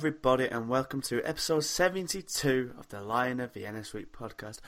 everybody, 0.00 0.46
and 0.46 0.66
welcome 0.66 1.02
to 1.02 1.22
episode 1.24 1.60
72 1.60 2.72
of 2.78 2.88
the 2.88 3.02
Lion 3.02 3.38
of 3.38 3.52
Vienna 3.52 3.84
Suite 3.84 4.14
podcast. 4.14 4.58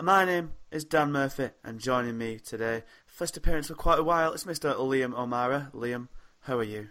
My 0.00 0.24
name 0.24 0.52
is 0.70 0.84
Dan 0.84 1.10
Murphy, 1.10 1.50
and 1.64 1.80
joining 1.80 2.16
me 2.16 2.38
today, 2.38 2.84
first 3.04 3.36
appearance 3.36 3.66
for 3.66 3.74
quite 3.74 3.98
a 3.98 4.04
while, 4.04 4.32
it's 4.32 4.44
Mr. 4.44 4.76
Liam 4.76 5.12
O'Mara. 5.12 5.72
Liam, 5.74 6.06
how 6.42 6.56
are 6.58 6.62
you? 6.62 6.86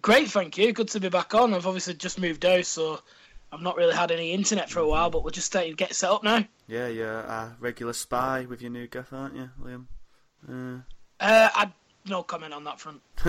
Great, 0.00 0.30
thank 0.30 0.56
you. 0.56 0.72
Good 0.72 0.86
to 0.90 1.00
be 1.00 1.08
back 1.08 1.34
on. 1.34 1.52
I've 1.52 1.66
obviously 1.66 1.94
just 1.94 2.20
moved 2.20 2.46
out, 2.46 2.64
so 2.64 3.00
I've 3.50 3.60
not 3.60 3.76
really 3.76 3.96
had 3.96 4.12
any 4.12 4.32
internet 4.32 4.70
for 4.70 4.78
a 4.78 4.86
while, 4.86 5.10
but 5.10 5.24
we're 5.24 5.30
just 5.30 5.48
starting 5.48 5.72
to 5.72 5.76
get 5.76 5.92
set 5.96 6.10
up 6.10 6.22
now. 6.22 6.44
Yeah, 6.68 6.86
you're 6.86 7.10
a 7.10 7.56
regular 7.58 7.92
spy 7.92 8.46
with 8.48 8.62
your 8.62 8.70
new 8.70 8.86
gaff, 8.86 9.12
aren't 9.12 9.34
you, 9.34 9.50
Liam? 9.60 9.86
Uh... 10.48 10.82
Uh, 11.18 11.48
I 11.52 11.72
no 12.06 12.22
comment 12.22 12.54
on 12.54 12.64
that 12.64 12.80
front. 12.80 13.02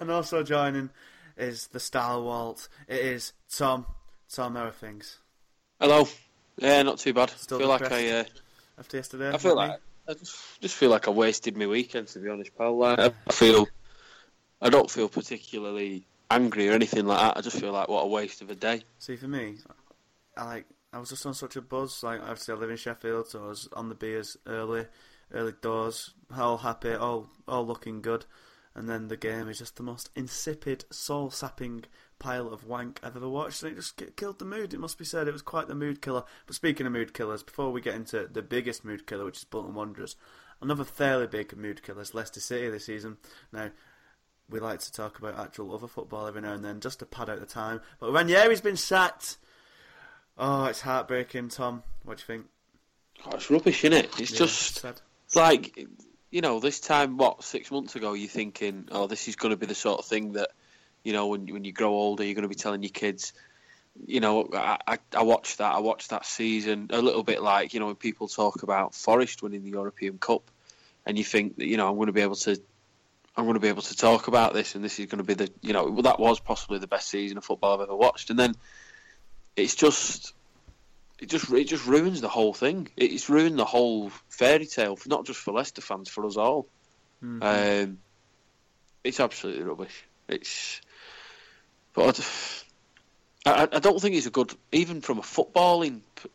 and 0.00 0.10
also 0.10 0.42
joining 0.42 0.90
is 1.38 1.68
the 1.68 1.80
stalwart. 1.80 2.68
It 2.86 3.00
is 3.00 3.32
Tom. 3.50 3.86
Tom, 4.30 4.56
how 4.56 4.66
are 4.66 4.70
things? 4.72 5.18
Hello. 5.80 6.06
Yeah, 6.58 6.82
not 6.82 6.98
too 6.98 7.14
bad. 7.14 7.30
Still 7.30 7.58
feel 7.58 7.68
like 7.68 7.90
I. 7.90 8.10
Uh, 8.10 8.24
After 8.78 8.96
yesterday, 8.96 9.32
I 9.32 9.38
feel 9.38 9.56
like 9.56 9.80
I 10.08 10.14
just, 10.14 10.60
just 10.60 10.74
feel 10.74 10.90
like 10.90 11.08
I 11.08 11.10
wasted 11.10 11.56
my 11.56 11.66
weekend. 11.66 12.08
To 12.08 12.18
be 12.18 12.28
honest, 12.28 12.56
pal. 12.56 12.76
Like, 12.76 12.98
I 12.98 13.32
feel. 13.32 13.66
I 14.60 14.70
don't 14.70 14.90
feel 14.90 15.08
particularly 15.08 16.04
angry 16.30 16.68
or 16.68 16.72
anything 16.72 17.06
like 17.06 17.20
that. 17.20 17.36
I 17.36 17.40
just 17.40 17.58
feel 17.60 17.72
like 17.72 17.88
what 17.88 18.02
a 18.02 18.08
waste 18.08 18.42
of 18.42 18.50
a 18.50 18.54
day. 18.54 18.82
See, 18.98 19.16
for 19.16 19.28
me, 19.28 19.56
I 20.36 20.44
like 20.44 20.66
I 20.92 20.98
was 20.98 21.10
just 21.10 21.26
on 21.26 21.34
such 21.34 21.56
a 21.56 21.62
buzz. 21.62 22.02
Like 22.02 22.20
obviously, 22.20 22.54
I 22.54 22.56
live 22.58 22.70
in 22.70 22.76
Sheffield, 22.76 23.28
so 23.28 23.44
I 23.44 23.48
was 23.48 23.68
on 23.72 23.88
the 23.88 23.94
beers 23.94 24.36
early, 24.46 24.86
early 25.32 25.54
doors, 25.60 26.14
all 26.36 26.58
happy, 26.58 26.94
all 26.94 27.28
all 27.46 27.66
looking 27.66 28.02
good. 28.02 28.24
And 28.78 28.88
then 28.88 29.08
the 29.08 29.16
game 29.16 29.48
is 29.48 29.58
just 29.58 29.74
the 29.74 29.82
most 29.82 30.08
insipid, 30.14 30.84
soul-sapping 30.88 31.86
pile 32.20 32.46
of 32.46 32.64
wank 32.64 33.00
I've 33.02 33.16
ever 33.16 33.28
watched, 33.28 33.64
and 33.64 33.72
it 33.72 33.74
just 33.74 34.00
killed 34.14 34.38
the 34.38 34.44
mood. 34.44 34.72
It 34.72 34.78
must 34.78 34.98
be 34.98 35.04
said, 35.04 35.26
it 35.26 35.32
was 35.32 35.42
quite 35.42 35.66
the 35.66 35.74
mood 35.74 36.00
killer. 36.00 36.22
But 36.46 36.54
speaking 36.54 36.86
of 36.86 36.92
mood 36.92 37.12
killers, 37.12 37.42
before 37.42 37.72
we 37.72 37.80
get 37.80 37.96
into 37.96 38.28
the 38.32 38.40
biggest 38.40 38.84
mood 38.84 39.04
killer, 39.04 39.24
which 39.24 39.38
is 39.38 39.44
Bolton 39.44 39.74
Wanderers, 39.74 40.14
another 40.62 40.84
fairly 40.84 41.26
big 41.26 41.56
mood 41.56 41.82
killer 41.82 42.02
is 42.02 42.14
Leicester 42.14 42.38
City 42.38 42.70
this 42.70 42.86
season. 42.86 43.16
Now, 43.52 43.70
we 44.48 44.60
like 44.60 44.78
to 44.78 44.92
talk 44.92 45.18
about 45.18 45.36
actual 45.36 45.74
other 45.74 45.88
football 45.88 46.28
every 46.28 46.42
now 46.42 46.52
and 46.52 46.64
then, 46.64 46.78
just 46.78 47.00
to 47.00 47.06
pad 47.06 47.28
out 47.28 47.40
the 47.40 47.46
time. 47.46 47.80
But 47.98 48.12
Ranieri's 48.12 48.60
been 48.60 48.76
sacked. 48.76 49.38
Oh, 50.38 50.66
it's 50.66 50.82
heartbreaking, 50.82 51.48
Tom. 51.48 51.82
What 52.04 52.18
do 52.18 52.20
you 52.22 52.26
think? 52.26 52.46
Oh, 53.26 53.34
it's 53.34 53.50
rubbish, 53.50 53.82
isn't 53.82 53.98
it? 54.04 54.20
It's 54.20 54.30
Yeah, 54.30 54.38
just 54.38 54.76
sad. 54.76 55.00
like 55.34 55.84
you 56.30 56.40
know, 56.40 56.60
this 56.60 56.80
time 56.80 57.16
what 57.16 57.42
six 57.42 57.70
months 57.70 57.96
ago, 57.96 58.12
you're 58.12 58.28
thinking, 58.28 58.88
oh, 58.90 59.06
this 59.06 59.28
is 59.28 59.36
going 59.36 59.50
to 59.50 59.56
be 59.56 59.66
the 59.66 59.74
sort 59.74 59.98
of 59.98 60.04
thing 60.04 60.32
that 60.32 60.50
you 61.02 61.12
know 61.12 61.28
when 61.28 61.46
when 61.46 61.64
you 61.64 61.72
grow 61.72 61.90
older, 61.90 62.24
you're 62.24 62.34
going 62.34 62.42
to 62.42 62.48
be 62.48 62.54
telling 62.54 62.82
your 62.82 62.90
kids. 62.90 63.32
You 64.06 64.20
know, 64.20 64.48
I, 64.52 64.78
I, 64.86 64.98
I 65.16 65.22
watched 65.22 65.58
that. 65.58 65.74
I 65.74 65.80
watched 65.80 66.10
that 66.10 66.24
season 66.24 66.88
a 66.90 67.00
little 67.00 67.22
bit 67.22 67.42
like 67.42 67.74
you 67.74 67.80
know 67.80 67.86
when 67.86 67.96
people 67.96 68.28
talk 68.28 68.62
about 68.62 68.94
Forest 68.94 69.42
winning 69.42 69.64
the 69.64 69.70
European 69.70 70.18
Cup, 70.18 70.50
and 71.06 71.16
you 71.16 71.24
think 71.24 71.56
that 71.56 71.66
you 71.66 71.76
know 71.76 71.88
I'm 71.88 71.96
going 71.96 72.06
to 72.06 72.12
be 72.12 72.22
able 72.22 72.36
to, 72.36 72.60
I'm 73.36 73.44
going 73.44 73.54
to 73.54 73.60
be 73.60 73.68
able 73.68 73.82
to 73.82 73.96
talk 73.96 74.28
about 74.28 74.52
this, 74.52 74.74
and 74.74 74.84
this 74.84 74.98
is 74.98 75.06
going 75.06 75.18
to 75.18 75.24
be 75.24 75.34
the 75.34 75.50
you 75.62 75.72
know 75.72 75.84
well, 75.86 76.02
that 76.02 76.20
was 76.20 76.40
possibly 76.40 76.78
the 76.78 76.86
best 76.86 77.08
season 77.08 77.38
of 77.38 77.44
football 77.44 77.74
I've 77.74 77.80
ever 77.80 77.96
watched, 77.96 78.30
and 78.30 78.38
then 78.38 78.54
it's 79.56 79.74
just 79.74 80.34
it 81.20 81.28
just 81.28 81.50
it 81.52 81.64
just 81.64 81.86
ruins 81.86 82.20
the 82.20 82.28
whole 82.28 82.54
thing. 82.54 82.88
It's 82.96 83.28
ruined 83.28 83.58
the 83.58 83.64
whole 83.64 84.10
fairy 84.28 84.66
tale, 84.66 84.98
not 85.06 85.26
just 85.26 85.40
for 85.40 85.52
Leicester 85.52 85.80
fans, 85.80 86.08
for 86.08 86.24
us 86.26 86.36
all. 86.36 86.66
Mhm. 87.22 87.42
Um, 87.84 87.98
it's 89.04 89.20
absolutely 89.20 89.62
rubbish. 89.64 90.04
It's, 90.28 90.80
but 91.94 92.20
I, 93.46 93.50
I- 93.64 93.68
I 93.76 93.78
don't 93.78 94.00
think 94.00 94.14
it's 94.14 94.26
a 94.26 94.30
good, 94.30 94.54
even 94.72 95.00
from 95.00 95.18
a 95.18 95.22
footballing 95.22 96.02
p- 96.16 96.30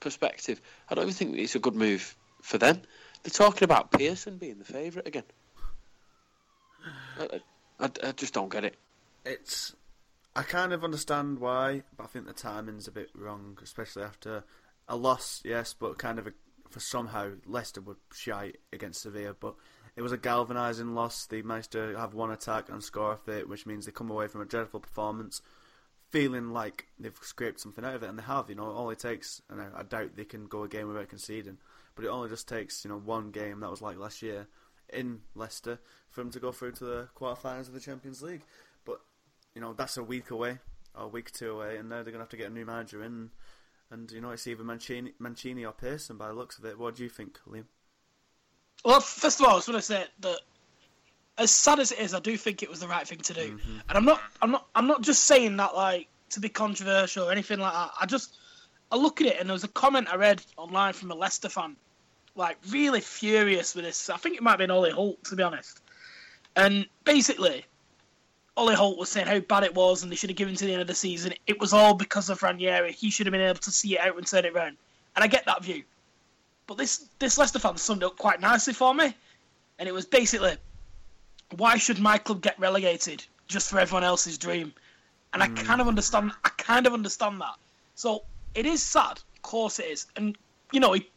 perspective. 0.00 0.60
I 0.88 0.94
don't 0.94 1.04
even 1.04 1.14
think 1.14 1.36
it's 1.36 1.54
a 1.54 1.58
good 1.60 1.74
move 1.74 2.16
for 2.42 2.58
them. 2.58 2.80
They're 3.22 3.30
talking 3.30 3.64
about 3.64 3.90
Pearson 3.90 4.38
being 4.38 4.58
the 4.58 4.64
favourite 4.64 5.06
again. 5.08 5.24
I, 7.18 7.40
I, 7.80 7.90
I 8.02 8.12
just 8.12 8.34
don't 8.34 8.50
get 8.50 8.64
it. 8.64 8.76
it's 9.24 9.74
I 10.36 10.42
kind 10.42 10.72
of 10.72 10.82
understand 10.82 11.38
why, 11.38 11.82
but 11.96 12.04
I 12.04 12.06
think 12.08 12.26
the 12.26 12.32
timing's 12.32 12.88
a 12.88 12.92
bit 12.92 13.10
wrong, 13.14 13.56
especially 13.62 14.02
after 14.02 14.42
a 14.88 14.96
loss, 14.96 15.40
yes, 15.44 15.74
but 15.78 15.98
kind 15.98 16.18
of 16.18 16.26
a, 16.26 16.32
for 16.68 16.80
somehow 16.80 17.30
Leicester 17.46 17.80
were 17.80 17.98
shy 18.12 18.52
against 18.72 19.02
Sevilla, 19.02 19.36
but 19.38 19.54
it 19.96 20.02
was 20.02 20.10
a 20.10 20.16
galvanising 20.16 20.94
loss. 20.94 21.26
They 21.26 21.42
managed 21.42 21.72
to 21.72 21.96
have 21.96 22.14
one 22.14 22.32
attack 22.32 22.68
and 22.68 22.82
score 22.82 23.12
off 23.12 23.28
it, 23.28 23.48
which 23.48 23.64
means 23.64 23.86
they 23.86 23.92
come 23.92 24.10
away 24.10 24.26
from 24.26 24.40
a 24.40 24.46
dreadful 24.46 24.80
performance, 24.80 25.40
feeling 26.10 26.50
like 26.50 26.88
they've 26.98 27.16
scraped 27.22 27.60
something 27.60 27.84
out 27.84 27.94
of 27.94 28.02
it, 28.02 28.08
and 28.08 28.18
they 28.18 28.24
have. 28.24 28.48
You 28.48 28.56
know, 28.56 28.70
all 28.70 28.90
it 28.90 28.98
takes, 28.98 29.40
and 29.48 29.60
I, 29.60 29.68
I 29.76 29.82
doubt 29.84 30.16
they 30.16 30.24
can 30.24 30.46
go 30.46 30.64
a 30.64 30.68
game 30.68 30.88
without 30.88 31.08
conceding, 31.08 31.58
but 31.94 32.04
it 32.04 32.08
only 32.08 32.28
just 32.28 32.48
takes 32.48 32.84
you 32.84 32.90
know 32.90 32.98
one 32.98 33.30
game 33.30 33.60
that 33.60 33.70
was 33.70 33.82
like 33.82 33.98
last 33.98 34.20
year 34.20 34.48
in 34.92 35.20
Leicester 35.34 35.78
for 36.10 36.20
them 36.20 36.30
to 36.32 36.40
go 36.40 36.52
through 36.52 36.72
to 36.72 36.84
the 36.84 37.08
quarterfinals 37.16 37.68
of 37.68 37.72
the 37.72 37.80
Champions 37.80 38.20
League. 38.20 38.42
You 39.54 39.60
know 39.60 39.72
that's 39.72 39.96
a 39.96 40.02
week 40.02 40.30
away, 40.30 40.58
or 40.96 41.04
a 41.04 41.08
week 41.08 41.28
or 41.28 41.32
two 41.32 41.50
away, 41.52 41.76
and 41.76 41.88
now 41.88 42.02
they're 42.02 42.12
gonna 42.12 42.24
have 42.24 42.30
to 42.30 42.36
get 42.36 42.50
a 42.50 42.54
new 42.54 42.66
manager 42.66 43.04
in, 43.04 43.30
and 43.90 44.10
you 44.10 44.20
know 44.20 44.30
it's 44.30 44.46
either 44.46 44.64
Mancini, 44.64 45.12
Mancini 45.18 45.64
or 45.64 45.72
Pearson 45.72 46.16
by 46.16 46.28
the 46.28 46.34
looks 46.34 46.58
of 46.58 46.64
it. 46.64 46.78
What 46.78 46.96
do 46.96 47.04
you 47.04 47.08
think, 47.08 47.38
Liam? 47.48 47.64
Well, 48.84 49.00
first 49.00 49.40
of 49.40 49.46
all, 49.46 49.52
I 49.52 49.58
just 49.58 49.68
want 49.68 49.80
to 49.80 49.86
say 49.86 50.04
that 50.20 50.40
as 51.38 51.50
sad 51.50 51.78
as 51.78 51.92
it 51.92 52.00
is, 52.00 52.14
I 52.14 52.20
do 52.20 52.36
think 52.36 52.62
it 52.62 52.68
was 52.68 52.80
the 52.80 52.88
right 52.88 53.06
thing 53.06 53.18
to 53.18 53.32
do, 53.32 53.56
mm-hmm. 53.56 53.78
and 53.88 53.98
I'm 53.98 54.04
not, 54.04 54.20
I'm 54.42 54.50
not, 54.50 54.66
I'm 54.74 54.86
not 54.88 55.02
just 55.02 55.24
saying 55.24 55.56
that 55.58 55.74
like 55.74 56.08
to 56.30 56.40
be 56.40 56.48
controversial 56.48 57.28
or 57.28 57.32
anything 57.32 57.60
like 57.60 57.72
that. 57.72 57.90
I 58.00 58.06
just, 58.06 58.36
I 58.90 58.96
look 58.96 59.20
at 59.20 59.28
it 59.28 59.38
and 59.38 59.48
there 59.48 59.54
was 59.54 59.64
a 59.64 59.68
comment 59.68 60.08
I 60.12 60.16
read 60.16 60.42
online 60.56 60.94
from 60.94 61.12
a 61.12 61.14
Leicester 61.14 61.48
fan, 61.48 61.76
like 62.34 62.56
really 62.70 63.00
furious 63.00 63.74
with 63.76 63.84
this. 63.84 64.10
I 64.10 64.16
think 64.16 64.36
it 64.36 64.42
might 64.42 64.50
have 64.50 64.58
been 64.58 64.72
Ollie 64.72 64.90
Holt, 64.90 65.22
to 65.24 65.36
be 65.36 65.44
honest, 65.44 65.80
and 66.56 66.86
basically. 67.04 67.64
Ollie 68.56 68.74
Holt 68.74 68.98
was 68.98 69.08
saying 69.08 69.26
how 69.26 69.40
bad 69.40 69.64
it 69.64 69.74
was 69.74 70.02
and 70.02 70.12
they 70.12 70.16
should 70.16 70.30
have 70.30 70.36
given 70.36 70.54
to 70.54 70.64
the 70.64 70.72
end 70.72 70.80
of 70.80 70.86
the 70.86 70.94
season. 70.94 71.34
It 71.46 71.58
was 71.58 71.72
all 71.72 71.94
because 71.94 72.30
of 72.30 72.42
Ranieri. 72.42 72.92
He 72.92 73.10
should 73.10 73.26
have 73.26 73.32
been 73.32 73.40
able 73.40 73.58
to 73.58 73.70
see 73.70 73.96
it 73.96 74.00
out 74.00 74.16
and 74.16 74.26
turn 74.26 74.44
it 74.44 74.54
round. 74.54 74.76
And 75.16 75.24
I 75.24 75.26
get 75.26 75.44
that 75.46 75.64
view. 75.64 75.82
But 76.66 76.78
this 76.78 77.08
this 77.18 77.36
Leicester 77.36 77.58
fan 77.58 77.76
summed 77.76 78.02
it 78.02 78.06
up 78.06 78.16
quite 78.16 78.40
nicely 78.40 78.72
for 78.72 78.94
me. 78.94 79.14
And 79.78 79.88
it 79.88 79.92
was 79.92 80.06
basically, 80.06 80.56
why 81.56 81.76
should 81.76 81.98
my 81.98 82.16
club 82.16 82.42
get 82.42 82.58
relegated 82.58 83.24
just 83.48 83.70
for 83.70 83.80
everyone 83.80 84.04
else's 84.04 84.38
dream? 84.38 84.72
And 85.32 85.42
I 85.42 85.48
hmm. 85.48 85.54
kind 85.56 85.80
of 85.80 85.88
understand. 85.88 86.32
I 86.44 86.48
kind 86.50 86.86
of 86.86 86.92
understand 86.92 87.40
that. 87.40 87.56
So 87.96 88.22
it 88.54 88.66
is 88.66 88.82
sad, 88.82 89.18
of 89.18 89.42
course 89.42 89.80
it 89.80 89.86
is. 89.86 90.06
And 90.16 90.38
you 90.72 90.78
know, 90.80 90.94
it, 90.94 91.10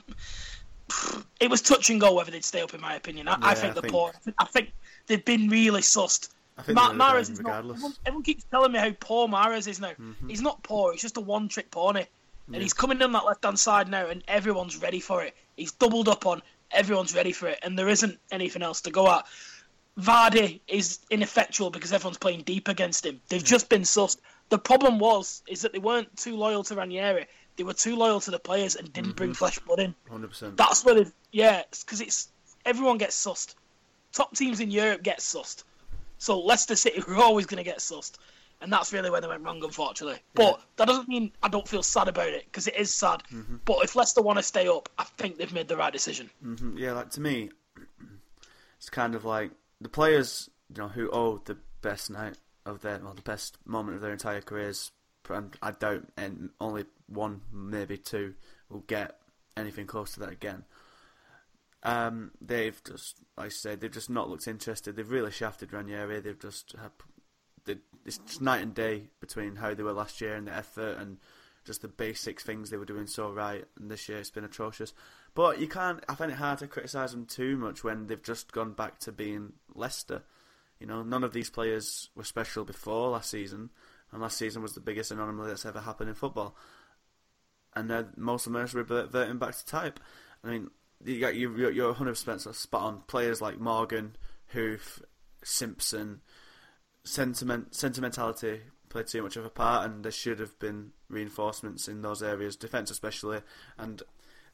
it 1.40 1.50
was 1.50 1.62
touch 1.62 1.90
and 1.92 2.02
go 2.02 2.14
whether 2.16 2.31
they'd 2.31 2.44
stay 2.44 2.62
up. 2.62 2.74
In 2.74 2.81
my 2.81 2.96
opinion, 2.96 3.28
I, 3.28 3.38
I 3.42 3.50
Yeah, 3.50 3.54
think 3.54 3.78
I 3.78 3.81
think- 3.81 3.94
poor. 3.94 4.12
I 4.40 4.46
think 4.46 4.74
they've 5.06 5.24
been 5.24 5.50
really 5.50 5.81
sussed. 5.81 6.30
I 6.57 6.62
think 6.63 6.75
Ma- 6.75 6.90
they're 6.90 6.97
gonna 6.97 7.13
Mahrez 7.13 7.13
go 7.13 7.19
is 7.19 7.40
in 7.40 7.45
not. 7.45 8.00
Everyone, 8.06 8.23
keeps 8.23 8.44
telling 8.45 8.72
me 8.72 8.79
how 8.79 8.91
poor 9.00 9.28
Mahrez 9.28 9.68
is 9.68 9.79
now. 9.79 9.91
Mm-hmm. 9.91 10.29
He's 10.29 10.41
not 10.41 10.63
poor. 10.63 10.91
He's 10.91 11.01
just 11.01 11.18
a 11.18 11.22
one-trick 11.22 11.72
pony, 11.72 12.06
and 12.51 12.62
he's 12.62 12.73
coming 12.73 12.97
down 12.97 13.12
that 13.12 13.25
left-hand 13.25 13.59
side 13.59 13.90
now, 13.90 14.07
and 14.07 14.23
everyone's 14.28 14.78
ready 14.78 15.00
for 15.00 15.23
it. 15.23 15.35
He's 15.56 15.72
doubled 15.72 16.09
up 16.09 16.25
on. 16.25 16.42
Everyone's 16.71 17.15
ready 17.15 17.31
for 17.31 17.48
it, 17.48 17.59
and 17.63 17.77
there 17.77 17.88
isn't 17.88 18.19
anything 18.31 18.62
else 18.62 18.81
to 18.81 18.92
go 18.92 19.09
at. 19.09 19.25
Vardy 20.00 20.59
is 20.68 21.00
ineffectual 21.09 21.69
because 21.71 21.92
everyone's 21.92 22.18
playing 22.18 22.44
deep 22.44 22.68
against 22.68 23.06
him. 23.06 23.19
They've 23.30 23.44
just 23.44 23.68
been 23.68 23.81
sussed. 23.81 24.18
The 24.50 24.60
problem 24.60 25.00
was 25.00 25.42
is 25.48 25.62
that 25.62 25.74
they 25.74 25.80
weren't 25.80 26.15
too 26.18 26.36
loyal 26.36 26.63
to 26.65 26.75
Ranieri. 26.75 27.25
They 27.56 27.63
were 27.63 27.74
too 27.74 27.95
loyal 27.95 28.19
to 28.21 28.31
the 28.31 28.39
players 28.39 28.75
and 28.75 28.94
didn't 28.94 29.15
bring 29.15 29.33
flesh 29.33 29.57
blood 29.60 29.80
in. 29.80 29.95
Hundred 30.10 30.30
percent. 30.30 30.57
That's 30.57 30.86
where 30.86 30.95
they 30.95 31.12
yeah, 31.31 31.63
because 31.71 32.01
it's 32.01 32.30
everyone 32.65 33.00
gets 33.00 33.15
sussed. 33.15 33.56
Top 34.13 34.36
teams 34.36 34.60
in 34.60 34.69
Europe 34.69 35.01
get 35.01 35.19
sussed. 35.19 35.63
So 36.18 36.40
Leicester 36.40 36.75
City 36.75 37.02
were 37.08 37.16
always 37.16 37.46
going 37.46 37.58
to 37.58 37.64
get 37.64 37.78
sussed, 37.80 38.14
and 38.62 38.72
that's 38.74 38.92
really 38.94 39.10
where 39.10 39.22
they 39.22 39.28
went 39.28 39.44
wrong, 39.44 39.64
unfortunately. 39.64 40.19
But 40.34 40.62
that 40.78 40.88
doesn't 40.88 41.08
mean 41.08 41.31
I 41.44 41.48
don't 41.48 41.68
feel 41.68 41.84
sad 41.84 42.08
about 42.08 42.30
it 42.30 42.46
because 42.46 42.68
it 42.68 42.75
is 42.75 42.94
sad. 42.94 43.24
But 43.66 43.84
if 43.84 43.96
Leicester 43.96 44.22
want 44.22 44.40
to 44.40 44.44
stay 44.44 44.68
up, 44.68 44.90
I 44.98 45.04
think 45.04 45.38
they've 45.38 45.54
made 45.54 45.68
the 45.68 45.78
right 45.78 45.94
decision. 45.94 46.30
Mhm, 46.44 46.78
Yeah, 46.80 46.94
like 46.94 47.12
to 47.12 47.22
me, 47.22 47.52
it's 48.78 48.90
kind 48.90 49.16
of 49.16 49.25
like 49.25 49.52
the 49.81 49.90
players, 49.90 50.50
you 50.69 50.81
know, 50.81 50.88
who 50.88 51.10
owe 51.12 51.38
the 51.46 51.58
best 51.81 52.10
night 52.10 52.38
of 52.66 52.81
their, 52.81 53.00
well, 53.00 53.13
the 53.13 53.22
best 53.22 53.58
moment 53.66 53.96
of 53.96 54.02
their 54.02 54.12
entire 54.12 54.42
careers. 54.42 54.92
And 55.30 55.56
I 55.62 55.72
don't, 55.72 56.12
and 56.16 56.52
only 56.62 56.86
one, 57.08 57.42
maybe 57.52 57.98
two, 57.98 58.34
will 58.70 58.80
get 58.88 59.20
anything 59.58 59.86
close 59.86 60.13
to 60.13 60.22
that 60.22 60.30
again. 60.30 60.63
Um, 61.88 62.31
they've 62.42 62.80
just, 62.84 63.16
like 63.38 63.45
I 63.45 63.50
said, 63.50 63.80
they've 63.80 63.89
just 63.89 64.10
not 64.10 64.30
looked 64.30 64.45
interested. 64.45 64.98
They've 64.98 65.10
really 65.10 65.31
shafted 65.31 65.72
Ranieri. 65.72 66.19
They've 66.19 66.38
just 66.38 66.75
had, 66.78 66.92
it's 68.06 68.18
just 68.18 68.42
night 68.42 68.62
and 68.62 68.75
day 68.75 69.04
between 69.22 69.56
how 69.56 69.74
they 69.74 69.84
were 69.84 69.94
last 69.94 70.19
year 70.19 70.36
and 70.36 70.48
the 70.48 70.54
effort 70.54 70.98
and 70.98 71.18
just 71.63 71.81
the 71.81 71.88
basic 71.88 72.42
things 72.42 72.69
they 72.69 72.75
were 72.75 72.84
doing 72.84 73.07
so 73.07 73.31
right. 73.31 73.63
And 73.80 73.89
this 73.89 74.10
year 74.10 74.18
it's 74.18 74.30
been 74.30 74.44
atrocious. 74.44 74.94
But 75.34 75.62
you 75.62 75.69
can't. 75.69 76.04
I 76.10 76.16
find 76.16 76.30
it 76.30 76.38
hard 76.38 76.60
to 76.60 76.68
criticise 76.68 77.12
them 77.12 77.25
too 77.25 77.56
much 77.56 77.86
when 77.86 78.07
they've 78.07 78.22
just 78.22 78.51
gone 78.51 78.74
back 78.74 79.00
to 79.00 79.13
being 79.13 79.54
Leicester. 79.74 80.24
You 80.81 80.88
know, 80.88 81.04
none 81.04 81.24
of 81.24 81.31
these 81.31 81.50
players 81.50 82.10
were 82.16 82.25
special 82.25 82.66
before 82.66 83.12
last 83.12 83.31
season, 83.31 83.69
and 84.12 84.22
last 84.22 84.38
season 84.38 84.62
was 84.62 84.74
the 84.74 84.81
biggest 84.81 85.12
anomaly 85.12 85.48
that's 85.48 85.66
ever 85.66 85.80
happened 85.80 86.10
in 86.10 86.16
football. 86.16 86.57
And 87.74 87.88
now 87.88 88.07
most 88.18 88.45
of 88.45 88.51
them 88.51 88.62
are 88.62 88.68
reverting 88.68 89.38
back 89.38 89.56
to 89.56 89.66
type. 89.66 90.01
I 90.44 90.50
mean, 90.50 90.69
you 91.04 91.20
got 91.20 91.36
you 91.36 91.70
you're 91.70 91.88
100 91.88 92.12
percent 92.12 92.56
spot 92.56 92.82
on. 92.82 93.02
Players 93.08 93.42
like 93.42 93.60
Morgan, 93.60 94.16
Huth, 94.54 95.02
Simpson, 95.44 96.22
sentiment 97.04 97.76
sentimentality 97.76 98.62
played 98.90 99.08
too 99.08 99.22
much 99.22 99.36
of 99.36 99.46
a 99.46 99.50
part, 99.50 99.90
and 99.90 100.04
there 100.04 100.12
should 100.12 100.40
have 100.40 100.58
been 100.60 100.92
reinforcements 101.10 101.88
in 101.88 102.02
those 102.02 102.24
areas, 102.24 102.56
defence 102.56 102.90
especially. 102.90 103.42
And 103.78 104.02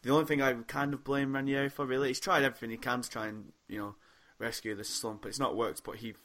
the 0.01 0.12
only 0.12 0.25
thing 0.25 0.42
I 0.42 0.54
kind 0.54 0.94
of 0.94 1.04
blame 1.04 1.34
Ranieri 1.34 1.69
for 1.69 1.86
really, 1.86 2.10
he's 2.10 2.19
tried 2.19 2.44
everything 2.44 2.72
he 2.72 2.78
can 2.78 3.01
to 3.01 3.10
try 3.10 3.28
and 3.28 3.54
you 3.68 3.80
know 3.80 3.95
rescue 4.40 4.75
this 4.75 4.90
slump. 4.90 5.25
It's 5.25 5.40
not 5.40 5.56
worked, 5.56 5.84
but 5.84 5.98
he 5.98 6.16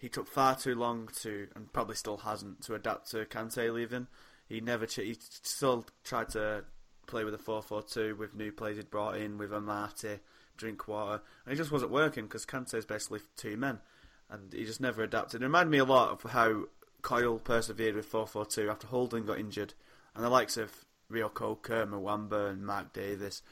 he 0.00 0.08
took 0.08 0.26
far 0.26 0.56
too 0.56 0.74
long 0.74 1.10
to, 1.20 1.48
and 1.54 1.72
probably 1.72 1.94
still 1.94 2.16
hasn't, 2.18 2.62
to 2.62 2.74
adapt 2.74 3.10
to 3.10 3.26
Kante 3.26 3.72
leaving. 3.72 4.06
He 4.48 4.60
never, 4.62 4.86
ch- 4.86 4.96
he 4.96 5.16
still 5.20 5.84
tried 6.04 6.30
to 6.30 6.64
play 7.10 7.24
with 7.24 7.34
a 7.34 7.38
4-4-2 7.38 8.16
with 8.16 8.34
new 8.34 8.52
players 8.52 8.76
he'd 8.76 8.90
brought 8.90 9.16
in, 9.16 9.38
with 9.38 9.50
Amartey, 9.50 10.20
Drinkwater, 10.56 11.22
and 11.44 11.52
it 11.52 11.56
just 11.56 11.72
wasn't 11.72 11.90
working 11.90 12.24
because 12.24 12.46
Kante 12.46 12.74
is 12.74 12.86
basically 12.86 13.20
two 13.36 13.56
men, 13.56 13.80
and 14.28 14.52
he 14.52 14.64
just 14.64 14.80
never 14.80 15.02
adapted. 15.02 15.42
It 15.42 15.44
reminded 15.44 15.70
me 15.70 15.78
a 15.78 15.84
lot 15.84 16.10
of 16.10 16.30
how 16.30 16.64
Coyle 17.02 17.38
persevered 17.38 17.94
with 17.94 18.10
4-4-2 18.10 18.70
after 18.70 18.86
Holden 18.86 19.26
got 19.26 19.38
injured, 19.38 19.74
and 20.14 20.24
the 20.24 20.30
likes 20.30 20.56
of 20.56 20.84
Rio 21.08 21.28
Coker, 21.28 21.86
Muamba, 21.86 22.50
and 22.50 22.64
Mark 22.64 22.92
Davies, 22.92 23.42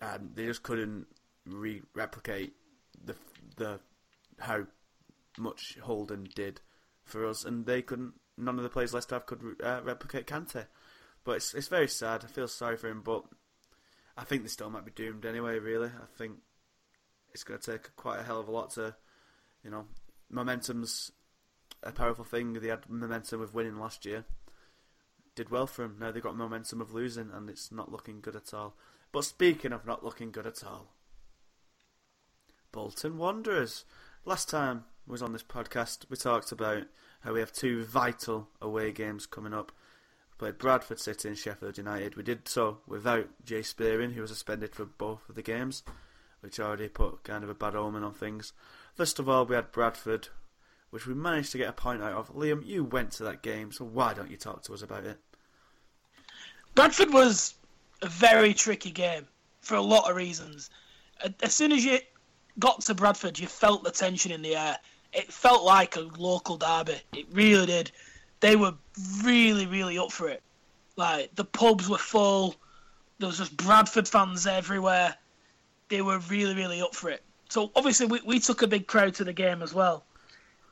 and 0.00 0.34
they 0.34 0.46
just 0.46 0.62
couldn't 0.62 1.06
re- 1.46 1.82
replicate 1.94 2.54
the 3.04 3.14
the 3.56 3.80
how 4.38 4.66
much 5.38 5.78
Holden 5.82 6.28
did 6.34 6.60
for 7.04 7.26
us, 7.26 7.44
and 7.44 7.66
they 7.66 7.82
couldn't. 7.82 8.14
None 8.38 8.56
of 8.56 8.62
the 8.62 8.70
players 8.70 8.94
Leicester 8.94 9.16
have 9.16 9.26
could 9.26 9.40
uh, 9.62 9.80
replicate 9.84 10.26
Kante, 10.26 10.66
but 11.24 11.36
it's 11.36 11.54
it's 11.54 11.68
very 11.68 11.88
sad. 11.88 12.24
I 12.24 12.28
feel 12.28 12.48
sorry 12.48 12.76
for 12.76 12.88
him, 12.88 13.02
but 13.02 13.24
I 14.16 14.24
think 14.24 14.42
they 14.42 14.48
still 14.48 14.70
might 14.70 14.84
be 14.84 14.90
doomed 14.90 15.24
anyway. 15.24 15.58
Really, 15.58 15.88
I 15.88 16.06
think 16.18 16.34
it's 17.32 17.44
going 17.44 17.60
to 17.60 17.72
take 17.72 17.94
quite 17.96 18.20
a 18.20 18.22
hell 18.22 18.40
of 18.40 18.48
a 18.48 18.52
lot 18.52 18.70
to, 18.72 18.94
you 19.64 19.70
know, 19.70 19.86
momentum's 20.30 21.12
a 21.82 21.92
powerful 21.92 22.24
thing. 22.24 22.52
They 22.54 22.68
had 22.68 22.88
momentum 22.88 23.40
of 23.40 23.54
winning 23.54 23.78
last 23.78 24.04
year, 24.04 24.24
did 25.34 25.50
well 25.50 25.66
for 25.66 25.82
them. 25.82 25.96
Now 25.98 26.10
they've 26.10 26.22
got 26.22 26.36
momentum 26.36 26.80
of 26.80 26.92
losing, 26.92 27.30
and 27.32 27.48
it's 27.48 27.72
not 27.72 27.90
looking 27.90 28.20
good 28.20 28.36
at 28.36 28.52
all. 28.52 28.74
But 29.12 29.24
speaking 29.24 29.72
of 29.72 29.86
not 29.86 30.04
looking 30.04 30.30
good 30.30 30.46
at 30.46 30.64
all, 30.64 30.88
Bolton 32.72 33.18
Wanderers. 33.18 33.84
Last 34.24 34.48
time 34.48 34.84
was 35.06 35.20
on 35.20 35.32
this 35.32 35.42
podcast, 35.42 36.08
we 36.08 36.16
talked 36.16 36.52
about 36.52 36.84
how 37.20 37.32
we 37.32 37.40
have 37.40 37.52
two 37.52 37.84
vital 37.84 38.48
away 38.60 38.92
games 38.92 39.26
coming 39.26 39.52
up. 39.52 39.72
Played 40.42 40.58
Bradford 40.58 40.98
City 40.98 41.28
and 41.28 41.38
Sheffield 41.38 41.78
United. 41.78 42.16
We 42.16 42.24
did 42.24 42.48
so 42.48 42.78
without 42.88 43.28
Jay 43.44 43.62
Spearing, 43.62 44.10
who 44.10 44.22
was 44.22 44.30
suspended 44.30 44.74
for 44.74 44.84
both 44.84 45.28
of 45.28 45.36
the 45.36 45.40
games, 45.40 45.84
which 46.40 46.58
already 46.58 46.88
put 46.88 47.22
kind 47.22 47.44
of 47.44 47.50
a 47.50 47.54
bad 47.54 47.76
omen 47.76 48.02
on 48.02 48.12
things. 48.12 48.52
First 48.96 49.20
of 49.20 49.28
all, 49.28 49.46
we 49.46 49.54
had 49.54 49.70
Bradford, 49.70 50.30
which 50.90 51.06
we 51.06 51.14
managed 51.14 51.52
to 51.52 51.58
get 51.58 51.68
a 51.68 51.72
point 51.72 52.02
out 52.02 52.14
of. 52.14 52.34
Liam, 52.34 52.66
you 52.66 52.82
went 52.82 53.12
to 53.12 53.22
that 53.22 53.42
game, 53.42 53.70
so 53.70 53.84
why 53.84 54.14
don't 54.14 54.32
you 54.32 54.36
talk 54.36 54.64
to 54.64 54.74
us 54.74 54.82
about 54.82 55.04
it? 55.04 55.20
Bradford 56.74 57.12
was 57.12 57.54
a 58.02 58.08
very 58.08 58.52
tricky 58.52 58.90
game 58.90 59.28
for 59.60 59.76
a 59.76 59.80
lot 59.80 60.10
of 60.10 60.16
reasons. 60.16 60.70
As 61.40 61.54
soon 61.54 61.70
as 61.70 61.84
you 61.84 62.00
got 62.58 62.80
to 62.80 62.94
Bradford, 62.94 63.38
you 63.38 63.46
felt 63.46 63.84
the 63.84 63.92
tension 63.92 64.32
in 64.32 64.42
the 64.42 64.56
air 64.56 64.76
it 65.12 65.32
felt 65.32 65.62
like 65.64 65.96
a 65.96 66.00
local 66.00 66.56
derby. 66.56 67.00
It 67.12 67.26
really 67.32 67.66
did. 67.66 67.92
They 68.42 68.56
were 68.56 68.74
really, 69.22 69.66
really 69.66 69.98
up 69.98 70.10
for 70.10 70.28
it. 70.28 70.42
Like 70.96 71.34
the 71.36 71.44
pubs 71.44 71.88
were 71.88 71.96
full. 71.96 72.56
There 73.18 73.28
was 73.28 73.38
just 73.38 73.56
Bradford 73.56 74.08
fans 74.08 74.48
everywhere. 74.48 75.16
They 75.88 76.02
were 76.02 76.18
really, 76.18 76.54
really 76.54 76.82
up 76.82 76.94
for 76.94 77.08
it. 77.08 77.22
So 77.48 77.70
obviously 77.76 78.06
we, 78.06 78.20
we 78.26 78.40
took 78.40 78.62
a 78.62 78.66
big 78.66 78.88
crowd 78.88 79.14
to 79.14 79.24
the 79.24 79.32
game 79.32 79.62
as 79.62 79.72
well. 79.72 80.04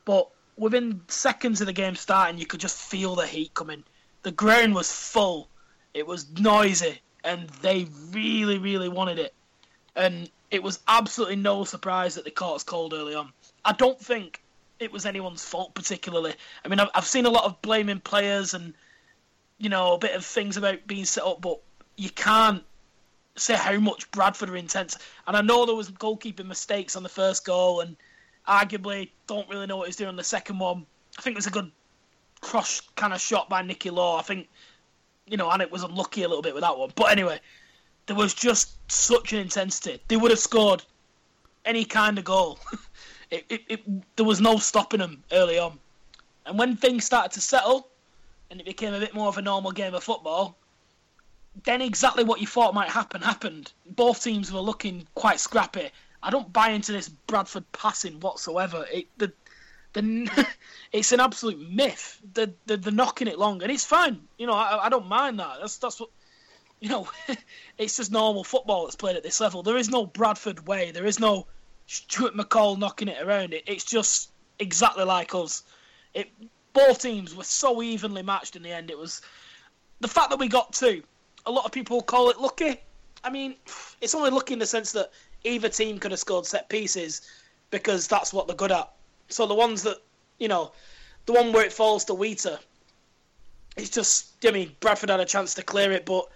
But 0.05 0.28
within 0.56 1.02
seconds 1.06 1.61
of 1.61 1.69
the 1.69 1.72
game 1.72 1.94
starting, 1.94 2.40
you 2.40 2.46
could 2.46 2.61
just 2.61 2.76
feel 2.76 3.14
the 3.14 3.26
heat 3.26 3.55
coming. 3.55 3.84
The 4.25 4.32
ground 4.32 4.75
was 4.75 4.90
full. 4.90 5.49
It 5.94 6.06
was 6.06 6.26
noisy, 6.38 7.00
and 7.23 7.49
they 7.62 7.87
really, 8.11 8.58
really 8.58 8.88
wanted 8.88 9.19
it. 9.20 9.32
And 9.94 10.28
it 10.50 10.62
was 10.62 10.81
absolutely 10.88 11.37
no 11.37 11.64
surprise 11.64 12.16
that 12.16 12.25
they 12.25 12.31
caught 12.31 12.66
cold 12.66 12.94
early 12.94 13.14
on. 13.14 13.32
I 13.64 13.73
don't 13.73 14.00
think 14.00 14.43
it 14.81 14.91
was 14.91 15.06
anyone's 15.06 15.44
fault 15.44 15.75
particularly. 15.75 16.35
I 16.65 16.69
mean, 16.69 16.81
I've, 16.81 16.88
I've 16.94 17.06
seen 17.06 17.27
a 17.27 17.31
lot 17.31 17.44
of 17.44 17.61
blaming 17.62 18.00
players 18.00 18.55
and 18.55 18.75
you 19.59 19.69
know 19.69 19.94
a 19.94 19.99
bit 19.99 20.17
of 20.17 20.25
things 20.25 20.56
about 20.56 20.87
being 20.87 21.05
set 21.05 21.25
up, 21.25 21.41
but 21.41 21.61
you 21.97 22.11
can't 22.11 22.65
say 23.37 23.55
how 23.55 23.79
much 23.79 24.11
Bradford 24.11 24.50
are 24.50 24.56
intense. 24.56 24.99
And 25.27 25.37
I 25.37 25.43
know 25.43 25.67
there 25.67 25.75
was 25.75 25.91
goalkeeping 25.91 26.47
mistakes 26.47 26.97
on 26.97 27.03
the 27.03 27.09
first 27.09 27.44
goal, 27.44 27.81
and 27.81 27.97
arguably 28.49 29.11
don't 29.27 29.49
really 29.49 29.67
know 29.67 29.77
what 29.77 29.87
he's 29.87 29.97
doing 29.97 30.09
on 30.09 30.17
the 30.17 30.25
second 30.25 30.59
one. 30.59 30.87
I 31.19 31.23
think 31.23 31.35
it 31.35 31.38
was 31.38 31.47
a 31.47 31.50
good 31.50 31.71
cross 32.41 32.81
kind 32.97 33.12
of 33.12 33.21
shot 33.21 33.50
by 33.50 33.62
Nicky 33.62 33.91
Law. 33.91 34.19
I 34.19 34.23
think 34.23 34.49
you 35.26 35.37
know, 35.37 35.50
and 35.50 35.62
it 35.62 35.71
was 35.71 35.83
unlucky 35.83 36.23
a 36.23 36.29
little 36.29 36.43
bit 36.43 36.55
with 36.55 36.62
that 36.62 36.76
one. 36.76 36.91
But 36.97 37.12
anyway, 37.12 37.38
there 38.06 38.17
was 38.17 38.35
just 38.35 38.76
such 38.91 39.33
an 39.33 39.38
intensity. 39.38 40.03
They 40.09 40.17
would 40.17 40.31
have 40.31 40.41
scored 40.41 40.83
any 41.65 41.85
kind 41.85 42.19
of 42.19 42.25
goal. 42.25 42.59
it, 43.31 43.44
it, 43.49 43.62
it, 43.69 44.17
there 44.17 44.27
was 44.27 44.41
no 44.41 44.59
stopping 44.59 45.00
them 45.00 45.23
early 45.32 45.59
on. 45.59 45.79
And 46.47 46.59
when 46.59 46.77
things 46.77 47.05
started 47.05 47.32
to 47.32 47.41
settle 47.41 47.88
and 48.50 48.61
it 48.61 48.67
became 48.67 48.94
a 48.94 48.99
bit 48.99 49.15
more 49.15 49.29
of 49.29 49.38
a 49.38 49.43
normal 49.43 49.73
game 49.73 49.94
of 49.94 50.03
football, 50.03 50.56
then 51.65 51.82
exactly 51.82 52.25
what 52.25 52.41
you 52.41 52.47
thought 52.47 52.75
might 52.75 52.88
happen 52.88 53.23
happened. 53.23 53.73
Both 53.87 54.23
teams 54.23 54.53
were 54.53 54.61
looking 54.61 55.07
quite 55.14 55.40
scrappy. 55.40 55.90
I 56.23 56.31
don't 56.31 56.52
buy 56.52 56.71
into 56.71 56.93
this 56.93 57.09
Bradford 57.09 57.71
passing 57.73 58.21
whatsoever. 58.21 58.87
It, 58.93 59.07
the, 59.19 59.33
the, 59.93 60.47
it's 60.93 61.12
an 61.12 61.21
absolute 61.21 61.59
myth. 61.71 62.21
The, 62.35 62.52
the, 62.66 62.76
they're 62.76 62.93
knocking 62.93 63.28
it 63.28 63.38
long, 63.38 63.62
and 63.62 63.71
it's 63.71 63.85
fine. 63.85 64.21
You 64.38 64.47
know, 64.47 64.54
I, 64.54 64.87
I 64.87 64.88
don't 64.88 65.09
mind 65.09 65.38
that. 65.40 65.59
That's 65.61 65.78
that's 65.78 66.00
what 66.00 66.11
you 66.81 66.88
know. 66.88 67.09
it's 67.78 67.97
just 67.97 68.12
normal 68.12 68.45
football 68.45 68.85
that's 68.85 68.97
played 68.97 69.16
at 69.16 69.23
this 69.23 69.40
level. 69.40 69.62
There 69.62 69.76
is 69.76 69.88
no 69.88 70.07
Bradford 70.07 70.66
way. 70.66 70.90
There 70.90 71.07
is 71.07 71.19
no 71.19 71.47
Stuart 71.90 72.37
McCall 72.37 72.78
knocking 72.78 73.09
it 73.09 73.20
around. 73.20 73.52
It, 73.52 73.64
it's 73.66 73.82
just 73.82 74.30
exactly 74.61 75.02
like 75.02 75.35
us. 75.35 75.64
It 76.14 76.30
both 76.73 77.02
teams 77.02 77.35
were 77.35 77.42
so 77.42 77.82
evenly 77.82 78.23
matched 78.23 78.54
in 78.54 78.62
the 78.62 78.70
end. 78.70 78.92
It 78.92 78.99
was 78.99 79.23
the 79.99 80.06
fact 80.06 80.30
that 80.30 80.38
we 80.38 80.47
got 80.47 80.73
two. 80.73 81.02
A 81.47 81.50
lot 81.50 81.64
of 81.64 81.73
people 81.73 82.00
call 82.00 82.30
it 82.30 82.38
lucky. 82.38 82.80
I 83.25 83.30
mean, 83.30 83.56
it's 84.00 84.14
only 84.14 84.30
lucky 84.30 84.52
in 84.52 84.61
the 84.61 84.66
sense 84.66 84.92
that 84.92 85.11
either 85.42 85.68
team 85.68 85.99
could 85.99 86.12
have 86.12 86.20
scored 86.20 86.47
set 86.47 86.68
pieces 86.68 87.23
because 87.73 88.06
that's 88.06 88.32
what 88.32 88.47
they're 88.47 88.54
good 88.54 88.70
at. 88.70 88.92
So 89.28 89.44
the 89.47 89.54
ones 89.54 89.82
that 89.82 89.99
you 90.38 90.47
know, 90.47 90.70
the 91.26 91.32
one 91.32 91.52
where 91.52 91.64
it 91.64 91.73
falls 91.73 92.04
to 92.04 92.14
Wheater, 92.14 92.61
it's 93.76 93.90
just. 93.90 94.37
I 94.47 94.52
mean, 94.52 94.76
Bradford 94.78 95.11
had 95.11 95.18
a 95.18 95.25
chance 95.25 95.54
to 95.54 95.64
clear 95.64 95.90
it, 95.90 96.06
but 96.06 96.28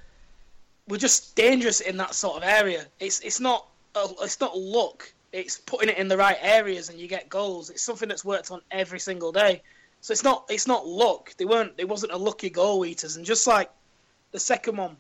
we're 0.89 0.97
just 0.97 1.37
dangerous 1.37 1.81
in 1.81 1.97
that 1.99 2.17
sort 2.17 2.39
of 2.39 2.43
area. 2.43 2.87
It's 2.99 3.21
it's 3.21 3.39
not 3.39 3.69
a, 3.95 4.09
it's 4.23 4.41
not 4.41 4.59
luck 4.59 5.13
it's 5.35 5.59
putting 5.59 5.89
it 5.89 5.99
in 5.99 6.07
the 6.07 6.17
right 6.17 6.39
areas 6.41 6.89
and 6.89 6.99
you 6.99 7.09
get 7.09 7.29
goals. 7.29 7.69
It's 7.69 7.83
something 7.83 8.09
that's 8.09 8.25
worked 8.25 8.53
on 8.53 8.63
every 8.71 9.01
single 9.01 9.33
day. 9.33 9.63
So 10.01 10.13
it's 10.13 10.23
not 10.23 10.45
it's 10.49 10.69
not 10.69 10.87
luck. 10.87 11.35
They 11.37 11.45
weren't 11.45 11.73
it 11.77 11.89
wasn't 11.89 12.13
a 12.13 12.17
lucky 12.17 12.51
goal 12.51 12.87
eaters. 12.87 13.17
And 13.17 13.27
just 13.27 13.45
like 13.47 13.69
the 14.31 14.39
second 14.39 14.77
one, 14.77 14.97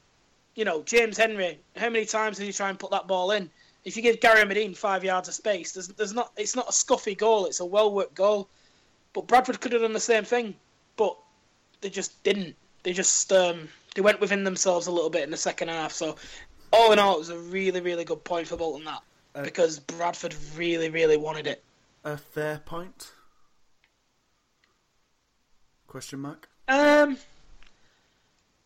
you 0.57 0.65
know, 0.65 0.83
James 0.83 1.17
Henry, 1.17 1.61
how 1.77 1.89
many 1.89 2.05
times 2.05 2.39
did 2.39 2.47
he 2.47 2.53
try 2.53 2.69
and 2.69 2.79
put 2.79 2.91
that 2.91 3.07
ball 3.07 3.31
in? 3.31 3.49
If 3.85 3.97
you 3.97 4.03
give 4.03 4.21
Gary 4.21 4.43
Madine 4.43 4.77
five 4.77 5.05
yards 5.05 5.29
of 5.29 5.35
space, 5.35 5.73
there's 5.73 5.89
there's 5.89 6.13
not 6.13 6.33
it's 6.37 6.57
not 6.57 6.69
a 6.69 6.73
scuffy 6.73 7.17
goal, 7.17 7.47
it's 7.47 7.61
a 7.61 7.65
well 7.65 7.95
worked 7.95 8.15
goal. 8.17 8.49
But 9.13 9.29
Bradford 9.29 9.61
could 9.61 9.71
have 9.71 9.83
done 9.83 9.93
the 9.93 10.01
same 10.01 10.25
thing, 10.25 10.57
but 10.97 11.17
they 11.81 11.91
just 11.91 12.21
didn't. 12.25 12.57
They 12.83 12.93
just 12.93 13.33
um, 13.33 13.69
they 13.95 14.01
went 14.01 14.21
within 14.21 14.43
themselves 14.43 14.89
a 14.89 14.91
little 14.91 15.11
bit 15.11 15.23
in 15.23 15.31
the 15.31 15.37
second 15.37 15.69
half. 15.69 15.93
So 15.93 16.17
all 16.73 16.91
in 16.91 16.99
all, 16.99 17.15
it 17.15 17.19
was 17.21 17.29
a 17.29 17.39
really, 17.39 17.81
really 17.81 18.05
good 18.05 18.25
point 18.25 18.49
for 18.49 18.57
Bolton. 18.57 18.85
That 18.85 19.03
uh, 19.35 19.43
because 19.43 19.79
Bradford 19.79 20.35
really, 20.57 20.91
really 20.91 21.17
wanted 21.17 21.47
it. 21.47 21.63
A 22.05 22.17
fair 22.17 22.61
point. 22.65 23.13
Question 25.87 26.21
mark. 26.21 26.49
Um. 26.69 27.17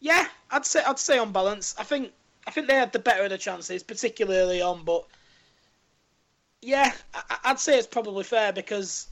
Yeah, 0.00 0.26
I'd 0.50 0.64
say 0.64 0.82
I'd 0.86 0.98
say 0.98 1.18
on 1.18 1.32
balance. 1.32 1.74
I 1.78 1.84
think 1.84 2.12
I 2.46 2.50
think 2.50 2.66
they 2.66 2.74
had 2.74 2.92
the 2.92 2.98
better 2.98 3.24
of 3.24 3.30
the 3.30 3.38
chances, 3.38 3.82
particularly 3.82 4.62
on. 4.62 4.84
But 4.84 5.04
yeah, 6.62 6.92
I, 7.14 7.50
would 7.50 7.58
say 7.58 7.78
it's 7.78 7.86
probably 7.86 8.24
fair 8.24 8.52
because 8.52 9.08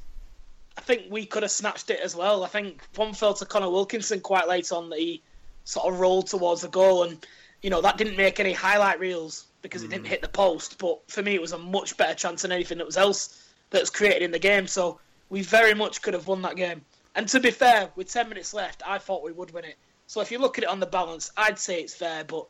I 0.78 0.80
think 0.80 1.02
we 1.10 1.26
could 1.26 1.42
have 1.42 1.52
snatched 1.52 1.90
it 1.90 2.00
as 2.00 2.16
well. 2.16 2.44
I 2.44 2.48
think 2.48 2.82
one 2.94 3.12
fell 3.12 3.34
to 3.34 3.44
Connor 3.44 3.70
Wilkinson 3.70 4.20
quite 4.20 4.48
late 4.48 4.72
on 4.72 4.90
that 4.90 4.98
he 4.98 5.22
sort 5.64 5.92
of 5.92 6.00
rolled 6.00 6.28
towards 6.28 6.62
the 6.62 6.68
goal, 6.68 7.02
and 7.02 7.26
you 7.66 7.70
know 7.70 7.80
that 7.80 7.98
didn't 7.98 8.16
make 8.16 8.38
any 8.38 8.52
highlight 8.52 9.00
reels 9.00 9.44
because 9.60 9.82
it 9.82 9.90
didn't 9.90 10.04
mm. 10.04 10.10
hit 10.10 10.22
the 10.22 10.28
post. 10.28 10.78
But 10.78 11.10
for 11.10 11.20
me, 11.20 11.34
it 11.34 11.40
was 11.40 11.50
a 11.50 11.58
much 11.58 11.96
better 11.96 12.14
chance 12.14 12.42
than 12.42 12.52
anything 12.52 12.78
that 12.78 12.86
was 12.86 12.96
else 12.96 13.44
that 13.70 13.80
was 13.80 13.90
created 13.90 14.22
in 14.22 14.30
the 14.30 14.38
game. 14.38 14.68
So 14.68 15.00
we 15.30 15.42
very 15.42 15.74
much 15.74 16.00
could 16.00 16.14
have 16.14 16.28
won 16.28 16.42
that 16.42 16.54
game. 16.54 16.82
And 17.16 17.26
to 17.26 17.40
be 17.40 17.50
fair, 17.50 17.90
with 17.96 18.08
10 18.08 18.28
minutes 18.28 18.54
left, 18.54 18.84
I 18.86 18.98
thought 18.98 19.24
we 19.24 19.32
would 19.32 19.52
win 19.52 19.64
it. 19.64 19.74
So 20.06 20.20
if 20.20 20.30
you 20.30 20.38
look 20.38 20.58
at 20.58 20.62
it 20.62 20.70
on 20.70 20.78
the 20.78 20.86
balance, 20.86 21.32
I'd 21.36 21.58
say 21.58 21.80
it's 21.80 21.92
fair, 21.92 22.22
but 22.22 22.46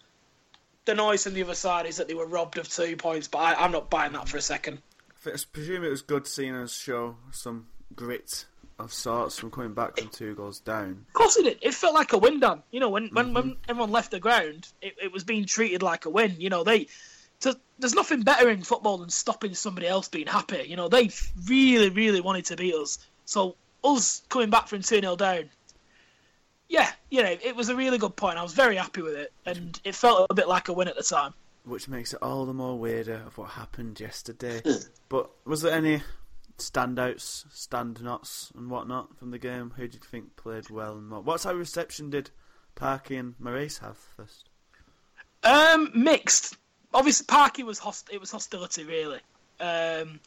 the 0.84 0.94
noise 0.94 1.24
from 1.24 1.32
the 1.32 1.44
other 1.44 1.54
side 1.54 1.86
is 1.86 1.96
that 1.96 2.08
they 2.08 2.14
were 2.14 2.26
robbed 2.26 2.58
of 2.58 2.68
two 2.68 2.94
points, 2.96 3.26
but 3.26 3.38
I, 3.38 3.64
am 3.64 3.72
not 3.72 3.88
buying 3.88 4.12
that 4.12 4.28
for 4.28 4.36
a 4.36 4.42
second. 4.42 4.82
I 5.24 5.30
presume 5.50 5.82
it 5.82 5.88
was 5.88 6.02
good 6.02 6.26
seeing 6.26 6.54
us 6.54 6.76
show 6.76 7.16
some 7.32 7.68
grit 7.94 8.44
of 8.78 8.92
sorts 8.92 9.38
from 9.38 9.50
coming 9.50 9.74
back 9.74 9.98
from 9.98 10.08
two 10.08 10.34
goals 10.34 10.60
down. 10.60 11.04
Of 11.08 11.12
course 11.14 11.36
it 11.36 11.44
did. 11.44 11.58
It 11.62 11.74
felt 11.74 11.94
like 11.94 12.12
a 12.12 12.18
win, 12.18 12.40
Dan. 12.40 12.62
You 12.70 12.80
know, 12.80 12.90
when, 12.90 13.06
mm-hmm. 13.06 13.16
when, 13.16 13.34
when 13.34 13.56
everyone 13.68 13.90
left 13.90 14.10
the 14.10 14.20
ground, 14.20 14.68
it, 14.82 14.94
it 15.02 15.12
was 15.12 15.24
being 15.24 15.46
treated 15.46 15.82
like 15.82 16.04
a 16.04 16.10
win. 16.10 16.36
You 16.38 16.50
know, 16.50 16.62
they 16.62 16.88
to, 17.40 17.58
there's 17.78 17.94
nothing 17.94 18.22
better 18.22 18.48
in 18.50 18.62
football 18.62 18.98
than 18.98 19.10
stopping 19.10 19.54
somebody 19.54 19.86
else 19.86 20.08
being 20.08 20.26
happy. 20.26 20.64
You 20.68 20.76
know, 20.76 20.88
they 20.88 21.10
really, 21.46 21.90
really 21.90 22.20
wanted 22.20 22.46
to 22.46 22.56
beat 22.56 22.74
us. 22.74 22.98
So 23.24 23.56
us 23.84 24.22
coming 24.28 24.50
back 24.50 24.68
from 24.68 24.82
2 24.82 25.00
0 25.00 25.16
down, 25.16 25.50
yeah, 26.68 26.90
you 27.10 27.22
know, 27.22 27.36
it 27.42 27.54
was 27.54 27.68
a 27.68 27.76
really 27.76 27.98
good 27.98 28.16
point. 28.16 28.38
I 28.38 28.42
was 28.42 28.52
very 28.52 28.76
happy 28.76 29.02
with 29.02 29.14
it, 29.14 29.32
and 29.44 29.78
it 29.84 29.94
felt 29.94 30.26
a 30.30 30.34
bit 30.34 30.48
like 30.48 30.68
a 30.68 30.72
win 30.72 30.88
at 30.88 30.96
the 30.96 31.02
time. 31.02 31.32
Which 31.64 31.88
makes 31.88 32.12
it 32.12 32.22
all 32.22 32.46
the 32.46 32.54
more 32.54 32.78
weirder 32.78 33.22
of 33.26 33.38
what 33.38 33.50
happened 33.50 34.00
yesterday. 34.00 34.62
but 35.08 35.30
was 35.44 35.62
there 35.62 35.72
any 35.72 36.02
standouts, 36.58 37.44
stand 37.52 38.02
knots, 38.02 38.52
and 38.56 38.70
whatnot 38.70 39.16
from 39.18 39.30
the 39.30 39.38
game? 39.38 39.72
Who 39.76 39.88
do 39.88 39.98
you 39.98 40.00
think 40.04 40.36
played 40.36 40.70
well 40.70 40.96
and 40.96 41.10
what? 41.10 41.24
What 41.24 41.40
type 41.40 41.52
of 41.52 41.58
reception 41.58 42.10
did 42.10 42.30
Parky 42.74 43.16
and 43.16 43.34
Maurice 43.38 43.78
have 43.78 43.96
first? 43.96 44.48
Um, 45.42 45.90
mixed. 45.94 46.56
Obviously, 46.92 47.26
Parky 47.26 47.62
was 47.62 47.78
host- 47.78 48.10
it 48.12 48.20
was 48.20 48.30
hostility 48.30 48.84
really. 48.84 49.20
Um, 49.60 50.20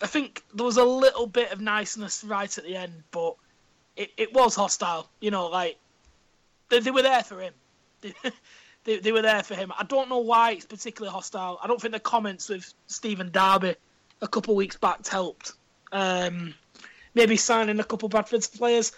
I 0.00 0.06
think 0.06 0.42
there 0.54 0.66
was 0.66 0.76
a 0.76 0.84
little 0.84 1.26
bit 1.26 1.52
of 1.52 1.60
niceness 1.60 2.22
right 2.24 2.56
at 2.58 2.64
the 2.64 2.76
end, 2.76 3.02
but 3.10 3.36
it, 3.96 4.10
it 4.16 4.34
was 4.34 4.54
hostile. 4.54 5.08
You 5.20 5.30
know, 5.30 5.46
like 5.46 5.78
they, 6.68 6.80
they 6.80 6.90
were 6.90 7.02
there 7.02 7.22
for 7.22 7.40
him. 7.40 7.54
They, 8.02 8.12
they, 8.84 9.00
they, 9.00 9.10
were 9.10 9.22
there 9.22 9.42
for 9.42 9.56
him. 9.56 9.72
I 9.76 9.82
don't 9.82 10.08
know 10.08 10.18
why 10.18 10.52
it's 10.52 10.66
particularly 10.66 11.12
hostile. 11.12 11.58
I 11.60 11.66
don't 11.66 11.80
think 11.80 11.92
the 11.92 11.98
comments 11.98 12.48
with 12.48 12.72
Stephen 12.86 13.32
Darby 13.32 13.74
a 14.20 14.28
couple 14.28 14.54
of 14.54 14.58
weeks 14.58 14.76
back 14.76 15.04
helped. 15.08 15.54
Um, 15.92 16.54
maybe 17.14 17.36
signing 17.36 17.80
a 17.80 17.84
couple 17.84 18.06
of 18.06 18.10
Bradford 18.10 18.46
players. 18.56 18.92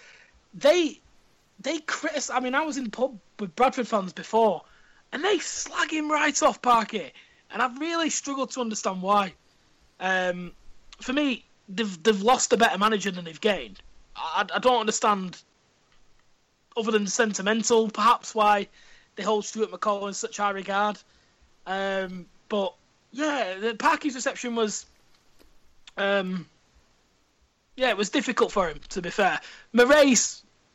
They 0.53 0.99
they 1.61 1.79
criticise. 1.79 2.35
I 2.35 2.39
mean, 2.39 2.55
I 2.55 2.61
was 2.61 2.77
in 2.77 2.85
the 2.85 2.89
pub 2.89 3.19
with 3.39 3.55
Bradford 3.55 3.87
fans 3.87 4.13
before, 4.13 4.63
and 5.11 5.23
they 5.23 5.39
slag 5.39 5.91
him 5.91 6.11
right 6.11 6.41
off 6.43 6.61
Parky, 6.61 7.11
and 7.51 7.61
I've 7.61 7.79
really 7.79 8.09
struggled 8.09 8.51
to 8.51 8.61
understand 8.61 9.01
why. 9.01 9.33
Um, 9.99 10.51
for 11.01 11.13
me, 11.13 11.45
they've 11.67 12.03
they've 12.03 12.21
lost 12.21 12.53
a 12.53 12.57
better 12.57 12.77
manager 12.77 13.11
than 13.11 13.25
they've 13.25 13.39
gained. 13.41 13.81
I, 14.15 14.45
I 14.53 14.59
don't 14.59 14.79
understand, 14.79 15.41
other 16.75 16.91
than 16.91 17.07
sentimental, 17.07 17.89
perhaps 17.89 18.33
why 18.33 18.67
they 19.15 19.23
hold 19.23 19.45
Stuart 19.45 19.71
McCall 19.71 20.07
in 20.07 20.13
such 20.13 20.37
high 20.37 20.51
regard. 20.51 20.97
Um, 21.65 22.25
but 22.47 22.73
yeah, 23.11 23.55
the 23.59 23.75
Parky's 23.75 24.15
reception 24.15 24.55
was, 24.55 24.85
um, 25.97 26.47
yeah, 27.79 27.89
it 27.89 27.97
was 27.97 28.09
difficult 28.09 28.51
for 28.51 28.67
him. 28.67 28.79
To 28.89 29.01
be 29.01 29.09
fair, 29.09 29.39
Morais 29.71 30.17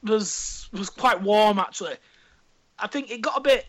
was 0.03 0.69
was 0.73 0.89
quite 0.89 1.21
warm 1.21 1.59
actually. 1.59 1.97
I 2.79 2.87
think 2.87 3.11
it 3.11 3.21
got 3.21 3.37
a 3.37 3.43
bit 3.43 3.67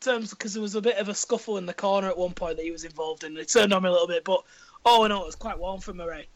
terms 0.00 0.30
because 0.30 0.54
there 0.54 0.62
was 0.62 0.74
a 0.74 0.80
bit 0.80 0.96
of 0.96 1.08
a 1.08 1.14
scuffle 1.14 1.58
in 1.58 1.66
the 1.66 1.74
corner 1.74 2.08
at 2.08 2.16
one 2.16 2.32
point 2.32 2.56
that 2.56 2.64
he 2.64 2.70
was 2.70 2.84
involved 2.84 3.22
in. 3.22 3.36
It 3.36 3.48
turned 3.48 3.72
on 3.74 3.82
me 3.82 3.90
a 3.90 3.92
little 3.92 4.06
bit, 4.06 4.24
but 4.24 4.42
oh 4.86 5.06
no, 5.06 5.22
it 5.22 5.26
was 5.26 5.34
quite 5.34 5.58
warm 5.58 5.80
for 5.80 5.92
Murray. 5.92 6.26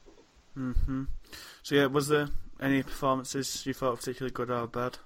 hmm 0.54 1.04
So 1.62 1.76
yeah, 1.76 1.86
was 1.86 2.08
there 2.08 2.28
any 2.60 2.82
performances 2.82 3.64
you 3.64 3.72
thought 3.72 3.96
particularly 3.96 4.32
good 4.32 4.50
or 4.50 4.66
bad? 4.66 4.98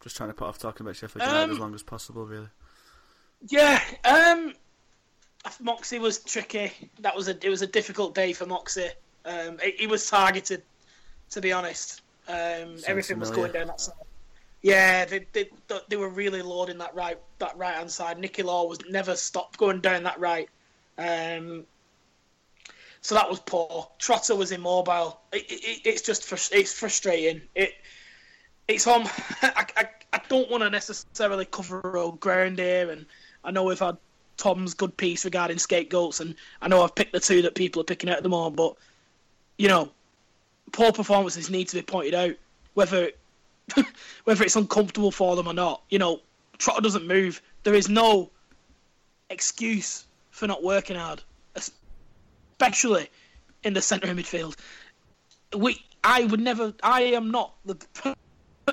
Just 0.00 0.16
trying 0.16 0.30
to 0.30 0.34
put 0.34 0.48
off 0.48 0.58
talking 0.58 0.84
about 0.84 0.96
Sheffield 0.96 1.22
United 1.22 1.44
um, 1.44 1.50
as 1.50 1.58
long 1.58 1.74
as 1.74 1.82
possible, 1.82 2.26
really. 2.26 2.48
Yeah, 3.48 3.80
um, 4.04 4.52
Moxey 5.60 6.00
was 6.00 6.18
tricky. 6.18 6.72
That 7.00 7.14
was 7.14 7.28
a 7.28 7.46
it 7.46 7.48
was 7.48 7.62
a 7.62 7.68
difficult 7.68 8.16
day 8.16 8.32
for 8.32 8.46
Moxey. 8.46 8.88
Um, 9.28 9.58
he 9.76 9.86
was 9.86 10.08
targeted, 10.08 10.62
to 11.30 11.40
be 11.40 11.52
honest. 11.52 12.00
Um, 12.28 12.76
everything 12.86 13.16
familiar. 13.16 13.18
was 13.18 13.30
going 13.30 13.52
down 13.52 13.66
that 13.68 13.80
side. 13.80 13.94
Yeah, 14.62 15.04
they, 15.04 15.26
they 15.32 15.48
they 15.88 15.96
were 15.96 16.08
really 16.08 16.42
loading 16.42 16.78
that 16.78 16.94
right 16.94 17.18
that 17.38 17.56
right 17.56 17.74
hand 17.74 17.90
side. 17.90 18.18
Nicky 18.18 18.42
Law 18.42 18.66
was 18.66 18.78
never 18.88 19.14
stopped 19.14 19.56
going 19.56 19.80
down 19.80 20.02
that 20.02 20.18
right. 20.18 20.48
Um, 20.96 21.64
so 23.00 23.14
that 23.14 23.30
was 23.30 23.38
poor. 23.40 23.88
Trotter 23.98 24.34
was 24.34 24.50
immobile. 24.50 25.20
It, 25.32 25.44
it, 25.48 25.80
it's 25.84 26.02
just 26.02 26.52
it's 26.52 26.72
frustrating. 26.72 27.42
It 27.54 27.74
it's 28.66 28.86
on. 28.86 29.02
I, 29.42 29.66
I, 29.76 29.88
I 30.12 30.20
don't 30.28 30.50
want 30.50 30.62
to 30.64 30.70
necessarily 30.70 31.44
cover 31.44 31.96
old 31.96 32.18
ground 32.18 32.58
here, 32.58 32.90
and 32.90 33.06
I 33.44 33.52
know 33.52 33.64
we've 33.64 33.78
had 33.78 33.96
Tom's 34.36 34.74
good 34.74 34.96
piece 34.96 35.24
regarding 35.24 35.58
scapegoats, 35.58 36.18
and 36.18 36.34
I 36.60 36.68
know 36.68 36.82
I've 36.82 36.94
picked 36.94 37.12
the 37.12 37.20
two 37.20 37.42
that 37.42 37.54
people 37.54 37.80
are 37.82 37.84
picking 37.84 38.10
out 38.10 38.16
at 38.16 38.22
the 38.24 38.28
moment, 38.28 38.56
but 38.56 38.76
you 39.58 39.68
know, 39.68 39.90
poor 40.72 40.92
performances 40.92 41.50
need 41.50 41.68
to 41.68 41.76
be 41.76 41.82
pointed 41.82 42.14
out, 42.14 42.34
whether 42.74 43.10
whether 44.24 44.44
it's 44.44 44.56
uncomfortable 44.56 45.10
for 45.10 45.36
them 45.36 45.46
or 45.46 45.54
not. 45.54 45.82
You 45.90 45.98
know, 45.98 46.20
Trotter 46.56 46.80
doesn't 46.80 47.06
move. 47.06 47.42
There 47.64 47.74
is 47.74 47.88
no 47.88 48.30
excuse 49.28 50.06
for 50.30 50.46
not 50.46 50.62
working 50.62 50.96
hard, 50.96 51.22
especially 51.54 53.10
in 53.64 53.74
the 53.74 53.82
centre 53.82 54.10
of 54.10 54.16
midfield. 54.16 54.56
We, 55.54 55.84
I 56.04 56.24
would 56.24 56.40
never. 56.40 56.72
I 56.82 57.02
am 57.02 57.30
not 57.30 57.54
the 57.64 57.76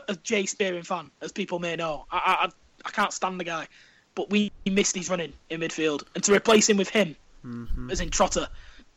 a 0.08 0.16
Jay 0.16 0.46
Spearing 0.46 0.84
fan, 0.84 1.10
as 1.22 1.32
people 1.32 1.60
may 1.60 1.76
know. 1.76 2.06
I, 2.12 2.48
I, 2.48 2.50
I 2.86 2.92
can't 2.92 3.14
stand 3.14 3.40
the 3.40 3.44
guy, 3.44 3.68
but 4.14 4.30
we 4.30 4.52
missed 4.66 4.96
his 4.96 5.10
running 5.10 5.34
in 5.50 5.62
midfield, 5.62 6.04
and 6.14 6.24
to 6.24 6.34
replace 6.34 6.70
him 6.70 6.78
with 6.78 6.90
him, 6.90 7.16
mm-hmm. 7.46 7.90
as 7.90 8.02
in 8.02 8.10
Trotter, 8.10 8.48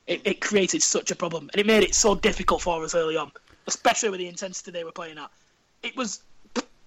it, 0.08 0.22
it 0.24 0.40
created 0.40 0.82
such 0.82 1.12
a 1.12 1.16
problem, 1.16 1.48
and 1.52 1.60
it 1.60 1.66
made 1.66 1.84
it 1.84 1.94
so 1.94 2.14
difficult 2.16 2.62
for 2.62 2.82
us 2.82 2.94
early 2.94 3.16
on, 3.16 3.30
especially 3.66 4.10
with 4.10 4.18
the 4.18 4.28
intensity 4.28 4.72
they 4.72 4.84
were 4.84 4.92
playing 4.92 5.18
at 5.18 5.30
it 5.82 5.96
was 5.96 6.22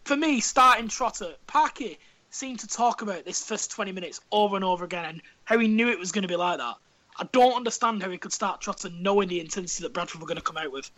for 0.03 0.17
me 0.17 0.39
starting 0.39 0.87
Trotter. 0.87 1.33
Parky 1.47 1.99
seemed 2.29 2.59
to 2.59 2.67
talk 2.67 3.01
about 3.01 3.25
this 3.25 3.43
first 3.43 3.71
twenty 3.71 3.91
minutes 3.91 4.21
over 4.31 4.55
and 4.55 4.65
over 4.65 4.85
again, 4.85 5.05
and 5.05 5.21
how 5.43 5.57
he 5.57 5.67
knew 5.67 5.89
it 5.89 5.99
was 5.99 6.11
going 6.11 6.23
to 6.23 6.27
be 6.27 6.35
like 6.35 6.57
that. 6.57 6.75
I 7.17 7.27
don't 7.31 7.55
understand 7.55 8.01
how 8.01 8.09
he 8.09 8.17
could 8.17 8.33
start 8.33 8.61
Trotter 8.61 8.89
knowing 8.89 9.27
the 9.27 9.39
intensity 9.39 9.83
that 9.83 9.93
Bradford 9.93 10.21
were 10.21 10.27
going 10.27 10.37
to 10.37 10.43
come 10.43 10.57
out 10.57 10.71
with. 10.71 10.89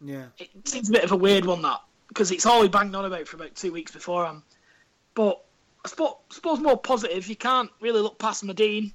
Yeah, 0.00 0.26
it 0.38 0.50
seems 0.64 0.88
a 0.88 0.92
bit 0.92 1.04
of 1.04 1.12
a 1.12 1.16
weird 1.16 1.44
one 1.44 1.62
that 1.62 1.80
because 2.08 2.30
it's 2.30 2.46
all 2.46 2.62
he 2.62 2.68
banged 2.68 2.94
on 2.94 3.04
about 3.04 3.26
for 3.26 3.36
about 3.36 3.54
two 3.54 3.72
weeks 3.72 3.92
beforehand. 3.92 4.42
But 5.14 5.42
I 5.84 5.88
suppose, 5.88 6.14
suppose 6.30 6.60
more 6.60 6.78
positive. 6.78 7.26
You 7.26 7.36
can't 7.36 7.70
really 7.80 8.00
look 8.00 8.18
past 8.18 8.44
Madine 8.44 8.92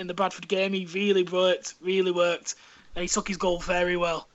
in 0.00 0.06
the 0.06 0.14
Bradford 0.14 0.48
game. 0.48 0.72
He 0.72 0.86
really 0.86 1.22
worked, 1.22 1.74
really 1.80 2.10
worked, 2.10 2.56
and 2.96 3.02
he 3.02 3.08
took 3.08 3.28
his 3.28 3.36
goal 3.36 3.60
very 3.60 3.96
well. 3.96 4.26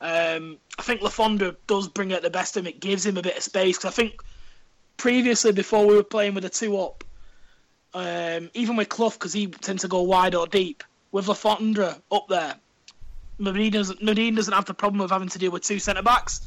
Um, 0.00 0.58
I 0.78 0.82
think 0.82 1.00
Le 1.00 1.08
Fondre 1.08 1.56
does 1.66 1.88
bring 1.88 2.12
out 2.12 2.22
the 2.22 2.30
best 2.30 2.56
of 2.56 2.64
him. 2.64 2.68
It 2.68 2.78
gives 2.78 3.04
him 3.04 3.16
a 3.16 3.22
bit 3.22 3.36
of 3.36 3.42
space 3.42 3.78
because 3.78 3.90
I 3.90 3.94
think 3.94 4.22
previously, 4.96 5.52
before 5.52 5.86
we 5.86 5.96
were 5.96 6.04
playing 6.04 6.34
with 6.34 6.44
a 6.44 6.50
two 6.50 6.78
up, 6.78 7.02
um, 7.94 8.50
even 8.54 8.76
with 8.76 8.88
Clough, 8.88 9.10
because 9.10 9.32
he 9.32 9.46
tends 9.46 9.82
to 9.82 9.88
go 9.88 10.02
wide 10.02 10.34
or 10.34 10.46
deep, 10.46 10.84
with 11.10 11.26
Le 11.26 11.34
Fondre 11.34 12.00
up 12.12 12.28
there, 12.28 12.54
Madine 13.40 13.72
doesn't, 13.72 14.02
Madine 14.02 14.36
doesn't 14.36 14.52
have 14.52 14.66
the 14.66 14.74
problem 14.74 15.00
of 15.00 15.10
having 15.10 15.28
to 15.28 15.38
deal 15.38 15.50
with 15.50 15.62
two 15.62 15.78
centre 15.78 16.02
backs. 16.02 16.40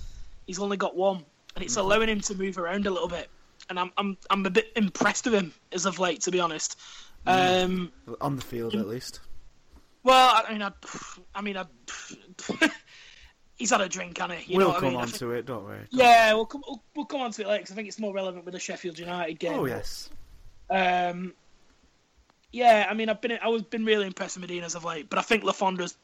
He's 0.46 0.60
only 0.60 0.78
got 0.78 0.96
one, 0.96 1.26
and 1.56 1.64
it's 1.64 1.78
allowing 1.78 2.10
him 2.10 2.22
to 2.22 2.36
move 2.36 2.58
around 2.58 2.86
a 2.86 2.92
little 2.92 3.10
bit. 3.10 3.30
And 3.70 3.80
I'm 3.80 3.92
I'm 3.98 4.18
I'm 4.30 4.46
a 4.46 4.50
bit 4.50 4.72
impressed 4.76 5.26
with 5.26 5.34
him 5.34 5.52
as 5.74 5.86
of 5.86 6.00
late, 6.00 6.22
to 6.22 6.32
be 6.32 6.40
honest. 6.40 6.80
Um, 7.28 7.92
On 8.22 8.36
the 8.36 8.42
field, 8.42 8.76
at 8.76 8.88
least. 8.88 9.20
Well, 10.04 10.44
I 10.48 10.54
mean, 10.54 10.62
I, 10.62 10.72
I 11.36 11.42
mean, 11.42 11.58
I, 11.58 11.66
he's 13.58 13.72
had 13.72 13.82
a 13.82 13.90
drink, 13.90 14.18
hasn't 14.18 14.40
he? 14.40 14.54
You 14.54 14.60
we'll 14.60 14.74
come 14.74 14.86
I 14.86 14.90
mean? 14.90 15.00
on 15.00 15.08
to 15.10 15.32
it, 15.32 15.46
don't 15.46 15.68
we? 15.68 15.76
yeah, 15.92 16.34
we'll 16.34 16.46
come 16.46 16.64
we'll, 16.66 16.82
we'll 16.96 17.06
come 17.06 17.22
on 17.22 17.32
to 17.32 17.42
it 17.42 17.48
later 17.48 17.60
because 17.62 17.72
I 17.74 17.76
think 17.76 17.90
it's 17.90 18.00
more 18.00 18.14
relevant 18.14 18.46
with 18.46 18.54
the 18.54 18.60
Sheffield 18.60 18.98
United 18.98 19.38
game. 19.40 19.60
Oh 19.60 19.66
yes. 19.66 20.10
Um, 20.70 21.34
yeah, 22.52 22.88
I 22.90 22.94
mean, 22.94 23.10
I've 23.10 23.20
been 23.20 23.38
I 23.42 23.50
was 23.50 23.64
been 23.64 23.84
really 23.84 24.08
impressed 24.08 24.40
with 24.40 24.50
Madine 24.50 24.64
as 24.64 24.76
of 24.76 24.86
late, 24.86 25.10
but 25.10 25.20
I 25.20 25.22
think 25.22 25.44
Le 25.44 25.54
Fondre's 25.54 25.98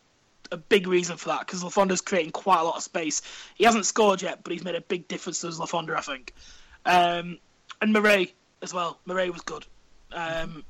a 0.52 0.58
big 0.58 0.88
reason 0.88 1.16
for 1.18 1.30
that 1.30 1.40
because 1.40 1.64
Le 1.64 1.70
Fondre's 1.70 2.02
creating 2.02 2.32
quite 2.32 2.60
a 2.60 2.64
lot 2.64 2.76
of 2.76 2.84
space. 2.84 3.22
He 3.56 3.64
hasn't 3.64 3.86
scored 3.86 4.22
yet, 4.22 4.44
but 4.44 4.52
he's 4.52 4.64
made 4.64 4.76
a 4.76 4.82
big 4.82 5.08
difference 5.08 5.40
to 5.40 5.48
Le 5.48 5.68
Fondre, 5.68 5.98
I 5.98 6.02
think. 6.02 6.34
Um, 6.86 7.40
and 7.82 7.94
Murray 7.94 8.34
as 8.62 8.74
well. 8.74 9.00
Murray 9.06 9.30
was 9.30 9.42
good. 9.42 9.66
Um, 10.12 10.64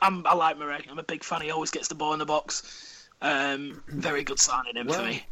I'm, 0.00 0.26
I 0.26 0.34
like 0.34 0.58
Murray. 0.58 0.84
I'm 0.90 0.98
a 0.98 1.02
big 1.02 1.24
fan. 1.24 1.40
He 1.42 1.50
always 1.50 1.70
gets 1.70 1.88
the 1.88 1.94
ball 1.94 2.12
in 2.12 2.18
the 2.18 2.26
box. 2.26 3.08
Um, 3.20 3.82
very 3.88 4.22
good 4.24 4.38
signing 4.38 4.76
him 4.76 4.86
well, 4.86 5.00
for 5.00 5.06
me. 5.06 5.24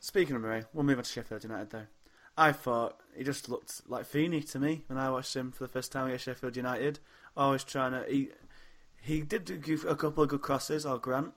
Speaking 0.00 0.36
of 0.36 0.42
Murray, 0.42 0.64
we'll 0.72 0.84
move 0.84 0.98
on 0.98 1.04
to 1.04 1.10
Sheffield 1.10 1.42
United 1.42 1.70
though. 1.70 1.86
I 2.38 2.52
thought 2.52 3.00
he 3.16 3.24
just 3.24 3.48
looked 3.48 3.80
like 3.88 4.04
Feeney 4.04 4.42
to 4.42 4.58
me 4.58 4.84
when 4.88 4.98
I 4.98 5.10
watched 5.10 5.34
him 5.34 5.52
for 5.52 5.64
the 5.64 5.68
first 5.68 5.90
time 5.90 6.10
at 6.10 6.20
Sheffield 6.20 6.56
United. 6.56 6.98
Always 7.36 7.64
trying 7.64 7.92
to. 7.92 8.04
He, 8.10 8.28
he 9.00 9.22
did 9.22 9.44
do 9.44 9.80
a 9.88 9.96
couple 9.96 10.22
of 10.22 10.28
good 10.28 10.42
crosses, 10.42 10.84
I'll 10.84 10.98
grant, 10.98 11.32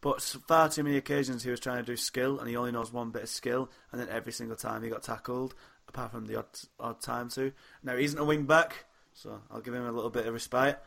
But 0.00 0.22
far 0.22 0.68
too 0.68 0.84
many 0.84 0.96
occasions 0.96 1.42
he 1.42 1.50
was 1.50 1.60
trying 1.60 1.78
to 1.78 1.82
do 1.82 1.96
skill, 1.96 2.38
and 2.38 2.48
he 2.48 2.56
only 2.56 2.70
knows 2.70 2.92
one 2.92 3.10
bit 3.10 3.24
of 3.24 3.28
skill, 3.28 3.70
and 3.90 4.00
then 4.00 4.08
every 4.08 4.32
single 4.32 4.56
time 4.56 4.82
he 4.82 4.88
got 4.88 5.02
tackled, 5.02 5.54
apart 5.88 6.12
from 6.12 6.26
the 6.26 6.38
odd, 6.38 6.46
odd 6.78 7.00
time 7.00 7.28
too. 7.28 7.52
Now 7.82 7.96
he 7.96 8.04
isn't 8.04 8.18
a 8.18 8.24
wing 8.24 8.44
back, 8.44 8.86
so 9.14 9.40
I'll 9.50 9.60
give 9.60 9.74
him 9.74 9.86
a 9.86 9.92
little 9.92 10.10
bit 10.10 10.26
of 10.26 10.32
respite, 10.32 10.78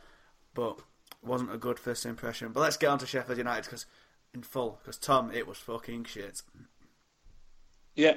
but 0.54 0.80
wasn't 1.24 1.54
a 1.54 1.58
good 1.58 1.80
first 1.80 2.06
impression. 2.06 2.52
But 2.52 2.62
let's 2.62 2.78
get 2.78 2.90
on 2.90 3.00
to 3.00 3.06
Sheffield 3.06 3.38
United 3.38 3.66
because 3.66 3.86
in 4.34 4.44
full, 4.44 4.80
because 4.82 4.98
Tom, 4.98 5.32
it 5.32 5.48
was 5.48 5.58
fucking 5.58 6.06
shit. 6.06 6.42
Yeah, 7.96 8.16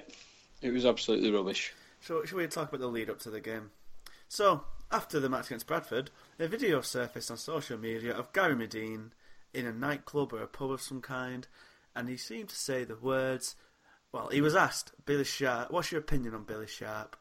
it 0.62 0.70
was 0.70 0.86
absolutely 0.86 1.30
rubbish. 1.30 1.72
So 2.00 2.24
should 2.24 2.36
we 2.36 2.46
talk 2.46 2.68
about 2.68 2.80
the 2.80 2.86
lead 2.86 3.10
up 3.10 3.18
to 3.20 3.30
the 3.30 3.40
game? 3.40 3.70
So 4.28 4.64
after 4.90 5.20
the 5.20 5.28
match 5.28 5.46
against 5.46 5.66
Bradford, 5.66 6.10
a 6.38 6.46
video 6.46 6.80
surfaced 6.80 7.30
on 7.30 7.36
social 7.36 7.78
media 7.78 8.14
of 8.14 8.32
Gary 8.32 8.54
Madine 8.54 9.10
in 9.52 9.66
a 9.66 9.72
nightclub 9.72 10.32
or 10.32 10.42
a 10.42 10.46
pub 10.46 10.70
of 10.70 10.82
some 10.82 11.00
kind, 11.00 11.46
and 11.94 12.08
he 12.08 12.16
seemed 12.16 12.48
to 12.50 12.56
say 12.56 12.84
the 12.84 12.96
words. 12.96 13.56
Well, 14.12 14.28
he 14.28 14.40
was 14.40 14.54
asked, 14.54 14.92
Billy 15.04 15.24
Sharp, 15.24 15.70
what's 15.70 15.90
your 15.90 16.00
opinion 16.00 16.34
on 16.34 16.44
Billy 16.44 16.66
Sharp? 16.66 17.16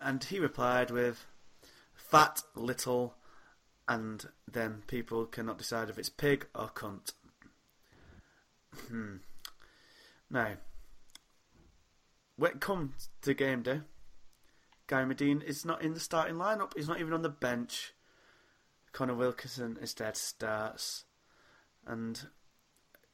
And 0.00 0.22
he 0.22 0.38
replied 0.38 0.90
with, 0.90 1.26
fat, 1.94 2.42
little, 2.54 3.14
and 3.88 4.26
then 4.50 4.82
people 4.86 5.26
cannot 5.26 5.58
decide 5.58 5.90
if 5.90 5.98
it's 5.98 6.08
pig 6.08 6.46
or 6.54 6.68
cunt. 6.68 7.12
Hmm. 8.88 9.16
Now, 10.30 10.54
when 12.36 12.52
it 12.52 12.60
comes 12.60 13.08
to 13.22 13.34
game 13.34 13.62
day, 13.62 13.80
Gary 14.88 15.06
Madine 15.06 15.42
is 15.42 15.64
not 15.64 15.82
in 15.82 15.94
the 15.94 16.00
starting 16.00 16.36
lineup. 16.36 16.72
He's 16.76 16.88
not 16.88 17.00
even 17.00 17.12
on 17.12 17.22
the 17.22 17.28
bench. 17.28 17.92
Connor 18.92 19.14
Wilkinson 19.14 19.76
instead 19.80 20.16
starts, 20.16 21.04
and 21.86 22.28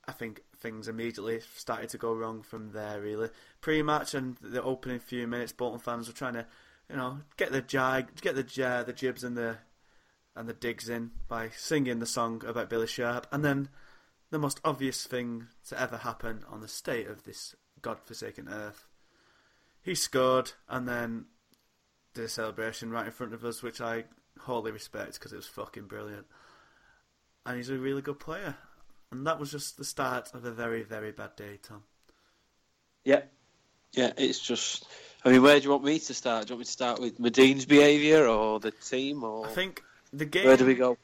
I 0.07 0.13
think 0.13 0.43
things 0.57 0.87
immediately 0.87 1.41
started 1.57 1.89
to 1.91 1.99
go 1.99 2.15
wrong 2.15 2.43
from 2.43 2.71
there. 2.71 3.01
Really, 3.01 3.31
pre-match 3.61 4.15
and 4.15 4.37
the 4.41 4.63
opening 4.63 5.01
few 5.01 5.27
minutes, 5.27 5.53
Bolton 5.53 5.81
fans 5.81 6.07
were 6.07 6.15
trying 6.15 6.35
to, 6.35 6.47
you 6.89 6.97
know, 6.97 7.19
get 7.37 7.51
the 7.51 7.63
jag, 7.63 8.21
get 8.21 8.37
the 8.37 8.65
uh, 8.65 8.85
the 8.85 8.93
jibs 8.93 9.25
and 9.25 9.37
the 9.37 9.59
and 10.35 10.49
the 10.49 10.55
digs 10.55 10.89
in 10.89 11.11
by 11.29 11.51
singing 11.51 11.99
the 11.99 12.07
song 12.07 12.43
about 12.47 12.71
Billy 12.71 12.87
Sharp, 12.87 13.27
and 13.31 13.45
then 13.45 13.69
the 14.31 14.39
most 14.39 14.61
obvious 14.65 15.05
thing 15.05 15.49
to 15.69 15.81
ever 15.81 15.99
happen 15.99 16.45
on 16.51 16.61
the 16.61 16.69
state 16.69 17.07
of 17.07 17.25
this 17.25 17.55
godforsaken 17.83 18.49
earth. 18.49 18.87
He 19.83 19.95
scored, 19.95 20.53
and 20.69 20.89
then 20.89 21.27
did 22.15 22.25
a 22.25 22.29
celebration 22.29 22.91
right 22.91 23.07
in 23.07 23.13
front 23.13 23.35
of 23.35 23.45
us, 23.45 23.63
which 23.63 23.81
I 23.81 24.05
wholly 24.41 24.71
respect 24.71 25.15
because 25.15 25.33
it 25.33 25.37
was 25.37 25.47
fucking 25.47 25.87
brilliant. 25.87 26.27
And 27.45 27.57
he's 27.57 27.71
a 27.71 27.79
really 27.79 28.03
good 28.03 28.21
player. 28.21 28.57
And 29.11 29.27
that 29.27 29.39
was 29.39 29.51
just 29.51 29.77
the 29.77 29.85
start 29.85 30.33
of 30.35 30.45
a 30.45 30.53
very, 30.53 30.83
very 30.83 31.13
bad 31.13 31.37
day, 31.37 31.59
Tom. 31.63 31.83
Yeah. 33.05 33.23
Yeah, 33.93 34.13
it's 34.17 34.41
just. 34.41 34.87
I 35.25 35.31
mean, 35.31 35.43
where 35.43 35.59
do 35.59 35.65
you 35.65 35.71
want 35.71 35.85
me 35.85 35.99
to 35.99 36.15
start? 36.15 36.47
Do 36.47 36.53
you 36.53 36.57
want 36.57 36.61
me 36.61 36.65
to 36.65 36.71
start 36.71 37.01
with 37.01 37.21
Madine's 37.21 37.67
behaviour 37.67 38.27
or 38.27 38.59
the 38.59 38.71
team? 38.71 39.23
Or 39.23 39.47
I 39.47 39.51
think 39.51 39.83
the 40.13 40.25
game. 40.25 40.47
Where 40.47 40.57
do 40.57 40.67
we 40.67 40.75
go? 40.75 40.99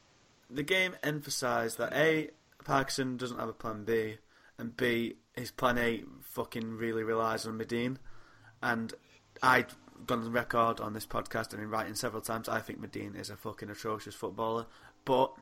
The 0.51 0.63
game 0.63 0.95
emphasised 1.03 1.79
that 1.79 1.93
A, 1.95 2.31
Parkinson 2.65 3.17
doesn't 3.17 3.39
have 3.39 3.49
a 3.49 3.55
plan 3.55 3.85
B, 3.85 4.17
and 4.59 4.77
B, 4.77 5.17
his 5.35 5.51
plan 5.51 5.79
A 5.79 6.03
fucking 6.23 6.77
really 6.77 7.03
relies 7.03 7.47
on 7.47 7.59
Madine. 7.59 7.97
And 8.63 8.93
I've 9.43 9.77
gone 10.07 10.25
on 10.25 10.33
record 10.33 10.81
on 10.81 10.93
this 10.93 11.07
podcast 11.07 11.53
and 11.53 11.63
in 11.63 11.71
writing 11.71 11.95
several 11.95 12.23
times, 12.23 12.49
I 12.49 12.61
think 12.61 12.81
Madine 12.81 13.19
is 13.19 13.31
a 13.31 13.37
fucking 13.37 13.71
atrocious 13.71 14.15
footballer. 14.15 14.67
But 15.05 15.33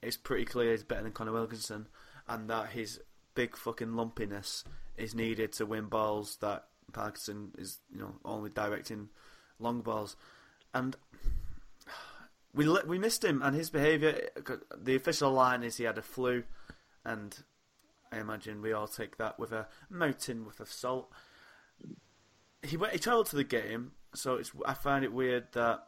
it's 0.00 0.16
pretty 0.16 0.44
clear 0.44 0.72
he's 0.72 0.84
better 0.84 1.02
than 1.02 1.12
Connor 1.12 1.32
Wilkinson, 1.32 1.88
and 2.28 2.48
that 2.50 2.70
his 2.70 3.00
big 3.34 3.56
fucking 3.56 3.94
lumpiness 3.94 4.64
is 4.96 5.14
needed 5.14 5.52
to 5.52 5.66
win 5.66 5.86
balls 5.86 6.36
that 6.40 6.64
Parkinson 6.92 7.52
is, 7.58 7.78
you 7.92 8.00
know, 8.00 8.14
only 8.24 8.50
directing 8.50 9.08
long 9.58 9.80
balls. 9.80 10.16
And 10.74 10.96
we 12.54 12.68
we 12.86 12.98
missed 12.98 13.24
him 13.24 13.42
and 13.42 13.54
his 13.56 13.70
behaviour. 13.70 14.28
The 14.76 14.94
official 14.96 15.32
line 15.32 15.62
is 15.62 15.76
he 15.76 15.84
had 15.84 15.98
a 15.98 16.02
flu, 16.02 16.44
and 17.04 17.36
I 18.10 18.18
imagine 18.18 18.60
we 18.60 18.72
all 18.72 18.88
take 18.88 19.16
that 19.16 19.38
with 19.38 19.52
a 19.52 19.68
mountain 19.88 20.44
with 20.44 20.60
of 20.60 20.70
salt. 20.70 21.10
He 22.62 22.76
went. 22.76 22.92
He 22.92 22.98
travelled 22.98 23.26
to 23.26 23.36
the 23.36 23.44
game, 23.44 23.92
so 24.14 24.36
it's. 24.36 24.52
I 24.66 24.74
find 24.74 25.04
it 25.04 25.12
weird 25.12 25.52
that 25.52 25.84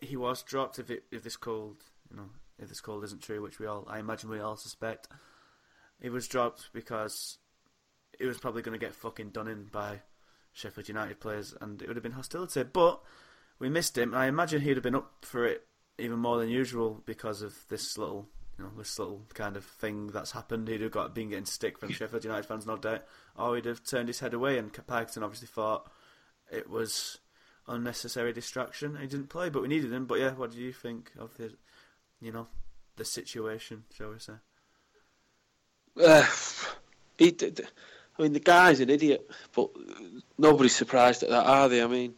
he 0.00 0.16
was 0.16 0.42
dropped. 0.42 0.78
If 0.78 0.90
it 0.90 1.04
if 1.10 1.22
this 1.22 1.36
cold, 1.36 1.76
you 2.10 2.16
know, 2.16 2.30
if 2.58 2.68
this 2.68 2.80
cold 2.80 3.02
isn't 3.04 3.22
true, 3.22 3.40
which 3.40 3.58
we 3.58 3.66
all, 3.66 3.86
I 3.88 3.98
imagine 3.98 4.28
we 4.28 4.40
all 4.40 4.56
suspect, 4.56 5.08
he 6.00 6.10
was 6.10 6.28
dropped 6.28 6.68
because 6.74 7.38
he 8.18 8.26
was 8.26 8.38
probably 8.38 8.62
going 8.62 8.78
to 8.78 8.84
get 8.84 8.94
fucking 8.94 9.30
done 9.30 9.48
in 9.48 9.64
by 9.64 10.02
Sheffield 10.52 10.88
United 10.88 11.20
players, 11.20 11.54
and 11.60 11.80
it 11.80 11.88
would 11.88 11.96
have 11.96 12.02
been 12.02 12.12
hostility. 12.12 12.62
But 12.64 13.00
we 13.58 13.68
missed 13.68 13.96
him. 13.96 14.14
I 14.14 14.26
imagine 14.26 14.60
he'd 14.60 14.76
have 14.76 14.82
been 14.82 14.94
up 14.94 15.24
for 15.24 15.46
it 15.46 15.66
even 15.98 16.18
more 16.18 16.38
than 16.38 16.48
usual 16.48 17.02
because 17.06 17.42
of 17.42 17.54
this 17.68 17.96
little, 17.96 18.28
you 18.58 18.64
know, 18.64 18.70
this 18.76 18.98
little 18.98 19.22
kind 19.34 19.56
of 19.56 19.64
thing 19.64 20.08
that's 20.08 20.32
happened. 20.32 20.68
He'd 20.68 20.82
have 20.82 20.90
got 20.90 21.14
been 21.14 21.30
getting 21.30 21.46
stick 21.46 21.78
from 21.78 21.92
Sheffield 21.92 22.24
United 22.24 22.46
fans, 22.46 22.66
no 22.66 22.76
doubt, 22.76 23.04
or 23.36 23.56
he'd 23.56 23.64
have 23.64 23.84
turned 23.84 24.08
his 24.08 24.20
head 24.20 24.34
away. 24.34 24.58
And 24.58 24.72
Parkinson 24.86 25.22
obviously 25.22 25.48
thought 25.48 25.90
it 26.50 26.68
was 26.68 27.18
unnecessary 27.66 28.32
distraction. 28.32 28.96
He 29.00 29.06
didn't 29.06 29.28
play, 29.28 29.48
but 29.48 29.62
we 29.62 29.68
needed 29.68 29.92
him. 29.92 30.06
But 30.06 30.20
yeah, 30.20 30.32
what 30.32 30.52
do 30.52 30.58
you 30.58 30.72
think 30.72 31.12
of 31.18 31.36
the, 31.36 31.52
you 32.20 32.32
know, 32.32 32.46
the 32.96 33.04
situation? 33.04 33.84
Shall 33.96 34.10
we 34.10 34.18
say? 34.18 34.34
Uh, 35.98 36.26
he 37.16 37.30
did. 37.30 37.66
I 38.18 38.22
mean, 38.22 38.32
the 38.32 38.40
guy's 38.40 38.80
an 38.80 38.90
idiot, 38.90 39.30
but 39.54 39.70
nobody's 40.38 40.74
surprised 40.74 41.22
at 41.22 41.30
that, 41.30 41.46
are 41.46 41.68
they? 41.68 41.82
I 41.82 41.86
mean, 41.86 42.14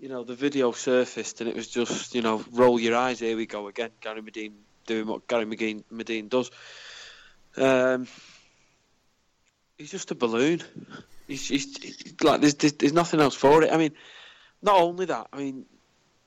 you 0.00 0.08
know, 0.08 0.24
the 0.24 0.34
video 0.34 0.72
surfaced 0.72 1.40
and 1.40 1.48
it 1.48 1.54
was 1.54 1.68
just, 1.68 2.14
you 2.14 2.22
know, 2.22 2.42
roll 2.52 2.80
your 2.80 2.96
eyes. 2.96 3.20
Here 3.20 3.36
we 3.36 3.44
go 3.44 3.68
again. 3.68 3.90
Gary 4.00 4.22
Madine 4.22 4.54
doing 4.86 5.06
what 5.06 5.28
Gary 5.28 5.44
Madine, 5.44 5.84
Madine 5.92 6.30
does. 6.30 6.50
Um, 7.56 8.08
he's 9.76 9.90
just 9.90 10.10
a 10.10 10.14
balloon. 10.14 10.62
He's, 11.28 11.46
he's, 11.46 11.76
he's 11.76 12.14
like 12.22 12.40
there's, 12.40 12.54
there's, 12.54 12.72
there's 12.72 12.92
nothing 12.94 13.20
else 13.20 13.34
for 13.34 13.62
it. 13.62 13.70
I 13.70 13.76
mean, 13.76 13.92
not 14.62 14.80
only 14.80 15.04
that. 15.04 15.28
I 15.34 15.36
mean, 15.36 15.66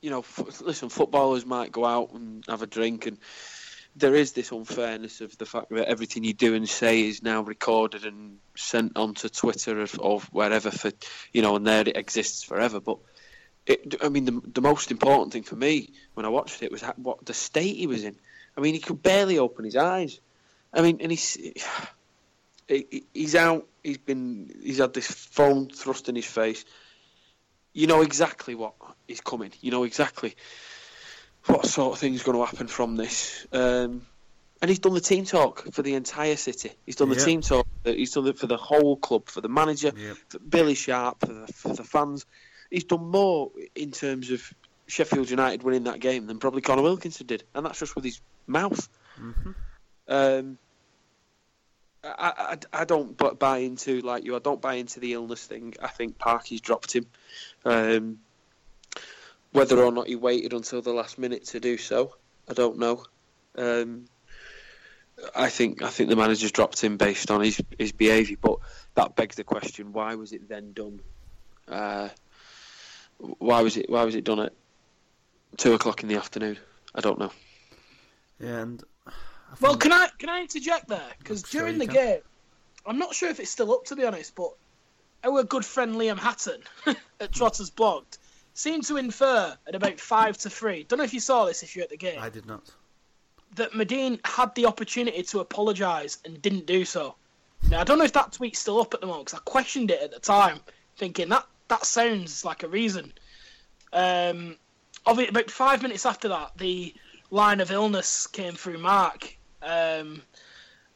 you 0.00 0.10
know, 0.10 0.20
f- 0.20 0.60
listen, 0.60 0.88
footballers 0.88 1.44
might 1.44 1.72
go 1.72 1.84
out 1.84 2.12
and 2.12 2.44
have 2.48 2.62
a 2.62 2.66
drink, 2.66 3.06
and 3.06 3.18
there 3.96 4.14
is 4.14 4.32
this 4.32 4.52
unfairness 4.52 5.20
of 5.20 5.36
the 5.38 5.46
fact 5.46 5.70
that 5.70 5.88
everything 5.88 6.24
you 6.24 6.32
do 6.32 6.54
and 6.54 6.68
say 6.68 7.08
is 7.08 7.22
now 7.22 7.42
recorded 7.42 8.04
and 8.04 8.38
sent 8.54 8.96
onto 8.96 9.28
Twitter 9.28 9.82
or, 9.82 9.86
or 9.98 10.20
wherever 10.30 10.70
for, 10.70 10.92
you 11.32 11.42
know, 11.42 11.56
and 11.56 11.66
there 11.66 11.88
it 11.88 11.96
exists 11.96 12.44
forever. 12.44 12.80
But 12.80 12.98
it, 13.66 13.96
I 14.02 14.08
mean, 14.08 14.24
the, 14.24 14.42
the 14.52 14.60
most 14.60 14.90
important 14.90 15.32
thing 15.32 15.42
for 15.42 15.56
me 15.56 15.90
when 16.14 16.26
I 16.26 16.28
watched 16.28 16.62
it 16.62 16.70
was 16.70 16.82
what 16.96 17.24
the 17.24 17.34
state 17.34 17.76
he 17.76 17.86
was 17.86 18.04
in. 18.04 18.16
I 18.56 18.60
mean, 18.60 18.74
he 18.74 18.80
could 18.80 19.02
barely 19.02 19.38
open 19.38 19.64
his 19.64 19.76
eyes. 19.76 20.20
I 20.72 20.82
mean, 20.82 20.98
and 21.00 21.10
he's 21.10 21.38
he's 22.68 23.34
out. 23.34 23.66
He's 23.82 23.98
been 23.98 24.54
he's 24.62 24.78
had 24.78 24.92
this 24.92 25.10
phone 25.10 25.68
thrust 25.68 26.08
in 26.08 26.16
his 26.16 26.26
face. 26.26 26.64
You 27.72 27.86
know 27.86 28.02
exactly 28.02 28.54
what 28.54 28.74
is 29.08 29.20
coming. 29.20 29.52
You 29.60 29.70
know 29.70 29.84
exactly 29.84 30.34
what 31.46 31.66
sort 31.66 31.94
of 31.94 31.98
thing's 31.98 32.22
going 32.22 32.38
to 32.38 32.44
happen 32.44 32.66
from 32.66 32.96
this. 32.96 33.46
Um, 33.52 34.06
and 34.62 34.68
he's 34.68 34.78
done 34.78 34.94
the 34.94 35.00
team 35.00 35.24
talk 35.24 35.72
for 35.72 35.82
the 35.82 35.94
entire 35.94 36.36
city. 36.36 36.72
He's 36.86 36.96
done 36.96 37.10
the 37.10 37.16
team 37.16 37.40
talk. 37.42 37.66
He's 37.84 38.12
done 38.12 38.26
it 38.28 38.38
for 38.38 38.46
the 38.46 38.56
whole 38.56 38.96
club, 38.96 39.28
for 39.28 39.40
the 39.40 39.48
manager, 39.48 39.92
for 40.28 40.38
Billy 40.38 40.74
Sharp, 40.74 41.20
for 41.20 41.32
the, 41.32 41.46
for 41.48 41.74
the 41.74 41.84
fans 41.84 42.24
he's 42.70 42.84
done 42.84 43.06
more 43.08 43.50
in 43.74 43.90
terms 43.90 44.30
of 44.30 44.52
Sheffield 44.86 45.30
United 45.30 45.62
winning 45.62 45.84
that 45.84 46.00
game 46.00 46.26
than 46.26 46.38
probably 46.38 46.60
Connor 46.60 46.82
Wilkinson 46.82 47.26
did, 47.26 47.44
and 47.54 47.64
that's 47.64 47.78
just 47.78 47.94
with 47.94 48.04
his 48.04 48.20
mouth. 48.46 48.88
Mm-hmm. 49.18 49.50
Um, 50.08 50.58
I, 52.04 52.56
I, 52.72 52.80
I 52.80 52.84
don't 52.84 53.16
buy 53.38 53.58
into 53.58 54.00
like 54.00 54.24
you. 54.24 54.36
I 54.36 54.40
don't 54.40 54.60
buy 54.60 54.74
into 54.74 55.00
the 55.00 55.14
illness 55.14 55.46
thing. 55.46 55.74
I 55.82 55.88
think 55.88 56.18
Parky's 56.18 56.60
dropped 56.60 56.94
him. 56.94 57.06
Um, 57.64 58.18
whether 59.52 59.82
or 59.82 59.92
not 59.92 60.08
he 60.08 60.16
waited 60.16 60.52
until 60.52 60.82
the 60.82 60.92
last 60.92 61.18
minute 61.18 61.44
to 61.46 61.60
do 61.60 61.78
so, 61.78 62.14
I 62.48 62.52
don't 62.54 62.78
know. 62.78 63.04
Um, 63.56 64.06
I 65.34 65.48
think 65.48 65.82
I 65.82 65.88
think 65.88 66.10
the 66.10 66.16
manager's 66.16 66.52
dropped 66.52 66.82
him 66.82 66.96
based 66.96 67.30
on 67.30 67.40
his 67.40 67.62
his 67.78 67.92
behaviour, 67.92 68.36
but 68.40 68.58
that 68.94 69.16
begs 69.16 69.36
the 69.36 69.44
question: 69.44 69.92
Why 69.92 70.16
was 70.16 70.32
it 70.32 70.48
then 70.48 70.72
done? 70.72 71.00
Uh, 71.68 72.08
why 73.18 73.62
was 73.62 73.76
it 73.76 73.88
why 73.88 74.04
was 74.04 74.14
it 74.14 74.24
done 74.24 74.40
at 74.40 74.52
two 75.56 75.72
o'clock 75.74 76.02
in 76.02 76.08
the 76.08 76.16
afternoon? 76.16 76.58
I 76.94 77.00
don't 77.00 77.18
know. 77.18 77.32
Yeah, 78.40 78.60
and 78.60 78.84
well, 79.60 79.76
can 79.76 79.92
I 79.92 80.08
can 80.18 80.28
I 80.28 80.40
interject 80.40 80.88
there? 80.88 81.12
Because 81.18 81.42
during 81.42 81.78
the 81.78 81.86
can. 81.86 81.94
game, 81.94 82.20
I'm 82.86 82.98
not 82.98 83.14
sure 83.14 83.28
if 83.30 83.40
it's 83.40 83.50
still 83.50 83.72
up 83.72 83.84
to 83.86 83.96
be 83.96 84.04
honest, 84.04 84.34
but 84.34 84.52
our 85.24 85.42
good 85.42 85.64
friend 85.64 85.94
Liam 85.96 86.18
Hatton 86.18 86.60
at 87.20 87.32
Trotters 87.32 87.70
Blogged 87.70 88.18
seemed 88.54 88.84
to 88.84 88.96
infer 88.96 89.56
at 89.66 89.74
about 89.74 89.98
five 89.98 90.36
to 90.38 90.50
three. 90.50 90.84
Don't 90.84 90.98
know 90.98 91.04
if 91.04 91.14
you 91.14 91.20
saw 91.20 91.44
this 91.46 91.62
if 91.62 91.74
you're 91.74 91.84
at 91.84 91.90
the 91.90 91.96
game. 91.96 92.18
I 92.20 92.28
did 92.28 92.46
not. 92.46 92.70
that 93.56 93.72
Madine 93.72 94.18
had 94.26 94.54
the 94.54 94.66
opportunity 94.66 95.22
to 95.22 95.40
apologise 95.40 96.18
and 96.24 96.40
didn't 96.42 96.66
do 96.66 96.84
so. 96.84 97.14
Now 97.70 97.80
I 97.80 97.84
don't 97.84 97.98
know 97.98 98.04
if 98.04 98.12
that 98.12 98.32
tweet's 98.32 98.58
still 98.58 98.80
up 98.80 98.92
at 98.94 99.00
the 99.00 99.06
moment 99.06 99.26
because 99.26 99.40
I 99.40 99.42
questioned 99.44 99.90
it 99.90 100.02
at 100.02 100.10
the 100.12 100.20
time, 100.20 100.60
thinking 100.96 101.28
that 101.30 101.46
that 101.74 101.84
sounds 101.84 102.44
like 102.44 102.62
a 102.62 102.68
reason. 102.68 103.12
Um, 103.92 104.56
obviously, 105.04 105.30
about 105.30 105.50
five 105.50 105.82
minutes 105.82 106.06
after 106.06 106.28
that, 106.28 106.56
the 106.56 106.94
line 107.30 107.60
of 107.60 107.72
illness 107.72 108.28
came 108.28 108.54
through 108.54 108.78
Mark. 108.78 109.36
Um, 109.60 110.22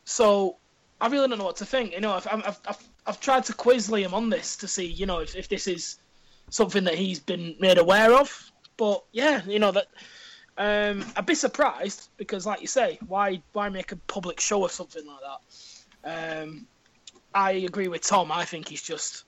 so 0.05 0.57
I 1.01 1.09
really 1.09 1.29
don't 1.29 1.39
know 1.39 1.45
what 1.45 1.57
to 1.57 1.67
think. 1.67 1.93
You 1.93 2.01
know, 2.01 2.13
I've, 2.13 2.29
I've, 2.29 2.61
I've, 2.67 2.89
I've 3.07 3.21
tried 3.21 3.45
to 3.47 3.55
quiz 3.55 3.89
Liam 3.89 4.13
on 4.13 4.31
this 4.31 4.57
to 4.59 4.69
see, 4.69 4.87
you 4.87 5.05
know, 5.05 5.19
if, 5.19 5.35
if 5.35 5.49
this 5.49 5.67
is 5.67 5.99
something 6.49 6.85
that 6.85 6.95
he's 6.95 7.19
been 7.19 7.57
made 7.59 7.79
aware 7.79 8.15
of. 8.15 8.53
But 8.77 9.03
yeah, 9.11 9.43
you 9.49 9.59
know 9.59 9.73
that 9.73 9.89
um, 10.57 11.05
I'd 11.17 11.27
be 11.27 11.35
surprised 11.35 12.09
because, 12.19 12.47
like 12.47 12.61
you 12.61 12.69
say, 12.69 13.01
why 13.09 13.43
why 13.53 13.69
make 13.69 13.91
a 13.91 13.97
public 13.97 14.39
show 14.39 14.65
of 14.65 14.71
something 14.71 15.05
like 15.05 15.21
that? 16.05 16.43
Um, 16.45 16.69
I 17.35 17.51
agree 17.53 17.89
with 17.89 18.03
Tom. 18.03 18.31
I 18.31 18.45
think 18.45 18.69
he's 18.69 18.83
just 18.83 19.25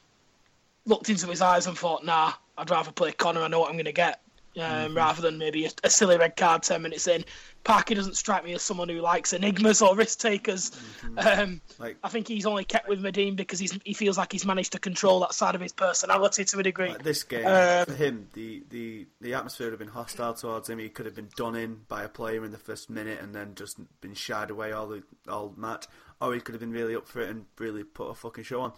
looked 0.86 1.08
into 1.08 1.26
his 1.26 1.42
eyes 1.42 1.66
and 1.66 1.76
thought, 1.76 2.04
"Nah, 2.04 2.32
I'd 2.56 2.70
rather 2.70 2.92
play 2.92 3.12
Connor. 3.12 3.42
I 3.42 3.48
know 3.48 3.60
what 3.60 3.68
I'm 3.68 3.76
going 3.76 3.84
to 3.86 3.92
get." 3.92 4.20
Um, 4.56 4.62
mm-hmm. 4.62 4.96
rather 4.96 5.22
than 5.22 5.38
maybe 5.38 5.66
a, 5.66 5.70
a, 5.84 5.90
silly 5.90 6.18
red 6.18 6.34
card 6.36 6.64
10 6.64 6.82
minutes 6.82 7.06
in. 7.06 7.24
Parky 7.62 7.94
doesn't 7.94 8.16
strike 8.16 8.42
me 8.42 8.52
as 8.52 8.62
someone 8.62 8.88
who 8.88 9.00
likes 9.00 9.32
enigmas 9.32 9.80
or 9.80 9.94
risk 9.94 10.18
takers. 10.18 10.72
Mm-hmm. 11.04 11.40
Um, 11.40 11.60
like, 11.78 11.98
I 12.02 12.08
think 12.08 12.26
he's 12.26 12.46
only 12.46 12.64
kept 12.64 12.88
with 12.88 13.00
Madine 13.00 13.36
because 13.36 13.60
he's, 13.60 13.78
he 13.84 13.94
feels 13.94 14.18
like 14.18 14.32
he's 14.32 14.44
managed 14.44 14.72
to 14.72 14.80
control 14.80 15.20
that 15.20 15.34
side 15.34 15.54
of 15.54 15.60
his 15.60 15.72
personality 15.72 16.44
to 16.46 16.58
a 16.58 16.64
degree. 16.64 16.88
Like 16.88 17.04
this 17.04 17.22
game, 17.22 17.46
um, 17.46 17.84
for 17.84 17.94
him, 17.94 18.28
the, 18.32 18.64
the, 18.70 19.06
the 19.20 19.34
atmosphere 19.34 19.68
would 19.68 19.74
have 19.74 19.78
been 19.78 19.86
hostile 19.86 20.34
towards 20.34 20.68
him. 20.68 20.80
He 20.80 20.88
could 20.88 21.06
have 21.06 21.14
been 21.14 21.30
done 21.36 21.54
in 21.54 21.82
by 21.86 22.02
a 22.02 22.08
player 22.08 22.44
in 22.44 22.50
the 22.50 22.58
first 22.58 22.90
minute 22.90 23.20
and 23.20 23.32
then 23.32 23.54
just 23.54 23.78
been 24.00 24.14
shied 24.14 24.50
away 24.50 24.72
all 24.72 24.88
the 24.88 25.04
all 25.28 25.54
match. 25.56 25.86
Or 26.20 26.34
he 26.34 26.40
could 26.40 26.56
have 26.56 26.60
been 26.60 26.72
really 26.72 26.96
up 26.96 27.06
for 27.06 27.20
it 27.20 27.30
and 27.30 27.46
really 27.56 27.84
put 27.84 28.08
a 28.08 28.14
fucking 28.14 28.42
show 28.42 28.62
on. 28.62 28.72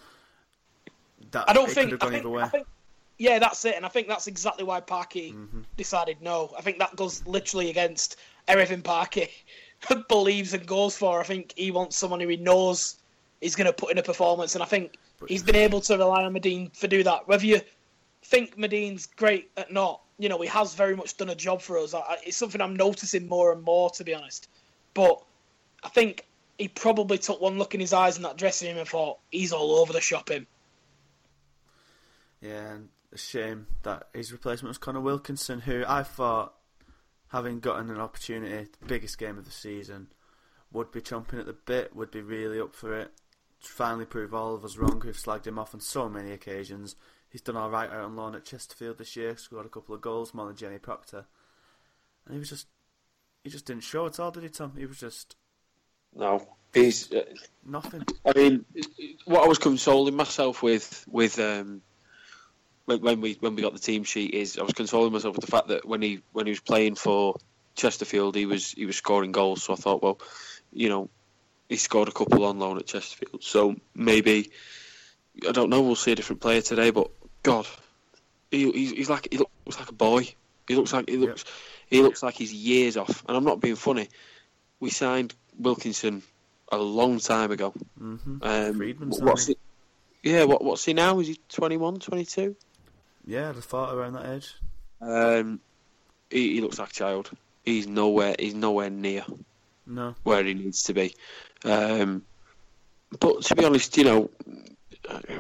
That, 1.31 1.49
I 1.49 1.53
don't 1.53 1.71
think. 1.71 2.03
I 2.03 2.11
think, 2.11 2.27
I 2.27 2.49
think, 2.49 2.67
yeah, 3.19 3.39
that's 3.39 3.65
it, 3.65 3.77
and 3.77 3.87
I 3.87 3.89
think 3.89 4.09
that's 4.09 4.27
exactly 4.27 4.65
why 4.65 4.81
Parky 4.81 5.33
mm-hmm. 5.33 5.61
decided 5.77 6.21
no. 6.21 6.53
I 6.59 6.63
think 6.63 6.79
that 6.79 6.97
goes 6.97 7.27
literally 7.27 7.71
against 7.71 8.17
everything 8.49 8.83
Parky 8.83 9.29
believes 10.09 10.55
and 10.55 10.67
goes 10.67 10.97
for. 10.97 11.21
I 11.21 11.25
think 11.25 11.55
he 11.57 11.71
wants 11.71 11.97
someone 11.97 12.21
who 12.21 12.29
he 12.29 12.37
knows 12.37 12.99
is 13.41 13.57
going 13.57 13.67
to 13.67 13.73
put 13.73 13.91
in 13.93 13.99
a 13.99 14.03
performance, 14.03 14.55
and 14.55 14.63
I 14.63 14.67
think 14.67 14.97
he's 15.29 15.43
been 15.43 15.57
able 15.57 15.81
to 15.83 15.97
rely 15.97 16.25
on 16.25 16.35
Madine 16.35 16.75
for 16.77 16.87
do 16.87 17.03
that. 17.05 17.29
Whether 17.29 17.47
you 17.47 17.61
think 18.25 18.57
Madine's 18.57 19.07
great 19.07 19.51
or 19.57 19.65
not, 19.71 20.01
you 20.19 20.29
know, 20.29 20.41
he 20.41 20.49
has 20.49 20.75
very 20.75 20.97
much 20.97 21.17
done 21.17 21.31
a 21.31 21.35
job 21.35 21.61
for 21.61 21.79
us. 21.79 21.95
It's 22.25 22.37
something 22.37 22.61
I'm 22.61 22.77
noticing 22.77 23.29
more 23.29 23.53
and 23.53 23.63
more, 23.63 23.91
to 23.91 24.05
be 24.05 24.15
honest. 24.15 24.49
But 24.95 25.23
I 25.83 25.89
think 25.89 26.27
he 26.59 26.69
probably 26.69 27.19
took 27.19 27.41
one 27.41 27.59
look 27.59 27.75
in 27.75 27.81
his 27.81 27.93
eyes 27.93 28.17
in 28.17 28.23
that 28.23 28.37
dressing 28.37 28.69
room 28.69 28.79
and 28.79 28.89
thought 28.89 29.19
he's 29.31 29.53
all 29.53 29.77
over 29.77 29.93
the 29.93 30.01
shopping. 30.01 30.47
Yeah, 32.43 32.73
and 32.73 32.89
a 33.13 33.19
shame 33.19 33.69
that 33.85 34.09
his 34.13 34.33
replacement 34.33 34.71
was 34.71 34.79
Connor 34.79 35.01
Wilkinson, 35.01 35.61
who 35.61 35.85
I 35.87 36.03
thought, 36.03 36.55
having 37.29 37.61
gotten 37.61 37.89
an 37.89 38.01
opportunity, 38.01 38.69
the 38.81 38.87
biggest 38.87 39.17
game 39.17 39.39
of 39.39 39.45
the 39.45 39.51
season, 39.51 40.09
would 40.73 40.91
be 40.91 41.01
chomping 41.01 41.39
at 41.39 41.47
the 41.47 41.53
bit, 41.53 41.95
would 41.95 42.11
be 42.11 42.21
really 42.21 42.61
up 42.61 42.75
for 42.75 42.99
it. 42.99 43.13
Finally 43.61 44.07
prove 44.07 44.35
all 44.35 44.55
of 44.55 44.65
us 44.65 44.77
wrong 44.77 45.01
who've 45.01 45.17
slagged 45.17 45.47
him 45.47 45.59
off 45.59 45.73
on 45.73 45.81
so 45.81 46.09
many 46.09 46.33
occasions. 46.33 46.97
He's 47.31 47.41
done 47.41 47.57
alright 47.57 47.91
out 47.91 48.05
on 48.05 48.17
loan 48.17 48.35
at 48.35 48.45
Chesterfield 48.45 48.99
this 48.99 49.15
year, 49.15 49.37
scored 49.37 49.67
a 49.67 49.71
couple 49.71 49.95
of 49.95 50.01
goals, 50.01 50.35
more 50.35 50.47
than 50.47 50.57
Jamie 50.57 50.79
Proctor. 50.79 51.27
And 52.27 52.35
he 52.35 52.39
was 52.41 52.49
just, 52.49 52.67
he 53.45 53.51
just 53.51 53.67
didn't 53.67 53.85
show 53.85 54.07
at 54.07 54.19
all, 54.19 54.33
did 54.33 54.43
he, 54.43 54.49
Tom? 54.49 54.73
He 54.77 54.87
was 54.87 54.99
just. 54.99 55.37
No, 56.15 56.47
he's 56.75 57.11
uh, 57.13 57.23
nothing. 57.65 58.05
I 58.27 58.33
mean, 58.37 58.65
what 59.25 59.45
I 59.45 59.47
was 59.47 59.59
consoling 59.59 60.17
myself 60.17 60.63
with, 60.63 61.07
with 61.09 61.39
um, 61.39 61.83
when 62.87 63.21
we 63.21 63.35
when 63.41 63.55
we 63.55 63.63
got 63.63 63.73
the 63.73 63.79
team 63.79 64.05
sheet 64.05 64.35
is 64.35 64.59
I 64.59 64.63
was 64.63 64.73
consoling 64.73 65.13
myself 65.13 65.37
with 65.37 65.45
the 65.45 65.51
fact 65.51 65.69
that 65.69 65.87
when 65.87 66.03
he 66.03 66.21
when 66.33 66.47
he 66.47 66.51
was 66.51 66.61
playing 66.61 66.97
for 66.97 67.37
Chesterfield 67.75 68.35
he 68.35 68.47
was 68.47 68.73
he 68.73 68.87
was 68.87 68.97
scoring 68.97 69.33
goals. 69.33 69.63
So 69.63 69.73
I 69.73 69.77
thought 69.77 70.03
well 70.03 70.19
you 70.73 70.89
know 70.89 71.09
he 71.69 71.77
scored 71.77 72.09
a 72.09 72.13
couple 72.13 72.45
on 72.45 72.59
loan 72.59 72.79
at 72.79 72.87
Chesterfield. 72.87 73.43
So 73.43 73.77
maybe 73.95 74.51
I 75.49 75.53
don't 75.53 75.71
know 75.71 75.83
we'll 75.83 75.97
see 75.97 76.13
a 76.13 76.17
different 76.17 76.43
player 76.43 76.61
today 76.61 76.91
but 76.91 77.11
God 77.43 77.67
he, 78.51 78.71
he's, 78.71 78.91
he's 78.91 79.11
like 79.11 79.29
he 79.31 79.39
looks 79.39 79.79
like 79.79 79.89
a 79.89 79.95
boy. 79.95 80.29
He 80.69 80.77
looks 80.77 80.93
like 80.93 81.09
he 81.09 81.17
looks 81.17 81.45
he 81.89 82.03
looks 82.03 82.23
like 82.23 82.35
he's 82.35 82.53
years 82.53 82.97
off. 82.97 83.25
And 83.27 83.37
I'm 83.37 83.45
not 83.45 83.61
being 83.61 83.77
funny. 83.77 84.09
We 84.81 84.91
signed 84.91 85.35
Wilkinson 85.59 86.23
a 86.71 86.79
long 86.79 87.19
time 87.19 87.51
ago. 87.51 87.73
Mm-hmm. 88.01 88.39
um, 88.43 89.11
what's 89.25 89.51
yeah 90.23 90.45
what, 90.45 90.65
what's 90.65 90.85
he 90.85 90.95
now? 90.95 91.19
Is 91.21 91.29
he 91.29 91.41
21 91.49 92.01
22 92.01 92.57
yeah, 93.27 93.51
I 93.51 93.53
just 93.53 93.69
thought 93.69 93.95
around 93.95 94.15
that 94.15 94.29
age. 94.35 94.55
Um, 95.01 95.61
he, 96.31 96.55
he 96.55 96.61
looks 96.61 96.79
like 96.79 96.91
a 96.91 96.95
child. 96.95 97.31
He's 97.65 97.87
nowhere. 97.87 98.35
He's 98.39 98.55
nowhere 98.55 98.91
near. 98.91 99.25
No. 99.87 100.15
Where 100.23 100.45
he 100.45 100.55
needs 100.55 100.85
to 100.85 100.95
be. 100.95 101.15
Um, 101.65 102.23
but 103.19 103.43
to 103.43 103.55
be 103.55 103.65
honest, 103.65 103.97
you 103.97 104.05
know, 104.05 104.31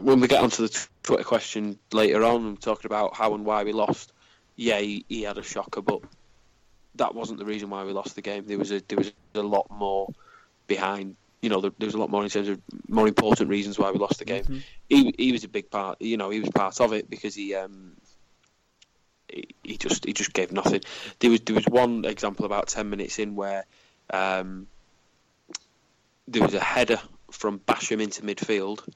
when 0.01 0.21
we 0.21 0.29
get 0.29 0.42
onto 0.42 0.66
the 0.66 0.87
Twitter 1.03 1.25
question 1.25 1.79
later 1.92 2.25
on, 2.25 2.47
and 2.47 2.61
talking 2.61 2.87
about 2.87 3.14
how 3.16 3.35
and 3.35 3.45
why 3.45 3.64
we 3.64 3.73
lost. 3.73 4.12
Yeah, 4.57 4.79
he, 4.79 5.05
he 5.09 5.23
had 5.23 5.38
a 5.38 5.42
shocker, 5.42 5.81
but 5.81 6.03
that 6.97 7.14
wasn't 7.14 7.38
the 7.38 7.45
reason 7.45 7.71
why 7.71 7.85
we 7.85 7.92
lost 7.92 8.14
the 8.14 8.23
game. 8.23 8.45
There 8.47 8.59
was 8.59 8.71
a 8.71 8.83
there 8.87 8.99
was 8.99 9.12
a 9.35 9.40
lot 9.40 9.71
more 9.71 10.09
behind 10.66 11.16
you 11.42 11.48
know, 11.48 11.61
there, 11.61 11.72
there, 11.76 11.87
was 11.87 11.94
a 11.94 11.98
lot 11.98 12.09
more 12.09 12.22
in 12.22 12.31
terms 12.31 12.48
of 12.48 12.61
more 12.88 13.09
important 13.09 13.50
reasons 13.50 13.76
why 13.78 13.90
we 13.90 13.98
lost 13.98 14.20
the 14.20 14.24
game. 14.24 14.44
Mm-hmm. 14.44 14.59
He 14.88 15.14
he 15.18 15.33
was 15.33 15.42
a 15.42 15.48
big 15.48 15.70
part. 15.70 16.00
You 16.00 16.16
know, 16.16 16.31
he 16.31 16.40
was 16.40 16.48
part 16.50 16.81
of 16.81 16.92
it 16.92 17.11
because 17.11 17.35
he 17.35 17.55
um 17.57 17.96
he, 19.28 19.48
he 19.64 19.76
just 19.76 20.05
he 20.05 20.12
just 20.12 20.33
gave 20.33 20.52
nothing. 20.52 20.83
There 21.18 21.31
was 21.31 21.40
there 21.40 21.57
was 21.57 21.66
one 21.66 22.05
example 22.05 22.46
about 22.46 22.68
ten 22.68 22.88
minutes 22.88 23.18
in 23.18 23.35
where 23.35 23.66
um 24.11 24.68
there 26.28 26.42
was 26.42 26.55
a 26.55 26.61
header 26.61 27.00
from 27.33 27.59
Basham 27.59 28.00
into 28.00 28.22
midfield. 28.22 28.88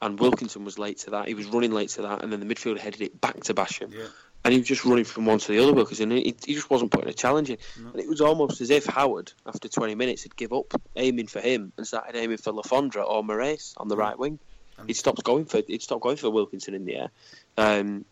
And 0.00 0.18
Wilkinson 0.20 0.64
was 0.64 0.78
late 0.78 0.98
to 0.98 1.10
that. 1.10 1.26
He 1.26 1.34
was 1.34 1.46
running 1.46 1.72
late 1.72 1.88
to 1.90 2.02
that, 2.02 2.22
and 2.22 2.32
then 2.32 2.38
the 2.38 2.46
midfielder 2.46 2.78
headed 2.78 3.02
it 3.02 3.20
back 3.20 3.42
to 3.44 3.54
Basham. 3.54 3.92
Yeah 3.92 4.06
and 4.44 4.52
he 4.52 4.60
was 4.60 4.68
just 4.68 4.84
running 4.84 5.04
from 5.04 5.26
one 5.26 5.38
to 5.38 5.52
the 5.52 5.62
other 5.62 5.74
because 5.74 5.98
he, 5.98 6.34
he 6.44 6.54
just 6.54 6.70
wasn't 6.70 6.90
putting 6.90 7.10
a 7.10 7.14
challenge 7.14 7.50
in. 7.50 7.58
No. 7.80 7.90
And 7.90 8.00
it 8.00 8.08
was 8.08 8.20
almost 8.20 8.60
as 8.60 8.70
if 8.70 8.86
Howard, 8.86 9.32
after 9.46 9.68
20 9.68 9.94
minutes, 9.94 10.22
had 10.22 10.36
give 10.36 10.52
up 10.52 10.80
aiming 10.96 11.26
for 11.26 11.40
him 11.40 11.72
and 11.76 11.86
started 11.86 12.16
aiming 12.16 12.38
for 12.38 12.52
Le 12.52 12.62
Fondre 12.62 13.04
or 13.04 13.22
Morais 13.24 13.74
on 13.76 13.88
the 13.88 13.96
right 13.96 14.18
wing. 14.18 14.38
He 14.86 14.92
stopped 14.92 15.24
going 15.24 15.46
for 15.46 15.60
he 15.66 15.78
stopped 15.80 16.02
going 16.02 16.16
for 16.16 16.30
Wilkinson 16.30 16.74
in 16.74 16.84
the 16.84 16.96
air. 16.96 17.10
Um, 17.56 18.04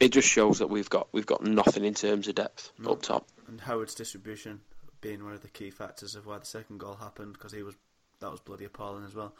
it 0.00 0.10
just 0.10 0.28
shows 0.28 0.58
that 0.58 0.68
we've 0.68 0.90
got 0.90 1.08
we've 1.12 1.26
got 1.26 1.44
nothing 1.44 1.84
in 1.84 1.94
terms 1.94 2.26
of 2.26 2.34
depth 2.34 2.72
no. 2.78 2.92
up 2.92 3.02
top. 3.02 3.28
And 3.46 3.60
Howard's 3.60 3.94
distribution 3.94 4.60
being 5.00 5.24
one 5.24 5.34
of 5.34 5.42
the 5.42 5.48
key 5.48 5.70
factors 5.70 6.14
of 6.14 6.26
why 6.26 6.38
the 6.38 6.46
second 6.46 6.78
goal 6.78 6.96
happened 6.96 7.34
because 7.34 7.52
he 7.52 7.62
was 7.62 7.74
that 8.20 8.30
was 8.30 8.40
bloody 8.40 8.64
appalling 8.64 9.04
as 9.04 9.14
well. 9.14 9.34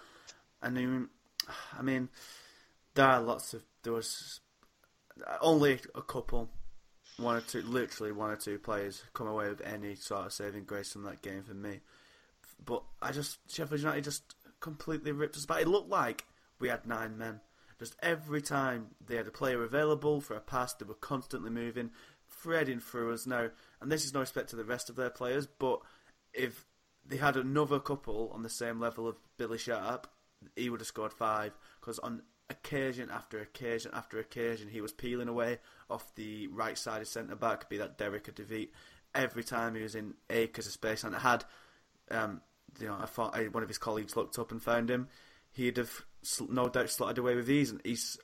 And 0.62 0.78
I 0.78 0.82
mean, 0.82 1.08
I 1.78 1.82
mean, 1.82 2.08
there 2.94 3.06
are 3.06 3.20
lots 3.20 3.54
of 3.54 3.62
there 3.82 3.92
was 3.92 4.40
only 5.40 5.78
a 5.94 6.02
couple, 6.02 6.50
one 7.18 7.36
or 7.36 7.40
two, 7.40 7.62
literally 7.62 8.12
one 8.12 8.30
or 8.30 8.36
two 8.36 8.58
players 8.58 9.02
come 9.14 9.26
away 9.26 9.48
with 9.48 9.60
any 9.62 9.94
sort 9.94 10.26
of 10.26 10.32
saving 10.32 10.64
grace 10.64 10.92
from 10.92 11.02
that 11.04 11.22
game 11.22 11.42
for 11.42 11.54
me. 11.54 11.80
But 12.64 12.82
I 13.00 13.12
just 13.12 13.38
Sheffield 13.50 13.80
United 13.80 14.04
just 14.04 14.34
completely 14.60 15.12
ripped 15.12 15.36
us 15.36 15.46
back. 15.46 15.62
It 15.62 15.68
looked 15.68 15.88
like 15.88 16.24
we 16.58 16.68
had 16.68 16.86
nine 16.86 17.16
men. 17.18 17.40
Just 17.78 17.96
every 18.02 18.42
time 18.42 18.88
they 19.06 19.16
had 19.16 19.26
a 19.26 19.30
player 19.30 19.62
available 19.62 20.20
for 20.20 20.36
a 20.36 20.40
pass, 20.40 20.74
they 20.74 20.84
were 20.84 20.94
constantly 20.94 21.50
moving, 21.50 21.90
threading 22.28 22.78
through 22.80 23.14
us 23.14 23.26
now. 23.26 23.48
And 23.80 23.90
this 23.90 24.04
is 24.04 24.12
no 24.12 24.20
respect 24.20 24.50
to 24.50 24.56
the 24.56 24.64
rest 24.64 24.90
of 24.90 24.96
their 24.96 25.08
players, 25.08 25.46
but 25.46 25.80
if 26.34 26.66
they 27.06 27.16
had 27.16 27.36
another 27.36 27.80
couple 27.80 28.30
on 28.34 28.42
the 28.42 28.50
same 28.50 28.78
level 28.78 29.08
of 29.08 29.16
Billy 29.38 29.56
Sharp, 29.56 30.06
he 30.56 30.68
would 30.68 30.80
have 30.80 30.86
scored 30.86 31.12
five. 31.12 31.52
Because 31.80 31.98
on 32.00 32.22
occasion 32.50 33.08
after 33.10 33.40
occasion 33.40 33.92
after 33.94 34.18
occasion, 34.18 34.68
he 34.68 34.80
was 34.80 34.92
peeling 34.92 35.28
away 35.28 35.58
off 35.88 36.14
the 36.16 36.48
right 36.48 36.76
side 36.76 37.00
of 37.00 37.08
centre 37.08 37.36
back, 37.36 37.70
be 37.70 37.78
that 37.78 37.96
Derik 37.96 38.28
or 38.28 38.32
Dervite. 38.32 38.70
Every 39.14 39.42
time 39.42 39.74
he 39.74 39.82
was 39.82 39.94
in 39.94 40.14
acres 40.28 40.66
of 40.66 40.72
space, 40.72 41.02
and 41.02 41.14
it 41.14 41.20
had, 41.20 41.44
um, 42.10 42.42
you 42.78 42.86
know, 42.86 42.98
I 43.00 43.06
thought 43.06 43.36
one 43.52 43.62
of 43.62 43.68
his 43.68 43.78
colleagues 43.78 44.14
looked 44.14 44.38
up 44.38 44.52
and 44.52 44.62
found 44.62 44.90
him. 44.90 45.08
He'd 45.50 45.78
have 45.78 46.02
no 46.48 46.68
doubt 46.68 46.90
slotted 46.90 47.18
away 47.18 47.34
with 47.34 47.46
these, 47.46 47.70
and 47.70 47.80
he's 47.84 48.18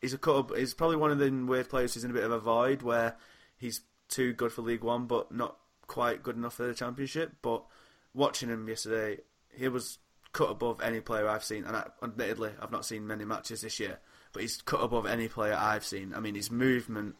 he's 0.00 0.14
a 0.14 0.18
cut. 0.18 0.36
up. 0.36 0.56
He's 0.56 0.74
probably 0.74 0.96
one 0.96 1.10
of 1.10 1.18
the 1.18 1.30
weird 1.30 1.68
players 1.68 1.94
who's 1.94 2.04
in 2.04 2.10
a 2.10 2.14
bit 2.14 2.24
of 2.24 2.32
a 2.32 2.40
void 2.40 2.82
where 2.82 3.16
he's 3.56 3.82
too 4.08 4.32
good 4.32 4.52
for 4.52 4.62
League 4.62 4.82
One, 4.82 5.06
but 5.06 5.30
not 5.32 5.56
quite 5.86 6.22
good 6.22 6.36
enough 6.36 6.54
for 6.54 6.66
the 6.66 6.74
Championship. 6.74 7.34
But 7.42 7.64
watching 8.12 8.48
him 8.48 8.68
yesterday, 8.68 9.22
he 9.56 9.68
was 9.68 9.98
cut 10.34 10.50
above 10.50 10.82
any 10.82 11.00
player 11.00 11.26
I've 11.26 11.44
seen. 11.44 11.64
And 11.64 11.74
I, 11.74 11.86
admittedly, 12.02 12.50
I've 12.60 12.72
not 12.72 12.84
seen 12.84 13.06
many 13.06 13.24
matches 13.24 13.62
this 13.62 13.80
year, 13.80 13.98
but 14.34 14.42
he's 14.42 14.60
cut 14.60 14.82
above 14.82 15.06
any 15.06 15.28
player 15.28 15.56
I've 15.58 15.84
seen. 15.84 16.12
I 16.14 16.20
mean, 16.20 16.34
his 16.34 16.50
movement 16.50 17.16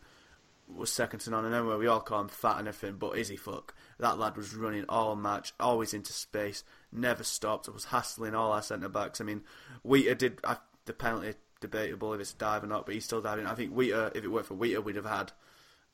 was 0.68 0.90
second 0.90 1.20
to 1.20 1.30
none. 1.30 1.44
And 1.44 1.54
then 1.54 1.66
we 1.78 1.86
all 1.86 2.00
call 2.00 2.20
him 2.20 2.28
fat 2.28 2.58
and 2.58 2.68
everything, 2.68 2.96
but 2.98 3.16
is 3.16 3.28
he 3.28 3.36
fuck? 3.36 3.74
That 3.98 4.18
lad 4.18 4.36
was 4.36 4.54
running 4.54 4.84
all 4.88 5.16
match, 5.16 5.54
always 5.58 5.94
into 5.94 6.12
space, 6.12 6.64
never 6.92 7.24
stopped. 7.24 7.68
Was 7.68 7.86
hassling 7.86 8.34
all 8.34 8.52
our 8.52 8.62
centre 8.62 8.88
backs. 8.88 9.20
I 9.20 9.24
mean, 9.24 9.42
Wheater 9.82 10.14
did 10.14 10.40
I, 10.44 10.56
the 10.84 10.92
penalty 10.92 11.34
debatable 11.60 12.12
if 12.12 12.20
it's 12.20 12.32
a 12.32 12.36
dive 12.36 12.64
or 12.64 12.66
not, 12.66 12.84
but 12.84 12.94
he's 12.94 13.04
still 13.04 13.22
diving. 13.22 13.46
I 13.46 13.54
think 13.54 13.72
Wheater, 13.72 14.12
if 14.14 14.24
it 14.24 14.28
weren't 14.28 14.46
for 14.46 14.54
Wheater, 14.54 14.80
we'd 14.80 14.96
have 14.96 15.06
had 15.06 15.32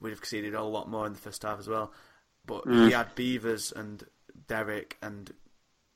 we'd 0.00 0.10
have 0.10 0.20
conceded 0.20 0.54
a 0.54 0.62
lot 0.62 0.88
more 0.88 1.06
in 1.06 1.12
the 1.12 1.18
first 1.18 1.42
half 1.42 1.58
as 1.58 1.68
well. 1.68 1.92
But 2.46 2.64
mm. 2.64 2.86
he 2.86 2.92
had 2.92 3.14
Beevers 3.14 3.72
and 3.74 4.02
Derik 4.48 4.92
and 5.02 5.32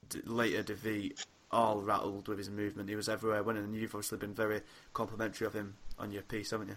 d- 0.08 0.20
later 0.24 0.62
Dervite 0.62 1.24
all 1.50 1.80
rattled 1.80 2.28
with 2.28 2.38
his 2.38 2.50
movement. 2.50 2.88
He 2.88 2.96
was 2.96 3.08
everywhere 3.08 3.42
winning, 3.42 3.64
and 3.64 3.74
you've 3.74 3.94
obviously 3.94 4.18
been 4.18 4.34
very 4.34 4.60
complimentary 4.92 5.46
of 5.46 5.54
him 5.54 5.76
on 5.98 6.12
your 6.12 6.22
piece, 6.22 6.50
haven't 6.50 6.68
you? 6.68 6.76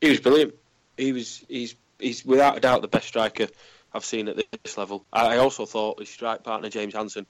He 0.00 0.10
was 0.10 0.20
brilliant. 0.20 0.54
He 0.96 1.12
was 1.12 1.44
he's 1.48 1.74
he's 1.98 2.24
without 2.24 2.56
a 2.56 2.60
doubt 2.60 2.82
the 2.82 2.88
best 2.88 3.08
striker 3.08 3.48
I've 3.92 4.04
seen 4.04 4.28
at 4.28 4.36
this 4.36 4.78
level. 4.78 5.04
I 5.12 5.38
also 5.38 5.66
thought 5.66 5.98
his 5.98 6.08
strike 6.08 6.44
partner 6.44 6.70
James 6.70 6.94
Hanson 6.94 7.26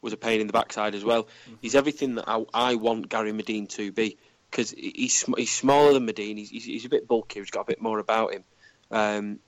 was 0.00 0.12
a 0.12 0.16
pain 0.16 0.40
in 0.40 0.46
the 0.46 0.52
backside 0.52 0.94
as 0.94 1.02
well. 1.02 1.24
Mm-hmm. 1.24 1.54
He's 1.62 1.74
everything 1.74 2.16
that 2.16 2.28
I, 2.28 2.44
I, 2.52 2.74
want 2.74 3.08
Gary 3.08 3.32
Madine 3.32 3.68
to 3.70 3.90
be 3.90 4.18
because 4.50 4.70
he's 4.70 5.24
he's 5.36 5.52
smaller 5.52 5.94
than 5.94 6.06
Madine. 6.06 6.36
He's, 6.36 6.50
he's, 6.50 6.64
he's 6.64 6.84
a 6.84 6.90
bit 6.90 7.08
bulkier. 7.08 7.42
He's 7.42 7.50
got 7.50 7.62
a 7.62 7.66
bit 7.66 7.80
more 7.80 7.98
about 7.98 8.34
him. 8.34 8.44
Um, 8.90 9.38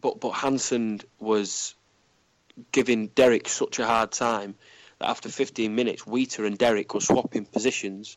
but 0.00 0.20
but 0.20 0.32
Hanson 0.32 1.00
was 1.20 1.74
giving 2.72 3.08
Derik 3.10 3.48
such 3.48 3.78
a 3.78 3.86
hard 3.86 4.12
time 4.12 4.54
that 4.98 5.08
after 5.08 5.28
15 5.28 5.74
minutes, 5.74 6.06
Wheater 6.06 6.44
and 6.44 6.58
Derik 6.58 6.94
were 6.94 7.00
swapping 7.00 7.44
positions 7.44 8.16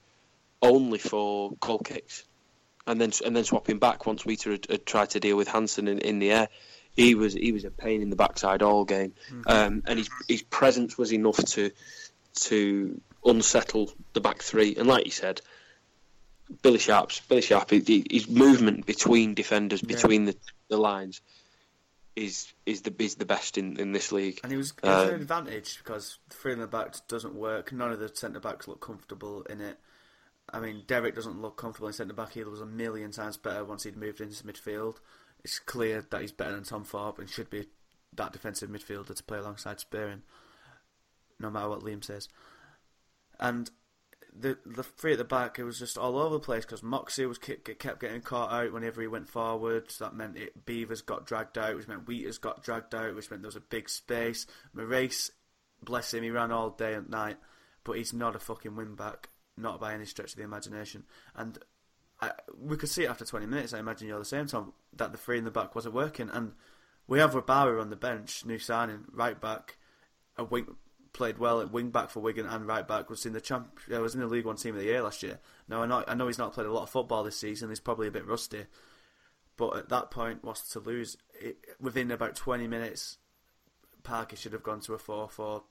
only 0.61 0.99
for 0.99 1.51
goal 1.59 1.79
kicks, 1.79 2.23
and 2.85 2.99
then 2.99 3.11
and 3.25 3.35
then 3.35 3.43
swapping 3.43 3.79
back 3.79 4.05
once 4.05 4.25
Wheater 4.25 4.51
had, 4.51 4.65
had 4.69 4.85
tried 4.85 5.11
to 5.11 5.19
deal 5.19 5.37
with 5.37 5.47
Hanson 5.47 5.87
in, 5.87 5.99
in 5.99 6.19
the 6.19 6.31
air 6.31 6.49
he 6.99 7.15
was 7.15 7.33
he 7.33 7.51
was 7.51 7.63
a 7.63 7.71
pain 7.71 8.01
in 8.01 8.09
the 8.09 8.15
backside 8.15 8.61
all 8.61 8.85
game, 8.85 9.13
mm-hmm. 9.31 9.41
um, 9.47 9.83
and 9.87 9.99
his 9.99 10.09
his 10.27 10.41
presence 10.41 10.97
was 10.97 11.13
enough 11.13 11.37
to 11.37 11.71
to 12.41 12.99
unsettle 13.25 13.91
the 14.13 14.21
back 14.21 14.41
three. 14.41 14.75
And 14.75 14.87
like 14.87 15.05
you 15.05 15.11
said, 15.11 15.41
Billy 16.61 16.79
Sharp's 16.79 17.19
Billy 17.21 17.41
Sharp, 17.41 17.69
his 17.69 18.27
movement 18.27 18.85
between 18.85 19.33
defenders, 19.33 19.81
between 19.81 20.25
yeah. 20.25 20.33
the, 20.33 20.37
the 20.75 20.77
lines, 20.77 21.21
is 22.19 22.53
is 22.65 22.81
the 22.81 22.93
is 22.99 23.15
the 23.15 23.25
best 23.25 23.57
in, 23.57 23.79
in 23.79 23.91
this 23.91 24.11
league. 24.11 24.39
And 24.43 24.51
he 24.51 24.57
was, 24.57 24.73
was 24.83 25.07
um, 25.07 25.15
an 25.15 25.21
advantage 25.21 25.77
because 25.79 26.19
three 26.29 26.53
in 26.53 26.59
the 26.59 26.67
back 26.67 26.95
doesn't 27.07 27.35
work. 27.35 27.71
None 27.71 27.91
of 27.91 27.99
the 27.99 28.11
centre 28.13 28.39
backs 28.39 28.67
look 28.67 28.81
comfortable 28.81 29.43
in 29.43 29.61
it. 29.61 29.79
I 30.51 30.59
mean, 30.59 30.83
Derik 30.87 31.15
doesn't 31.15 31.41
look 31.41 31.57
comfortable 31.57 31.87
in 31.87 31.93
centre 31.93 32.13
back. 32.13 32.33
He 32.33 32.43
was 32.43 32.61
a 32.61 32.65
million 32.65 33.11
times 33.11 33.37
better 33.37 33.63
once 33.63 33.83
he'd 33.83 33.97
moved 33.97 34.19
into 34.21 34.43
midfield 34.43 34.97
it's 35.43 35.59
clear 35.59 36.05
that 36.09 36.21
he's 36.21 36.31
better 36.31 36.53
than 36.53 36.63
Tom 36.63 36.83
Thorpe 36.83 37.19
and 37.19 37.29
should 37.29 37.49
be 37.49 37.67
that 38.15 38.33
defensive 38.33 38.69
midfielder 38.69 39.15
to 39.15 39.23
play 39.23 39.37
alongside 39.37 39.79
Spearing, 39.79 40.23
no 41.39 41.49
matter 41.49 41.69
what 41.69 41.81
Liam 41.81 42.03
says. 42.03 42.27
And 43.39 43.69
the 44.37 44.57
the 44.65 44.83
three 44.83 45.13
at 45.13 45.17
the 45.17 45.23
back, 45.23 45.59
it 45.59 45.63
was 45.63 45.79
just 45.79 45.97
all 45.97 46.17
over 46.17 46.35
the 46.35 46.39
place 46.39 46.65
because 46.65 46.83
Moxey 46.83 47.25
was 47.25 47.37
kept, 47.37 47.79
kept 47.79 47.99
getting 47.99 48.21
caught 48.21 48.51
out 48.51 48.73
whenever 48.73 49.01
he 49.01 49.07
went 49.07 49.29
forward. 49.29 49.91
So 49.91 50.05
that 50.05 50.15
meant 50.15 50.37
it, 50.37 50.65
Beevers 50.65 51.05
got 51.05 51.25
dragged 51.25 51.57
out, 51.57 51.75
which 51.75 51.87
meant 51.87 52.07
Wheaters 52.07 52.37
got 52.37 52.63
dragged 52.63 52.93
out, 52.95 53.15
which 53.15 53.29
meant 53.29 53.41
there 53.41 53.47
was 53.47 53.55
a 53.55 53.61
big 53.61 53.89
space. 53.89 54.45
Morais, 54.73 55.31
bless 55.83 56.13
him, 56.13 56.23
he 56.23 56.29
ran 56.29 56.51
all 56.51 56.69
day 56.69 56.93
and 56.93 57.09
night, 57.09 57.37
but 57.83 57.97
he's 57.97 58.13
not 58.13 58.35
a 58.35 58.39
fucking 58.39 58.75
win 58.75 58.95
back, 58.95 59.29
not 59.57 59.79
by 59.79 59.93
any 59.93 60.05
stretch 60.05 60.31
of 60.31 60.37
the 60.37 60.43
imagination. 60.43 61.03
And 61.35 61.57
I, 62.21 62.31
we 62.57 62.77
could 62.77 62.89
see 62.89 63.03
it 63.03 63.09
after 63.09 63.25
20 63.25 63.45
minutes. 63.45 63.73
I 63.73 63.79
imagine 63.79 64.07
you're 64.07 64.19
the 64.19 64.25
same, 64.25 64.47
Tom, 64.47 64.73
that 64.95 65.11
the 65.11 65.17
three 65.17 65.37
in 65.37 65.45
the 65.45 65.51
back 65.51 65.75
wasn't 65.75 65.95
working. 65.95 66.29
And 66.29 66.53
we 67.07 67.19
have 67.19 67.33
Wabara 67.33 67.81
on 67.81 67.89
the 67.89 67.95
bench, 67.95 68.45
new 68.45 68.59
signing, 68.59 69.05
right 69.11 69.39
back, 69.39 69.77
a 70.37 70.43
wing 70.43 70.75
played 71.13 71.37
well 71.37 71.61
at 71.61 71.71
wing 71.71 71.89
back 71.89 72.09
for 72.09 72.19
Wigan 72.19 72.45
and 72.45 72.67
right 72.67 72.87
back 72.87 73.09
was 73.09 73.25
in 73.25 73.33
the 73.33 73.41
champ 73.41 73.79
uh, 73.93 73.99
was 73.99 74.13
in 74.13 74.21
the 74.21 74.27
League 74.27 74.45
One 74.45 74.55
team 74.55 74.75
of 74.75 74.81
the 74.81 74.87
year 74.87 75.01
last 75.01 75.23
year. 75.23 75.39
Now 75.67 75.83
I 75.83 75.85
know 75.85 76.03
I 76.07 76.15
know 76.15 76.27
he's 76.27 76.37
not 76.37 76.53
played 76.53 76.67
a 76.67 76.71
lot 76.71 76.83
of 76.83 76.89
football 76.89 77.23
this 77.23 77.37
season. 77.37 77.69
He's 77.69 77.79
probably 77.79 78.07
a 78.07 78.11
bit 78.11 78.27
rusty, 78.27 78.65
but 79.57 79.75
at 79.75 79.89
that 79.89 80.11
point, 80.11 80.43
was 80.43 80.61
to 80.69 80.79
lose 80.79 81.17
it, 81.33 81.57
within 81.79 82.11
about 82.11 82.35
20 82.35 82.67
minutes. 82.67 83.17
Parky 84.03 84.37
should 84.37 84.53
have 84.53 84.63
gone 84.63 84.79
to 84.81 84.93
a 84.93 84.97
4-4-2 84.97 85.61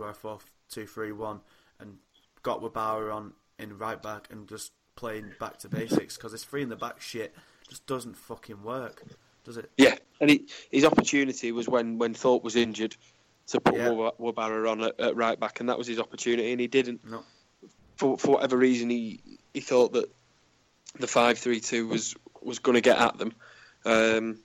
or 0.00 0.10
a 0.10 0.14
4-2-3-1 0.14 1.40
and 1.80 1.98
got 2.42 2.62
Wabara 2.62 3.12
on 3.12 3.32
in 3.58 3.76
right 3.76 4.00
back 4.00 4.28
and 4.30 4.48
just 4.48 4.72
playing 4.94 5.32
back 5.40 5.58
to 5.58 5.68
basics 5.68 6.16
because 6.16 6.32
this 6.32 6.44
three 6.44 6.62
in 6.62 6.68
the 6.68 6.76
back 6.76 7.00
shit 7.00 7.34
just 7.68 7.86
doesn't 7.86 8.16
fucking 8.16 8.62
work, 8.62 9.02
does 9.44 9.56
it? 9.56 9.70
Yeah, 9.76 9.96
and 10.20 10.30
he, 10.30 10.46
his 10.70 10.84
opportunity 10.84 11.50
was 11.50 11.68
when, 11.68 11.98
when 11.98 12.14
Thorpe 12.14 12.44
was 12.44 12.54
injured 12.54 12.96
to 13.48 13.60
put 13.60 13.76
yeah. 13.76 13.88
Wabara 13.88 14.70
on 14.70 14.82
at, 14.82 15.00
at, 15.00 15.16
right 15.16 15.38
back, 15.38 15.60
and 15.60 15.68
that 15.68 15.78
was 15.78 15.86
his 15.86 15.98
opportunity, 15.98 16.52
and 16.52 16.60
he 16.60 16.68
didn't. 16.68 17.08
No. 17.08 17.22
For 17.96 18.16
for 18.18 18.32
whatever 18.32 18.56
reason, 18.56 18.90
he 18.90 19.20
he 19.52 19.60
thought 19.60 19.92
that 19.92 20.10
the 20.98 21.06
five 21.06 21.38
three 21.38 21.60
two 21.60 21.86
was 21.86 22.14
was 22.40 22.58
going 22.58 22.74
to 22.74 22.80
get 22.80 22.98
at 22.98 23.18
them. 23.18 23.32
Um, 23.84 24.40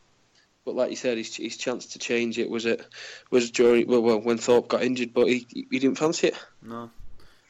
but 0.66 0.76
like 0.76 0.90
you 0.90 0.96
said, 0.96 1.18
his, 1.18 1.34
his 1.36 1.56
chance 1.56 1.86
to 1.88 2.00
change 2.00 2.38
it 2.38 2.50
was 2.50 2.66
it 2.66 2.86
was 3.32 3.52
during 3.52 3.88
well, 3.88 4.02
well 4.02 4.20
when 4.20 4.38
Thorpe 4.38 4.68
got 4.68 4.84
injured, 4.84 5.14
but 5.14 5.28
he 5.28 5.48
he 5.50 5.80
didn't 5.80 5.98
fancy 5.98 6.28
it. 6.28 6.46
No. 6.62 6.92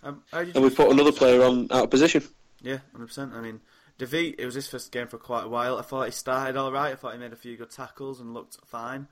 Um, 0.03 0.23
and 0.31 0.63
we 0.63 0.69
put 0.69 0.91
another 0.91 1.11
player 1.11 1.43
on 1.43 1.67
out 1.71 1.85
of 1.85 1.89
position. 1.89 2.23
Yeah, 2.61 2.77
hundred 2.91 3.07
percent. 3.07 3.33
I 3.33 3.41
mean, 3.41 3.61
Dervite, 3.97 4.35
it 4.37 4.45
was 4.45 4.55
his 4.55 4.67
first 4.67 4.91
game 4.91 5.07
for 5.07 5.17
quite 5.17 5.45
a 5.45 5.49
while. 5.49 5.77
I 5.77 5.81
thought 5.81 6.05
he 6.05 6.11
started 6.11 6.55
all 6.55 6.71
right. 6.71 6.91
I 6.91 6.95
thought 6.95 7.13
he 7.13 7.19
made 7.19 7.33
a 7.33 7.37
few 7.37 7.57
good 7.57 7.71
tackles 7.71 8.19
and 8.19 8.33
looked 8.33 8.57
fine, 8.67 9.07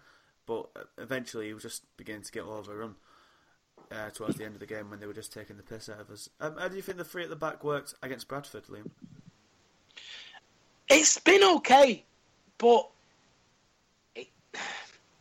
but 0.46 0.68
eventually 0.98 1.48
he 1.48 1.54
was 1.54 1.64
just 1.64 1.84
beginning 1.98 2.24
to 2.24 2.32
get 2.32 2.44
all 2.44 2.54
overrun 2.54 2.96
uh, 3.92 4.10
towards 4.12 4.36
the 4.38 4.46
end 4.46 4.54
of 4.54 4.60
the 4.60 4.66
game 4.66 4.90
when 4.90 5.00
they 5.00 5.08
were 5.08 5.14
just 5.14 5.34
taking 5.34 5.58
the 5.58 5.64
piss 5.64 5.90
out 5.90 6.00
of 6.00 6.10
us. 6.10 6.30
Um, 6.40 6.56
how 6.58 6.68
do 6.68 6.76
you 6.76 6.82
think 6.82 6.98
the 6.98 7.04
three 7.04 7.24
at 7.24 7.30
the 7.30 7.36
back 7.36 7.64
worked 7.64 7.94
against 8.02 8.28
Bradford, 8.28 8.66
Liam? 8.66 8.90
It's 10.90 11.18
been 11.20 11.44
okay, 11.58 12.04
but 12.58 12.90
it, 14.16 14.28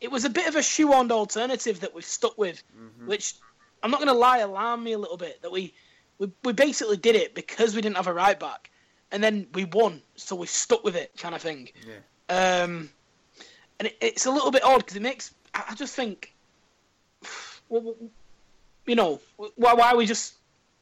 it 0.01 0.11
was 0.11 0.25
a 0.25 0.31
bit 0.31 0.47
of 0.47 0.57
a 0.57 0.63
shoe-on 0.63 1.11
alternative 1.11 1.81
that 1.81 1.95
we've 1.95 2.05
stuck 2.05 2.37
with, 2.37 2.63
mm-hmm. 2.79 3.07
which 3.07 3.35
I'm 3.83 3.91
not 3.91 4.01
going 4.01 4.13
to 4.13 4.19
lie, 4.19 4.39
alarmed 4.39 4.85
me 4.85 4.93
a 4.93 4.99
little 4.99 5.17
bit 5.17 5.43
that 5.43 5.51
we 5.51 5.75
we, 6.19 6.31
we 6.45 6.53
basically 6.53 6.97
did 6.97 7.17
it 7.17 7.35
because 7.35 7.75
we 7.75 7.83
didn't 7.83 7.97
have 7.97 8.07
a 8.07 8.13
right 8.13 8.39
back, 8.39 8.71
and 9.11 9.23
then 9.23 9.47
we 9.55 9.65
won, 9.65 10.03
so 10.17 10.37
we 10.37 10.47
stuck 10.47 10.85
with 10.85 10.97
it, 10.97 11.13
kind 11.17 11.35
of 11.35 11.43
thing. 11.43 11.71
Yeah. 11.87 12.63
Um, 12.63 12.91
and 13.85 13.93
it, 13.93 13.99
it's 14.01 14.27
a 14.27 14.31
little 14.31 14.51
bit 14.51 14.65
odd 14.65 14.79
because 14.79 14.97
it 14.97 15.03
makes 15.03 15.35
I 15.55 15.75
just 15.75 15.95
think, 15.95 16.33
well, 17.69 17.95
you 18.87 18.95
know, 18.95 19.21
why 19.37 19.75
why 19.75 19.91
are 19.91 19.97
we 19.97 20.07
just 20.07 20.35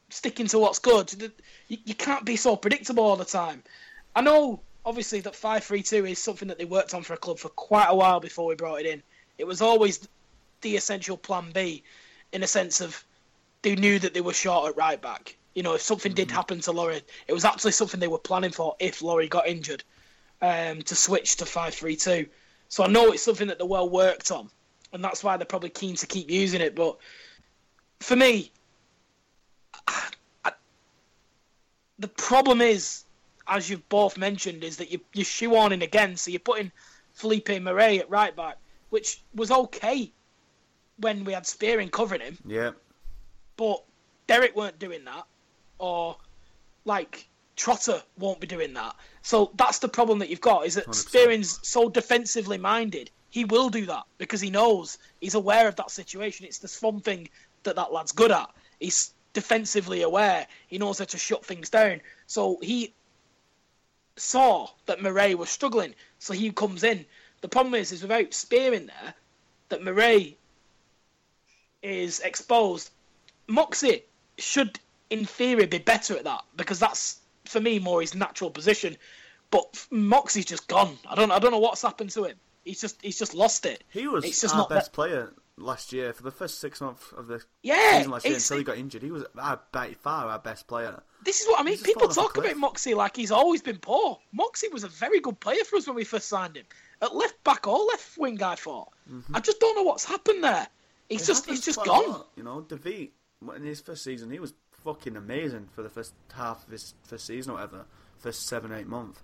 sticking 0.08 0.46
to 0.48 0.58
what's 0.58 0.78
good? 0.78 1.32
You, 1.68 1.78
you 1.84 1.94
can't 1.94 2.24
be 2.24 2.36
so 2.36 2.54
predictable 2.56 3.04
all 3.04 3.16
the 3.16 3.24
time. 3.24 3.62
I 4.14 4.20
know, 4.20 4.60
obviously, 4.84 5.20
that 5.20 5.34
five 5.34 5.64
three 5.64 5.82
two 5.82 6.06
is 6.06 6.18
something 6.18 6.48
that 6.48 6.58
they 6.58 6.64
worked 6.64 6.94
on 6.94 7.02
for 7.02 7.14
a 7.14 7.18
club 7.18 7.38
for 7.38 7.48
quite 7.48 7.88
a 7.88 7.94
while 7.94 8.20
before 8.20 8.46
we 8.46 8.54
brought 8.54 8.80
it 8.80 8.86
in. 8.86 9.02
It 9.38 9.46
was 9.46 9.60
always 9.60 10.08
the 10.60 10.76
essential 10.76 11.16
plan 11.16 11.50
B, 11.52 11.82
in 12.32 12.42
a 12.42 12.46
sense 12.46 12.80
of 12.80 13.04
they 13.62 13.74
knew 13.74 13.98
that 13.98 14.14
they 14.14 14.20
were 14.20 14.32
short 14.32 14.68
at 14.68 14.76
right 14.76 15.00
back. 15.00 15.36
You 15.54 15.62
know, 15.62 15.74
if 15.74 15.82
something 15.82 16.14
did 16.14 16.28
mm-hmm. 16.28 16.36
happen 16.36 16.60
to 16.60 16.72
Laurie, 16.72 17.02
it 17.26 17.32
was 17.32 17.44
actually 17.44 17.72
something 17.72 17.98
they 17.98 18.08
were 18.08 18.18
planning 18.18 18.52
for 18.52 18.76
if 18.78 19.02
Laurie 19.02 19.28
got 19.28 19.48
injured, 19.48 19.82
um, 20.40 20.82
to 20.82 20.94
switch 20.94 21.36
to 21.36 21.46
five 21.46 21.74
three 21.74 21.96
two. 21.96 22.26
So 22.72 22.82
I 22.82 22.86
know 22.86 23.12
it's 23.12 23.22
something 23.22 23.48
that 23.48 23.58
they're 23.58 23.66
well 23.66 23.90
worked 23.90 24.30
on, 24.30 24.48
and 24.94 25.04
that's 25.04 25.22
why 25.22 25.36
they're 25.36 25.44
probably 25.44 25.68
keen 25.68 25.94
to 25.96 26.06
keep 26.06 26.30
using 26.30 26.62
it. 26.62 26.74
But 26.74 26.96
for 28.00 28.16
me, 28.16 28.50
I, 29.86 30.08
I, 30.42 30.52
the 31.98 32.08
problem 32.08 32.62
is, 32.62 33.04
as 33.46 33.68
you've 33.68 33.86
both 33.90 34.16
mentioned, 34.16 34.64
is 34.64 34.78
that 34.78 34.90
you, 34.90 35.00
you're 35.12 35.26
shoehorning 35.26 35.82
again. 35.82 36.16
So 36.16 36.30
you're 36.30 36.40
putting 36.40 36.72
Felipe 37.12 37.50
Murray 37.60 38.00
at 38.00 38.08
right 38.08 38.34
back, 38.34 38.56
which 38.88 39.20
was 39.34 39.50
okay 39.50 40.10
when 40.96 41.24
we 41.24 41.34
had 41.34 41.46
Spearing 41.46 41.90
covering 41.90 42.22
him. 42.22 42.38
Yeah. 42.46 42.70
But 43.58 43.84
Derik 44.28 44.56
weren't 44.56 44.78
doing 44.78 45.04
that, 45.04 45.26
or 45.76 46.16
like 46.86 47.28
Trotter 47.56 48.02
won't 48.18 48.40
be 48.40 48.46
doing 48.46 48.72
that. 48.74 48.94
So 49.22 49.50
that's 49.54 49.78
the 49.78 49.88
problem 49.88 50.18
that 50.20 50.30
you've 50.30 50.40
got 50.40 50.66
is 50.66 50.74
that 50.74 50.86
100%. 50.86 50.94
Spearing's 50.94 51.58
so 51.62 51.88
defensively 51.88 52.58
minded. 52.58 53.10
He 53.30 53.44
will 53.44 53.68
do 53.68 53.86
that 53.86 54.04
because 54.18 54.40
he 54.40 54.50
knows 54.50 54.98
he's 55.20 55.34
aware 55.34 55.68
of 55.68 55.76
that 55.76 55.90
situation. 55.90 56.46
It's 56.46 56.58
the 56.58 56.86
one 56.86 57.00
thing 57.00 57.28
that 57.62 57.76
that 57.76 57.92
lad's 57.92 58.12
good 58.12 58.32
at. 58.32 58.50
He's 58.80 59.12
defensively 59.32 60.02
aware. 60.02 60.46
He 60.66 60.78
knows 60.78 60.98
how 60.98 61.06
to 61.06 61.18
shut 61.18 61.44
things 61.44 61.70
down. 61.70 62.00
So 62.26 62.58
he 62.62 62.94
saw 64.16 64.68
that 64.86 65.00
Murray 65.00 65.34
was 65.34 65.48
struggling, 65.48 65.94
so 66.18 66.34
he 66.34 66.50
comes 66.50 66.84
in. 66.84 67.06
The 67.40 67.48
problem 67.48 67.74
is, 67.74 67.92
is 67.92 68.02
without 68.02 68.34
Spearing 68.34 68.86
there, 68.86 69.14
that 69.70 69.82
Murray 69.82 70.36
is 71.82 72.20
exposed 72.20 72.90
Moxey 73.46 74.04
should, 74.38 74.78
in 75.10 75.24
theory, 75.24 75.66
be 75.66 75.78
better 75.78 76.16
at 76.16 76.24
that 76.24 76.44
because 76.56 76.78
that's 76.78 77.20
for 77.44 77.60
me 77.60 77.78
more 77.78 78.00
his 78.00 78.14
natural 78.14 78.50
position. 78.50 78.96
But 79.50 79.86
Moxey's 79.90 80.46
just 80.46 80.66
gone. 80.68 80.96
I 81.08 81.14
don't 81.14 81.30
I 81.30 81.38
don't 81.38 81.50
know 81.52 81.58
what's 81.58 81.82
happened 81.82 82.10
to 82.10 82.24
him. 82.24 82.36
He's 82.64 82.80
just 82.80 83.00
he's 83.02 83.18
just 83.18 83.34
lost 83.34 83.66
it. 83.66 83.84
He 83.90 84.06
was 84.06 84.24
It's 84.24 84.40
just 84.40 84.54
our 84.54 84.60
not 84.60 84.68
best 84.70 84.86
that- 84.92 84.94
player 84.94 85.32
last 85.58 85.92
year 85.92 86.12
for 86.14 86.22
the 86.22 86.30
first 86.30 86.58
six 86.60 86.80
months 86.80 87.12
of 87.16 87.26
the 87.26 87.42
Yeah, 87.62 87.98
season 87.98 88.12
last 88.12 88.24
year 88.24 88.34
until 88.34 88.56
he 88.58 88.64
got 88.64 88.78
injured. 88.78 89.02
He 89.02 89.10
was 89.10 89.24
by 89.34 89.58
by 89.72 89.92
far 89.94 90.26
our 90.28 90.38
best 90.38 90.66
player. 90.66 91.02
This 91.24 91.40
is 91.42 91.46
what 91.48 91.60
I 91.60 91.62
mean. 91.62 91.74
He's 91.74 91.82
People 91.82 92.08
fallen 92.08 92.10
off 92.10 92.16
a 92.16 92.34
talk 92.34 92.44
about 92.44 92.56
Moxey 92.56 92.94
like 92.94 93.14
he's 93.16 93.30
always 93.30 93.60
been 93.62 93.78
poor. 93.78 94.18
Moxey 94.32 94.68
was 94.68 94.84
a 94.84 94.88
very 94.88 95.20
good 95.20 95.38
player 95.40 95.62
for 95.64 95.76
us 95.76 95.86
when 95.86 95.96
we 95.96 96.04
first 96.04 96.28
signed 96.28 96.56
him. 96.56 96.64
At 97.02 97.14
left 97.14 97.42
back 97.44 97.66
or 97.66 97.78
left 97.86 98.16
wing, 98.16 98.42
I 98.42 98.54
thought. 98.54 98.88
Mm-hmm. 99.12 99.36
I 99.36 99.40
just 99.40 99.60
don't 99.60 99.74
know 99.76 99.82
what's 99.82 100.04
happened 100.04 100.42
there. 100.42 100.66
He's 101.08 101.22
It 101.22 101.26
just 101.26 101.46
he's 101.46 101.60
just 101.64 101.84
gone. 101.84 102.08
lot, 102.10 102.28
You 102.36 102.44
know, 102.44 102.62
David 102.62 103.10
in 103.56 103.62
his 103.64 103.80
first 103.80 104.02
season, 104.04 104.30
he 104.30 104.38
was 104.38 104.54
fucking 104.84 105.16
amazing 105.16 105.68
for 105.74 105.82
the 105.82 105.88
first 105.88 106.14
half 106.34 106.64
of 106.64 106.72
his 106.72 106.94
first 107.02 107.26
season 107.26 107.52
or 107.52 107.54
whatever, 107.54 107.84
first 108.18 108.46
seven 108.46 108.72
eight 108.72 108.86
months. 108.86 109.22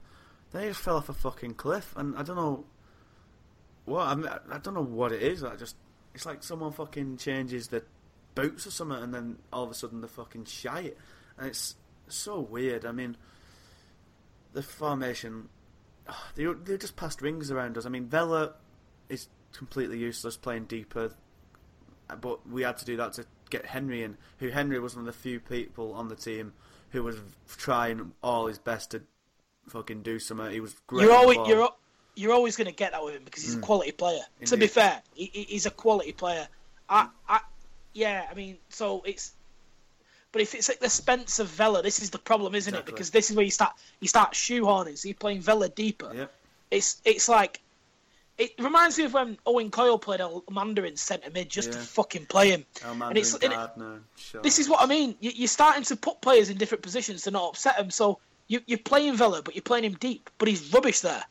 Then 0.52 0.62
he 0.62 0.68
just 0.68 0.80
fell 0.80 0.96
off 0.96 1.08
a 1.08 1.12
fucking 1.12 1.54
cliff, 1.54 1.94
and 1.96 2.16
I 2.16 2.22
don't 2.22 2.36
know 2.36 2.64
what 3.84 4.06
I, 4.06 4.14
mean, 4.14 4.28
I 4.50 4.58
don't 4.58 4.74
know 4.74 4.82
what 4.82 5.12
it 5.12 5.22
is. 5.22 5.44
I 5.44 5.56
just 5.56 5.76
it's 6.14 6.26
like 6.26 6.42
someone 6.42 6.72
fucking 6.72 7.18
changes 7.18 7.68
the 7.68 7.82
boots 8.34 8.66
or 8.66 8.70
something, 8.70 9.02
and 9.02 9.12
then 9.12 9.38
all 9.52 9.64
of 9.64 9.70
a 9.70 9.74
sudden 9.74 10.00
the 10.00 10.08
fucking 10.08 10.44
shite, 10.46 10.96
and 11.36 11.48
it's 11.48 11.76
so 12.08 12.40
weird. 12.40 12.84
I 12.84 12.92
mean, 12.92 13.16
the 14.52 14.62
formation. 14.62 15.48
Ah, 16.08 16.30
they 16.34 16.46
they 16.64 16.78
just 16.78 16.96
passed 16.96 17.20
rings 17.20 17.50
around 17.50 17.76
us. 17.76 17.84
I 17.84 17.90
mean, 17.90 18.06
Vela 18.06 18.54
is 19.08 19.28
completely 19.52 19.98
useless 19.98 20.36
playing 20.36 20.64
deeper 20.64 21.10
but 22.16 22.48
we 22.48 22.62
had 22.62 22.76
to 22.78 22.84
do 22.84 22.96
that 22.96 23.12
to 23.14 23.24
get 23.50 23.66
Henry 23.66 24.02
in. 24.02 24.16
Who 24.38 24.48
Henry 24.48 24.78
was 24.78 24.94
one 24.94 25.06
of 25.06 25.14
the 25.14 25.18
few 25.18 25.40
people 25.40 25.92
on 25.94 26.08
the 26.08 26.16
team 26.16 26.52
who 26.90 27.02
was 27.02 27.16
trying 27.56 28.12
all 28.22 28.46
his 28.46 28.58
best 28.58 28.92
to 28.92 29.02
fucking 29.68 30.02
do 30.02 30.18
something. 30.18 30.50
He 30.50 30.60
was 30.60 30.74
great. 30.86 31.04
You're 31.04 31.14
always 31.14 31.38
you're 31.46 31.68
you're 32.14 32.32
always 32.32 32.56
going 32.56 32.66
to 32.66 32.74
get 32.74 32.92
that 32.92 33.04
with 33.04 33.14
him 33.14 33.22
because 33.24 33.44
he's 33.44 33.54
a 33.54 33.58
mm. 33.58 33.62
quality 33.62 33.92
player. 33.92 34.22
To 34.46 34.56
be 34.56 34.66
fair, 34.66 35.00
he, 35.14 35.30
he- 35.32 35.44
he's 35.44 35.66
a 35.66 35.70
quality 35.70 36.12
player. 36.12 36.48
I, 36.88 37.08
I, 37.28 37.40
yeah, 37.92 38.26
I 38.30 38.34
mean, 38.34 38.58
so 38.70 39.02
it's. 39.06 39.32
But 40.32 40.42
if 40.42 40.54
it's 40.54 40.68
at 40.68 40.80
the 40.80 40.86
expense 40.86 41.38
of 41.38 41.46
Vela, 41.46 41.80
this 41.80 42.02
is 42.02 42.10
the 42.10 42.18
problem, 42.18 42.54
isn't 42.54 42.74
Exactly. 42.74 42.92
it? 42.92 42.94
Because 42.94 43.10
this 43.10 43.30
is 43.30 43.36
where 43.36 43.44
you 43.44 43.50
start 43.50 43.72
you 44.00 44.08
start 44.08 44.32
shoehorning. 44.32 44.98
So 44.98 45.08
you're 45.08 45.14
playing 45.14 45.40
Vela 45.40 45.68
deeper. 45.68 46.10
Yep. 46.14 46.32
It's 46.70 47.00
it's 47.04 47.28
like 47.28 47.60
it 48.38 48.52
reminds 48.58 48.96
me 48.98 49.04
of 49.04 49.12
when 49.14 49.36
Owen 49.46 49.70
Coyle 49.70 49.98
played 49.98 50.20
a 50.20 50.40
Mandarin 50.50 50.96
centre 50.96 51.30
mid 51.30 51.48
just 51.50 51.72
to 51.72 51.78
fucking 51.78 52.26
play 52.26 52.50
him. 52.50 52.64
And 53.10 53.18
it's 53.18 53.34
and 53.34 53.52
it- 53.52 53.58
Shaw. 54.16 54.40
this 54.42 54.58
is 54.58 54.68
what 54.68 54.80
I 54.80 54.86
mean. 54.86 55.16
You, 55.20 55.32
you're 55.34 55.48
starting 55.48 55.82
to 55.84 55.96
put 55.96 56.20
players 56.20 56.48
in 56.48 56.56
different 56.56 56.82
positions 56.82 57.22
to 57.22 57.30
not 57.30 57.48
upset 57.48 57.76
them. 57.76 57.90
So 57.90 58.18
you, 58.46 58.60
you're 58.66 58.78
playing 58.78 59.16
Vela, 59.16 59.42
but 59.42 59.54
you're 59.54 59.62
playing 59.62 59.84
him 59.84 59.94
deep. 59.94 60.30
But 60.38 60.48
he's 60.48 60.72
rubbish 60.72 61.00
there. 61.00 61.24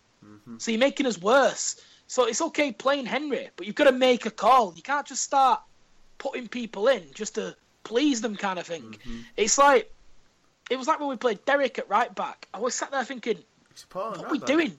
So 0.60 0.72
you're 0.72 0.80
making 0.80 1.06
us 1.06 1.20
worse. 1.20 1.80
So 2.08 2.26
it's 2.26 2.42
okay 2.42 2.72
playing 2.72 3.06
Henry, 3.06 3.50
but 3.58 3.66
you've 3.68 3.76
got 3.76 3.86
to 3.86 3.92
make 3.92 4.26
a 4.26 4.32
call. 4.32 4.74
You 4.76 4.82
can't 4.82 5.06
just 5.06 5.24
start 5.24 5.62
putting 6.20 6.48
people 6.48 6.88
in 6.88 7.04
just 7.14 7.36
to 7.36 7.56
please 7.84 8.22
them, 8.22 8.36
kind 8.36 8.60
of 8.60 8.66
thing. 8.68 8.98
It's 9.36 9.58
like 9.58 9.92
it 10.70 10.78
was 10.78 10.88
like 10.88 11.00
when 11.00 11.10
we 11.10 11.16
played 11.18 11.46
Derik 11.46 11.80
at 11.80 11.90
right 11.90 12.14
back. 12.14 12.48
I 12.54 12.60
was 12.60 12.76
sat 12.76 12.92
there 12.92 13.04
thinking, 13.04 13.38
what 13.94 14.18
right 14.18 14.26
are 14.26 14.32
we 14.32 14.40
back. 14.40 14.48
doing? 14.48 14.78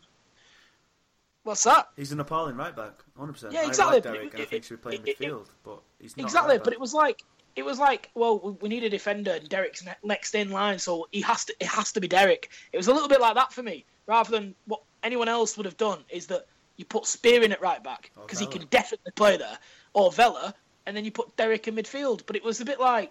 What's 1.49 1.65
that? 1.65 1.89
He's 1.97 2.13
an 2.13 2.21
appalling 2.21 2.57
right 2.57 2.77
back, 2.77 3.03
100%. 3.19 3.53
Yeah, 3.53 3.61
I 3.61 3.65
exactly, 3.65 3.95
like 3.97 4.03
but 4.03 4.13
Derik, 4.13 4.35
it- 4.35 4.35
I 4.35 4.45
think 4.45 4.65
he 4.65 4.69
should 4.69 4.83
play 4.83 4.97
in 4.97 5.01
it- 5.01 5.09
it- 5.09 5.19
midfield, 5.19 5.47
but 5.65 5.81
he's 5.99 6.15
not. 6.15 6.25
Exactly, 6.25 6.57
right 6.57 6.65
but 6.65 6.75
it 6.75 6.79
was 6.79 6.93
like 6.93 7.25
it 7.57 7.65
was 7.65 7.79
like, 7.79 8.11
well, 8.15 8.59
we, 8.61 8.69
need 8.69 8.85
a 8.85 8.91
defender, 8.91 9.31
and 9.33 9.49
Derik's 9.49 9.83
next 10.05 10.35
in 10.35 10.51
line, 10.51 10.79
so 10.79 11.09
he 11.11 11.23
has 11.23 11.47
to. 11.47 11.55
It 11.59 11.69
has 11.69 11.91
to 11.93 12.03
be 12.03 12.07
Derik. 12.07 12.49
It 12.71 12.77
was 12.77 12.89
a 12.89 12.93
little 12.93 13.09
bit 13.09 13.23
like 13.23 13.35
that 13.37 13.51
for 13.55 13.63
me, 13.63 13.87
rather 14.07 14.31
than 14.31 14.55
what 14.67 14.83
anyone 15.03 15.27
else 15.27 15.57
would 15.57 15.65
have 15.65 15.79
done. 15.79 16.05
Is 16.11 16.27
that 16.27 16.47
you 16.77 16.85
put 16.85 17.07
Spear 17.07 17.43
in 17.43 17.51
at 17.53 17.63
right 17.63 17.83
back 17.83 18.11
oh, 18.19 18.21
because 18.21 18.39
he 18.39 18.47
can 18.47 18.67
definitely 18.67 19.13
play 19.13 19.39
there, 19.39 19.59
or 19.95 20.13
Vela, 20.13 20.55
and 20.85 20.95
then 20.95 21.07
you 21.07 21.11
put 21.11 21.35
Derik 21.39 21.67
in 21.67 21.77
midfield. 21.77 22.25
But 22.27 22.37
it 22.37 22.45
was 22.45 22.61
a 22.61 22.67
bit 22.67 22.79
like 22.79 23.11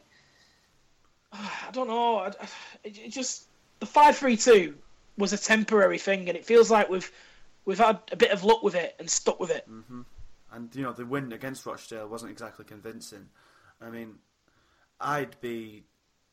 I 1.33 1.71
don't 1.73 1.87
know. 1.87 2.17
I, 2.17 2.27
I- 2.27 2.47
it, 2.83 2.99
it 2.99 3.09
just 3.09 3.47
the 3.79 3.87
five 3.87 4.15
three 4.15 4.37
two 4.37 4.75
was 5.17 5.33
a 5.33 5.37
temporary 5.39 5.97
thing, 5.97 6.29
and 6.29 6.37
it 6.37 6.45
feels 6.45 6.69
like 6.69 6.87
we've 6.87 7.11
we've 7.67 7.77
had 7.77 7.99
a 8.11 8.15
bit 8.15 8.31
of 8.31 8.43
luck 8.43 8.63
with 8.63 8.73
it 8.73 8.95
and 8.97 9.07
stuck 9.07 9.39
with 9.39 9.51
it. 9.51 9.67
And 10.51 10.73
you 10.73 10.81
know 10.81 10.93
the 10.93 11.05
win 11.05 11.31
against 11.33 11.65
Rochdale 11.65 12.07
wasn't 12.07 12.31
exactly 12.31 12.65
convincing. 12.65 13.27
I 13.79 13.89
mean, 13.89 14.15
I'd 14.99 15.39
be 15.41 15.83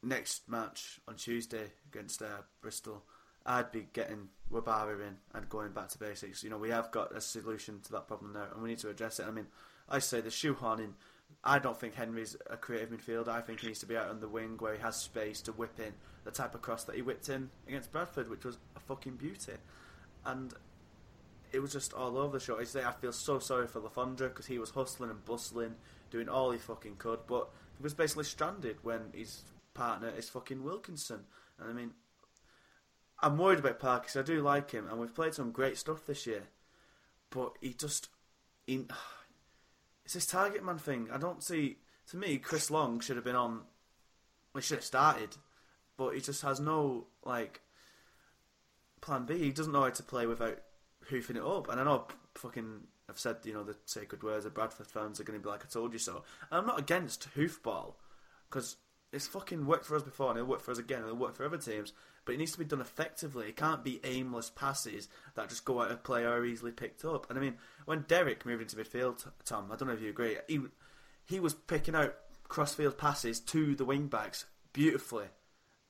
next 0.02 0.48
match 0.48 1.00
on 1.08 1.16
Tuesday 1.16 1.72
against 1.92 2.22
uh, 2.22 2.42
Bristol. 2.62 3.02
I'd 3.44 3.72
be 3.72 3.88
getting 3.92 4.28
Wabara 4.50 5.00
in 5.06 5.16
and 5.34 5.48
going 5.50 5.72
back 5.72 5.88
to 5.88 5.98
basics. 5.98 6.42
You 6.42 6.48
know, 6.48 6.56
we 6.56 6.70
have 6.70 6.90
got 6.90 7.14
a 7.14 7.20
solution 7.20 7.80
to 7.82 7.92
that 7.92 8.06
problem 8.06 8.32
there, 8.32 8.48
and 8.54 8.62
we 8.62 8.70
need 8.70 8.78
to 8.78 8.88
address 8.88 9.18
it. 9.18 9.26
I 9.26 9.32
mean, 9.32 9.48
I 9.88 9.98
say 9.98 10.20
the 10.20 10.30
shoehorning. 10.30 10.92
I 11.42 11.58
don't 11.58 11.78
think 11.78 11.94
Henry's 11.94 12.36
a 12.48 12.56
creative 12.56 12.90
midfielder. 12.90 13.28
I 13.28 13.40
think 13.40 13.60
he 13.60 13.66
needs 13.66 13.80
to 13.80 13.86
be 13.86 13.96
out 13.96 14.08
on 14.08 14.20
the 14.20 14.28
wing 14.28 14.56
where 14.60 14.74
he 14.74 14.80
has 14.80 14.96
space 14.96 15.42
to 15.42 15.52
whip 15.52 15.78
in 15.78 15.92
the 16.24 16.30
type 16.30 16.54
of 16.54 16.62
cross 16.62 16.84
that 16.84 16.94
he 16.94 17.02
whipped 17.02 17.28
in 17.28 17.50
against 17.66 17.92
Bradford, 17.92 18.30
which 18.30 18.44
was 18.44 18.56
a 18.76 18.80
fucking 18.80 19.16
beauty. 19.16 19.52
And 20.24 20.54
it 21.54 21.62
was 21.62 21.72
just 21.72 21.94
all 21.94 22.18
over 22.18 22.38
the 22.38 22.44
show. 22.44 22.58
I 22.58 22.64
say 22.64 22.84
I 22.84 22.92
feel 22.92 23.12
so 23.12 23.38
sorry 23.38 23.68
for 23.68 23.78
Le 23.78 23.88
Fondre 23.88 24.28
because 24.28 24.46
he 24.46 24.58
was 24.58 24.70
hustling 24.70 25.10
and 25.10 25.24
bustling, 25.24 25.76
doing 26.10 26.28
all 26.28 26.50
he 26.50 26.58
fucking 26.58 26.96
could, 26.96 27.20
but 27.28 27.48
he 27.76 27.82
was 27.82 27.94
basically 27.94 28.24
stranded 28.24 28.78
when 28.82 29.12
his 29.14 29.42
partner 29.72 30.12
is 30.16 30.28
fucking 30.28 30.64
Wilkinson. 30.64 31.20
And 31.60 31.70
I 31.70 31.72
mean, 31.72 31.92
I'm 33.22 33.38
worried 33.38 33.60
about 33.60 33.80
because 33.80 34.16
I 34.16 34.22
do 34.22 34.42
like 34.42 34.72
him, 34.72 34.88
and 34.88 34.98
we've 34.98 35.14
played 35.14 35.34
some 35.34 35.52
great 35.52 35.78
stuff 35.78 36.04
this 36.06 36.26
year, 36.26 36.42
but 37.30 37.52
he 37.60 37.72
just, 37.72 38.08
he, 38.66 38.86
it's 40.04 40.14
this 40.14 40.26
target 40.26 40.64
man 40.64 40.78
thing. 40.78 41.08
I 41.12 41.18
don't 41.18 41.42
see. 41.42 41.78
To 42.10 42.16
me, 42.16 42.36
Chris 42.36 42.70
Long 42.70 43.00
should 43.00 43.16
have 43.16 43.24
been 43.24 43.36
on. 43.36 43.62
He 44.54 44.60
should 44.60 44.78
have 44.78 44.84
started, 44.84 45.36
but 45.96 46.10
he 46.10 46.20
just 46.20 46.42
has 46.42 46.58
no 46.58 47.06
like 47.24 47.60
plan 49.00 49.24
B. 49.24 49.38
He 49.38 49.52
doesn't 49.52 49.72
know 49.72 49.82
how 49.82 49.90
to 49.90 50.02
play 50.02 50.26
without 50.26 50.58
hoofing 51.08 51.36
it 51.36 51.42
up. 51.42 51.68
And 51.68 51.80
I 51.80 51.84
know 51.84 52.06
fucking 52.34 52.80
I've 53.08 53.18
said 53.18 53.36
you 53.44 53.52
know 53.52 53.64
the 53.64 53.76
sacred 53.84 54.22
words. 54.22 54.44
The 54.44 54.50
Bradford 54.50 54.86
fans 54.86 55.20
are 55.20 55.24
going 55.24 55.38
to 55.38 55.42
be 55.42 55.48
like, 55.48 55.64
"I 55.64 55.68
told 55.68 55.92
you 55.92 55.98
so." 55.98 56.24
And 56.50 56.60
I'm 56.60 56.66
not 56.66 56.78
against 56.78 57.28
hoofball 57.36 57.94
because 58.48 58.76
it's 59.12 59.26
fucking 59.26 59.66
worked 59.66 59.86
for 59.86 59.96
us 59.96 60.02
before, 60.02 60.30
and 60.30 60.38
it'll 60.38 60.50
work 60.50 60.60
for 60.60 60.72
us 60.72 60.78
again, 60.78 60.98
and 60.98 61.06
it'll 61.06 61.18
work 61.18 61.36
for 61.36 61.44
other 61.44 61.58
teams. 61.58 61.92
But 62.24 62.34
it 62.34 62.38
needs 62.38 62.52
to 62.52 62.58
be 62.58 62.64
done 62.64 62.80
effectively. 62.80 63.48
It 63.48 63.56
can't 63.56 63.84
be 63.84 64.00
aimless 64.02 64.50
passes 64.50 65.08
that 65.34 65.50
just 65.50 65.64
go 65.64 65.82
out 65.82 65.90
of 65.90 66.02
play 66.02 66.24
or 66.24 66.30
are 66.30 66.44
easily 66.44 66.72
picked 66.72 67.04
up. 67.04 67.28
And 67.28 67.38
I 67.38 67.42
mean, 67.42 67.56
when 67.84 68.04
Derik 68.04 68.46
moved 68.46 68.62
into 68.62 68.76
midfield, 68.76 69.26
Tom, 69.44 69.70
I 69.70 69.76
don't 69.76 69.88
know 69.88 69.94
if 69.94 70.00
you 70.00 70.10
agree, 70.10 70.38
he 70.48 70.60
he 71.26 71.40
was 71.40 71.54
picking 71.54 71.94
out 71.94 72.16
crossfield 72.48 72.98
passes 72.98 73.40
to 73.40 73.74
the 73.74 73.84
wing 73.84 74.06
backs 74.06 74.46
beautifully 74.72 75.26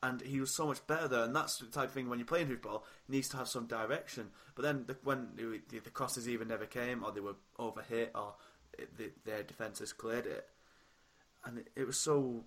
and 0.04 0.20
he 0.20 0.38
was 0.38 0.54
so 0.54 0.66
much 0.66 0.86
better 0.86 1.08
there. 1.08 1.24
And 1.24 1.34
that's 1.34 1.58
the 1.58 1.66
type 1.66 1.88
of 1.88 1.92
thing 1.92 2.10
when 2.10 2.18
you're 2.18 2.26
playing 2.26 2.48
hoofball, 2.48 2.82
it 2.82 3.08
needs 3.08 3.28
to 3.30 3.38
have 3.38 3.48
some 3.48 3.66
direction. 3.66 4.28
But 4.54 4.62
then 4.62 4.84
the, 4.86 4.96
when 5.02 5.28
the, 5.36 5.78
the 5.78 5.90
crosses 5.90 6.28
even 6.28 6.48
never 6.48 6.66
came, 6.66 7.02
or 7.02 7.10
they 7.10 7.20
were 7.20 7.36
overhit, 7.58 8.08
or 8.14 8.34
it, 8.78 8.96
the, 8.98 9.10
their 9.24 9.42
defences 9.42 9.94
cleared 9.94 10.26
it, 10.26 10.46
and 11.46 11.58
it, 11.58 11.68
it 11.74 11.86
was 11.86 11.98
so. 11.98 12.44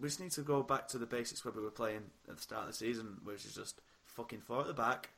We 0.00 0.08
just 0.08 0.20
need 0.20 0.30
to 0.32 0.42
go 0.42 0.62
back 0.62 0.86
to 0.88 0.98
the 0.98 1.06
basics 1.06 1.44
where 1.44 1.52
we 1.52 1.62
were 1.62 1.70
playing 1.70 2.04
at 2.28 2.36
the 2.36 2.42
start 2.42 2.62
of 2.62 2.68
the 2.68 2.74
season, 2.74 3.18
which 3.24 3.44
is 3.44 3.54
just 3.54 3.80
fucking 4.06 4.40
four 4.40 4.60
at 4.60 4.66
the 4.68 4.72
back, 4.72 5.10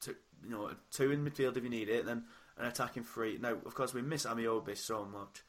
two, 0.00 0.14
you 0.44 0.50
know, 0.50 0.70
two 0.92 1.10
in 1.12 1.24
midfield 1.24 1.56
if 1.56 1.64
you 1.64 1.70
need 1.70 1.88
it, 1.88 2.00
and 2.00 2.08
then 2.08 2.24
an 2.58 2.66
attacking 2.66 3.04
three. 3.04 3.38
Now, 3.40 3.52
of 3.52 3.74
course, 3.74 3.94
we 3.94 4.02
miss 4.02 4.26
Ameobi 4.26 4.76
so 4.76 5.06
much 5.06 5.42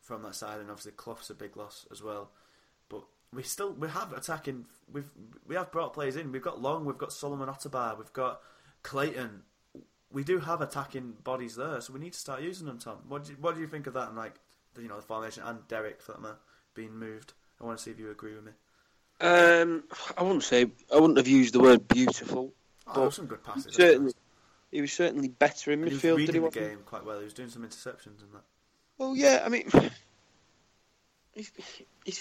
from 0.00 0.22
that 0.22 0.36
side, 0.36 0.60
and 0.60 0.70
obviously 0.70 0.92
Clough's 0.92 1.30
a 1.30 1.34
big 1.34 1.56
loss 1.56 1.84
as 1.90 2.00
well. 2.00 2.30
But 2.88 3.02
we 3.32 3.42
still 3.42 3.72
we 3.72 3.88
have 3.88 4.12
attacking. 4.12 4.66
We've 4.92 5.08
we 5.46 5.54
have 5.54 5.70
brought 5.70 5.94
players 5.94 6.16
in. 6.16 6.32
We've 6.32 6.42
got 6.42 6.60
Long. 6.60 6.84
We've 6.84 6.98
got 6.98 7.12
Solomon-Otabor. 7.12 7.96
We've 7.98 8.12
got 8.12 8.40
Clayton. 8.82 9.42
We 10.12 10.24
do 10.24 10.40
have 10.40 10.60
attacking 10.60 11.14
bodies 11.22 11.54
there, 11.54 11.80
so 11.80 11.92
we 11.92 12.00
need 12.00 12.14
to 12.14 12.18
start 12.18 12.42
using 12.42 12.66
them. 12.66 12.78
Tom, 12.78 12.98
what 13.06 13.24
do 13.24 13.32
you, 13.32 13.38
what 13.40 13.54
do 13.54 13.60
you 13.60 13.68
think 13.68 13.86
of 13.86 13.94
that? 13.94 14.08
And 14.08 14.16
like 14.16 14.34
the, 14.74 14.82
you 14.82 14.88
know 14.88 14.96
the 14.96 15.02
formation 15.02 15.44
and 15.44 15.60
Derik 15.68 16.02
for 16.02 16.12
that 16.12 16.20
matter 16.20 16.38
being 16.74 16.96
moved. 16.98 17.32
I 17.60 17.64
want 17.64 17.78
to 17.78 17.84
see 17.84 17.90
if 17.90 17.98
you 17.98 18.10
agree 18.10 18.34
with 18.34 18.44
me. 18.44 18.52
Um, 19.20 19.84
I 20.16 20.22
wouldn't 20.22 20.44
say 20.44 20.66
I 20.92 20.96
wouldn't 20.96 21.18
have 21.18 21.28
used 21.28 21.54
the 21.54 21.60
word 21.60 21.86
beautiful. 21.88 22.52
Oh, 22.86 23.04
But 23.04 23.14
some 23.14 23.26
good 23.26 23.44
passes. 23.44 23.74
Certainly, 23.74 24.14
he 24.72 24.80
was 24.80 24.92
certainly 24.92 25.28
better 25.28 25.70
in 25.72 25.80
And 25.82 25.88
he 25.88 25.94
was 25.94 26.02
midfield. 26.02 26.16
Did 26.16 26.34
reading 26.34 26.42
he? 26.42 26.48
the 26.48 26.60
game 26.60 26.78
quite 26.86 27.04
well. 27.04 27.18
He 27.18 27.24
was 27.24 27.34
doing 27.34 27.50
some 27.50 27.62
interceptions 27.62 28.22
and 28.22 28.32
that. 28.32 28.42
Well, 28.98 29.14
yeah. 29.14 29.42
I 29.44 29.48
mean, 29.48 29.70
he's, 31.34 31.52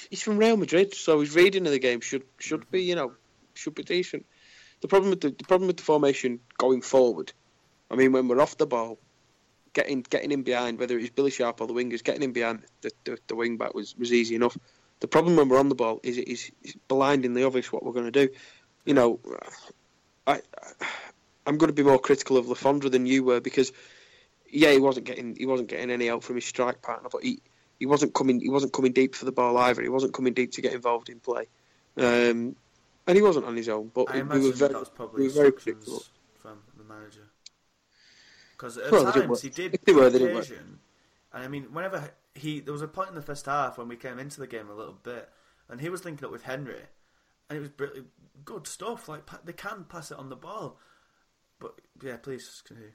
he's, 0.09 0.21
from 0.21 0.37
Real 0.37 0.57
Madrid, 0.57 0.93
so 0.93 1.19
his 1.19 1.35
reading 1.35 1.65
of 1.65 1.71
the 1.71 1.79
game 1.79 2.01
should 2.01 2.23
should 2.37 2.69
be 2.71 2.83
you 2.83 2.95
know 2.95 3.13
should 3.53 3.75
be 3.75 3.83
decent. 3.83 4.25
The 4.81 4.87
problem 4.87 5.09
with 5.09 5.21
the, 5.21 5.29
the 5.29 5.43
problem 5.43 5.67
with 5.67 5.77
the 5.77 5.83
formation 5.83 6.39
going 6.57 6.81
forward, 6.81 7.33
I 7.91 7.95
mean, 7.95 8.11
when 8.11 8.27
we're 8.27 8.41
off 8.41 8.57
the 8.57 8.65
ball, 8.65 8.97
getting 9.73 10.01
getting 10.01 10.31
in 10.31 10.43
behind, 10.43 10.79
whether 10.79 10.97
it's 10.97 11.09
Billy 11.09 11.31
Sharp 11.31 11.61
or 11.61 11.67
the 11.67 11.73
wingers, 11.73 12.03
getting 12.03 12.23
in 12.23 12.33
behind 12.33 12.63
the, 12.81 12.91
the, 13.03 13.17
the 13.27 13.35
wing 13.35 13.57
back 13.57 13.73
was, 13.73 13.95
was 13.97 14.13
easy 14.13 14.35
enough. 14.35 14.57
The 14.99 15.07
problem 15.07 15.35
when 15.35 15.49
we're 15.49 15.59
on 15.59 15.69
the 15.69 15.75
ball 15.75 15.99
is 16.03 16.17
it 16.17 16.27
is 16.27 16.51
blindingly 16.87 17.43
obvious 17.43 17.71
what 17.71 17.83
we're 17.83 17.93
going 17.93 18.11
to 18.11 18.27
do. 18.27 18.33
You 18.85 18.93
know, 18.93 19.19
I, 20.27 20.41
I'm 21.45 21.57
going 21.57 21.69
to 21.69 21.73
be 21.73 21.83
more 21.83 21.99
critical 21.99 22.37
of 22.37 22.47
Le 22.47 22.55
Fondre 22.55 22.91
than 22.91 23.05
you 23.05 23.23
were 23.23 23.39
because, 23.39 23.71
yeah, 24.49 24.71
he 24.71 24.79
wasn't 24.79 25.05
getting 25.05 25.35
he 25.35 25.45
wasn't 25.45 25.69
getting 25.69 25.91
any 25.91 26.07
help 26.07 26.23
from 26.23 26.35
his 26.35 26.45
strike 26.45 26.81
partner, 26.81 27.09
but 27.11 27.23
he, 27.23 27.41
he 27.79 27.85
wasn't 27.85 28.13
coming 28.13 28.39
he 28.39 28.49
wasn't 28.49 28.73
coming 28.73 28.91
deep 28.91 29.15
for 29.15 29.25
the 29.25 29.31
ball 29.31 29.57
either. 29.57 29.81
He 29.81 29.89
wasn't 29.89 30.13
coming 30.13 30.33
deep 30.33 30.51
to 30.53 30.61
get 30.61 30.73
involved 30.73 31.09
in 31.09 31.19
play, 31.19 31.47
um, 31.97 32.55
and 33.07 33.15
he 33.15 33.21
wasn't 33.21 33.45
on 33.45 33.55
his 33.55 33.69
own. 33.69 33.91
But 33.93 34.09
I 34.09 34.21
we 34.21 34.39
were 34.39 34.51
very 34.51 34.73
that 34.73 34.79
was 34.79 34.89
probably 34.89 35.23
we 35.23 35.27
were 35.29 35.33
very 35.33 35.51
predictable. 35.51 36.03
from 36.41 36.59
the 36.77 36.83
manager. 36.83 37.27
Because 38.51 38.77
at 38.77 38.91
Well, 38.91 39.11
times 39.11 39.41
he 39.41 39.49
did 39.49 39.73
If 39.73 39.85
they 39.85 39.93
were, 39.93 40.09
they 40.09 40.19
didn't 40.19 40.35
work. 40.35 40.49
and 40.49 40.79
I 41.33 41.47
mean, 41.47 41.63
whenever 41.71 42.11
he 42.35 42.59
there 42.59 42.73
was 42.73 42.81
a 42.81 42.87
point 42.87 43.09
in 43.09 43.15
the 43.15 43.21
first 43.21 43.45
half 43.45 43.77
when 43.77 43.87
we 43.87 43.95
came 43.95 44.19
into 44.19 44.39
the 44.39 44.47
game 44.47 44.69
a 44.69 44.75
little 44.75 44.97
bit, 45.01 45.29
and 45.69 45.79
he 45.79 45.89
was 45.89 46.03
linking 46.03 46.25
up 46.25 46.31
with 46.31 46.43
Henry, 46.43 46.81
and 47.49 47.57
it 47.57 47.61
was 47.61 47.69
brilliant, 47.69 48.07
good 48.43 48.67
stuff. 48.67 49.07
Like 49.07 49.23
they 49.45 49.53
can 49.53 49.85
pass 49.85 50.11
it 50.11 50.17
on 50.17 50.29
the 50.29 50.35
ball, 50.35 50.77
but 51.59 51.79
yeah, 52.01 52.17
please 52.17 52.61
continue. 52.65 52.91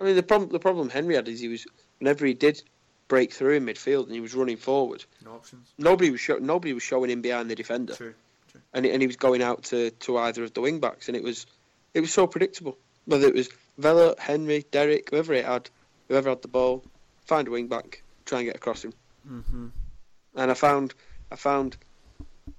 I 0.00 0.04
mean, 0.04 0.16
the 0.16 0.22
problem 0.22 0.50
the 0.50 0.58
problem 0.58 0.88
Henry 0.88 1.14
had 1.16 1.28
is 1.28 1.40
he 1.40 1.48
was 1.48 1.66
whenever 1.98 2.24
he 2.24 2.32
did 2.34 2.62
break 3.12 3.30
through 3.30 3.54
in 3.56 3.66
midfield 3.66 4.04
and 4.06 4.14
he 4.14 4.20
was 4.22 4.34
running 4.34 4.56
forward, 4.56 5.04
No 5.22 5.32
options. 5.32 5.68
nobody 5.76 6.10
was 6.10 6.18
show, 6.18 6.38
nobody 6.38 6.72
was 6.72 6.82
showing 6.82 7.10
him 7.10 7.20
behind 7.20 7.50
the 7.50 7.54
defender. 7.54 7.94
True. 7.94 8.14
True. 8.50 8.62
and, 8.72 8.86
and 8.86 9.02
he 9.02 9.06
was 9.06 9.16
going 9.16 9.42
out 9.42 9.64
to, 9.64 9.90
to 9.90 10.16
either 10.16 10.42
of 10.44 10.54
the 10.54 10.62
wing 10.62 10.80
backs, 10.80 11.08
and 11.08 11.16
it 11.16 11.22
was 11.22 11.44
it 11.92 12.00
was 12.00 12.10
so 12.10 12.26
predictable. 12.26 12.78
Whether 13.04 13.26
it 13.26 13.34
was 13.34 13.50
Vela, 13.76 14.14
Henry, 14.18 14.64
Derik, 14.72 15.10
whoever 15.10 15.34
it 15.34 15.44
had, 15.44 15.68
whoever 16.08 16.30
had 16.30 16.40
the 16.40 16.48
ball, 16.48 16.82
find 17.26 17.46
a 17.48 17.50
wing 17.50 17.68
back, 17.68 18.02
try 18.24 18.38
and 18.38 18.46
get 18.46 18.56
across 18.56 18.82
him. 18.82 18.94
Mm-hmm. 19.30 19.66
And 20.36 20.50
I 20.50 20.54
found 20.54 20.94
I 21.30 21.36
found 21.36 21.76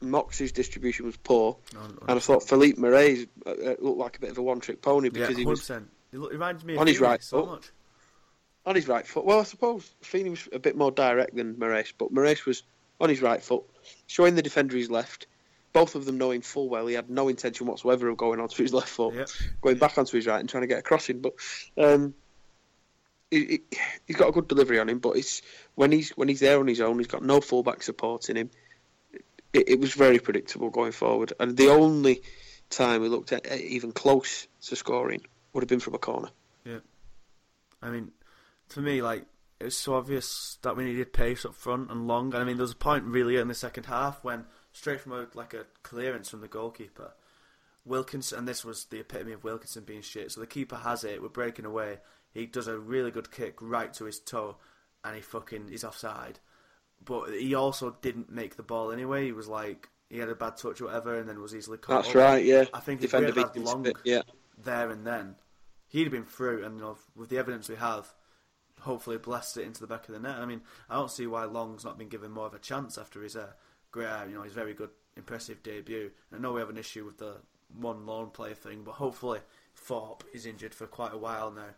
Mox's 0.02 0.52
distribution 0.52 1.08
was 1.08 1.18
poor, 1.18 1.58
On, 1.76 1.98
and 2.08 2.18
I 2.18 2.20
thought 2.20 2.48
Filipe 2.48 2.78
Morais 2.78 3.26
uh, 3.48 3.50
uh, 3.50 3.76
looked 3.80 3.98
like 3.98 4.18
a 4.18 4.20
bit 4.20 4.30
of 4.30 4.38
a 4.38 4.44
one 4.44 4.60
trick 4.60 4.84
pony 4.84 5.08
yeah, 5.08 5.14
because 5.14 5.36
he 5.38 5.46
was 5.48 5.62
100%. 5.62 5.86
He 6.12 6.18
lo- 6.18 6.28
he 6.30 6.34
reminds 6.34 6.64
me 6.64 6.74
of 6.76 6.80
on 6.82 6.86
his 6.86 7.00
right 7.00 7.24
so 7.24 7.46
much. 7.48 7.72
On 8.66 8.76
his 8.76 8.88
right 8.88 9.06
foot. 9.06 9.26
Well, 9.26 9.40
I 9.40 9.44
suppose 9.44 9.94
Feeney 10.02 10.30
was 10.30 10.48
a 10.54 10.60
bit 10.60 10.78
more 10.78 10.92
direct 10.92 11.36
than 11.36 11.60
Morais, 11.60 11.92
but 11.98 12.12
Morais 12.12 12.38
was 12.48 12.64
on 13.02 13.10
his 13.10 13.22
right 13.22 13.44
foot, 13.44 13.64
showing 14.08 14.36
the 14.36 14.42
defender 14.42 14.78
his 14.78 14.90
left. 14.90 15.28
Both 15.74 15.96
of 15.96 16.06
them 16.06 16.18
knowing 16.18 16.42
full 16.42 16.70
well 16.70 16.88
he 16.88 16.94
had 16.94 17.10
no 17.10 17.28
intention 17.28 17.68
whatsoever 17.68 18.08
of 18.08 18.16
going 18.16 18.40
onto 18.40 18.62
his 18.62 18.74
left 18.74 18.90
foot. 18.90 19.16
Yep. 19.16 19.30
going 19.62 19.78
back 19.78 19.98
onto 19.98 20.16
his 20.16 20.28
right 20.28 20.40
and 20.40 20.48
trying 20.48 20.62
to 20.62 20.68
get 20.68 20.80
a 20.80 20.84
crossing. 20.84 21.20
But 21.20 21.34
um, 21.78 22.14
he, 23.32 23.46
he, 23.46 23.78
he's 24.06 24.16
got 24.16 24.30
a 24.30 24.32
good 24.32 24.48
delivery 24.48 24.80
on 24.80 24.88
him. 24.88 25.00
But 25.00 25.18
it's 25.18 25.42
when 25.76 25.92
he's 25.92 26.12
when 26.12 26.28
he's 26.28 26.40
there 26.40 26.60
on 26.60 26.68
his 26.68 26.80
own, 26.80 27.00
he's 27.00 27.08
got 27.08 27.24
no 27.24 27.42
fullback 27.42 27.82
supporting 27.82 28.36
him. 28.36 28.50
It, 29.52 29.70
it 29.70 29.80
was 29.80 29.94
very 29.94 30.20
predictable 30.20 30.70
going 30.70 30.92
forward. 30.92 31.34
And 31.40 31.58
the 31.58 31.70
only 31.70 32.22
time 32.70 33.02
we 33.02 33.10
looked 33.10 33.32
at, 33.34 33.46
at 33.46 33.60
even 33.60 33.92
close 33.92 34.48
to 34.68 34.76
scoring 34.76 35.22
would 35.54 35.64
have 35.64 35.70
been 35.70 35.80
from 35.80 35.96
a 35.96 36.00
corner. 36.00 36.30
Yeah, 36.66 36.80
I 37.82 37.90
mean, 37.90 38.12
to 38.74 38.82
me, 38.82 39.02
like 39.02 39.26
it 39.60 39.66
was 39.66 39.78
so 39.78 39.96
obvious 39.96 40.58
that 40.62 40.76
we 40.76 40.86
needed 40.86 41.14
pace 41.14 41.46
up 41.46 41.56
front 41.56 41.90
and 41.90 42.08
long. 42.08 42.34
And 42.34 42.42
I 42.42 42.46
mean, 42.46 42.58
there 42.58 42.64
was 42.64 42.74
a 42.74 42.78
point 42.78 43.06
really 43.06 43.38
in 43.38 43.48
the 43.48 43.56
second 43.56 43.86
half 43.86 44.24
when 44.24 44.46
straight 44.72 45.02
from 45.02 45.14
a, 45.14 45.28
like 45.34 45.54
a 45.54 45.66
clearance 45.84 46.30
from 46.30 46.42
the 46.42 46.48
goalkeeper, 46.48 47.14
Wilkinson, 47.86 48.40
and 48.40 48.48
this 48.48 48.66
was 48.66 48.86
the 48.86 49.00
epitome 49.00 49.34
of 49.34 49.44
Wilkinson 49.44 49.84
being 49.84 50.02
shit. 50.02 50.32
So 50.32 50.42
the 50.42 50.48
keeper 50.48 50.76
has 50.76 51.04
it, 51.04 51.22
we're 51.22 51.30
breaking 51.30 51.66
away. 51.66 52.00
He 52.34 52.46
does 52.46 52.68
a 52.68 52.78
really 52.78 53.12
good 53.12 53.32
kick 53.32 53.58
right 53.62 53.94
to 53.94 54.06
his 54.06 54.20
toe, 54.20 54.58
and 55.04 55.16
he 55.16 55.22
fucking 55.22 55.70
is 55.72 55.84
offside. 55.84 56.40
But 57.06 57.34
he 57.34 57.54
also 57.54 57.96
didn't 58.02 58.32
make 58.32 58.56
the 58.56 58.64
ball 58.64 58.92
anyway. 58.92 59.26
He 59.26 59.32
was 59.34 59.48
like 59.48 59.90
he 60.10 60.20
had 60.20 60.30
a 60.30 60.36
bad 60.36 60.58
touch 60.58 60.82
or 60.82 60.86
whatever, 60.86 61.18
and 61.18 61.28
then 61.28 61.42
was 61.42 61.56
easily 61.56 61.78
caught. 61.78 62.04
That's 62.04 62.10
up. 62.10 62.16
right, 62.16 62.44
yeah. 62.44 62.66
I 62.74 62.80
think 62.80 63.04
if 63.04 63.14
we 63.14 63.26
had 63.26 63.56
long 63.58 63.86
it, 63.86 63.98
yeah. 64.04 64.22
there 64.64 64.90
and 64.90 65.06
then, 65.06 65.36
he'd 65.88 66.04
have 66.04 66.12
been 66.12 66.26
through, 66.26 66.66
and 66.66 66.78
you 66.78 66.84
know, 66.84 66.98
with 67.16 67.30
the 67.30 67.38
evidence 67.38 67.70
we 67.70 67.76
have, 67.76 68.14
hopefully 68.84 69.18
blast 69.18 69.58
it 69.58 69.66
into 69.66 69.82
the 69.82 69.88
back 69.88 70.08
of 70.08 70.14
the 70.14 70.20
net. 70.20 70.38
I 70.38 70.46
mean, 70.46 70.62
I 70.90 70.96
don't 70.96 71.12
see 71.12 71.28
why 71.28 71.44
Long's 71.46 71.84
not 71.84 71.98
been 71.98 72.10
given 72.10 72.32
more 72.32 72.46
of 72.46 72.54
a 72.54 72.60
chance 72.60 72.98
after 72.98 73.22
his 73.22 73.36
uh, 73.36 73.52
great, 73.92 74.08
uh, 74.08 74.26
you 74.30 74.36
know, 74.36 74.44
his 74.44 74.54
very 74.54 74.74
good, 74.74 74.90
impressive 75.18 75.62
debut. 75.64 76.12
I 76.34 76.38
know 76.38 76.54
we 76.54 76.60
have 76.62 76.70
an 76.70 76.78
issue 76.78 77.06
with 77.06 77.18
the 77.18 77.38
one 77.78 78.06
lone 78.06 78.30
player 78.30 78.54
thing, 78.56 78.84
but 78.84 78.94
hopefully 78.94 79.40
Thorpe 79.76 80.24
is 80.34 80.46
injured 80.46 80.74
for 80.76 80.86
quite 80.88 81.14
a 81.14 81.18
while 81.18 81.52
now. 81.52 81.70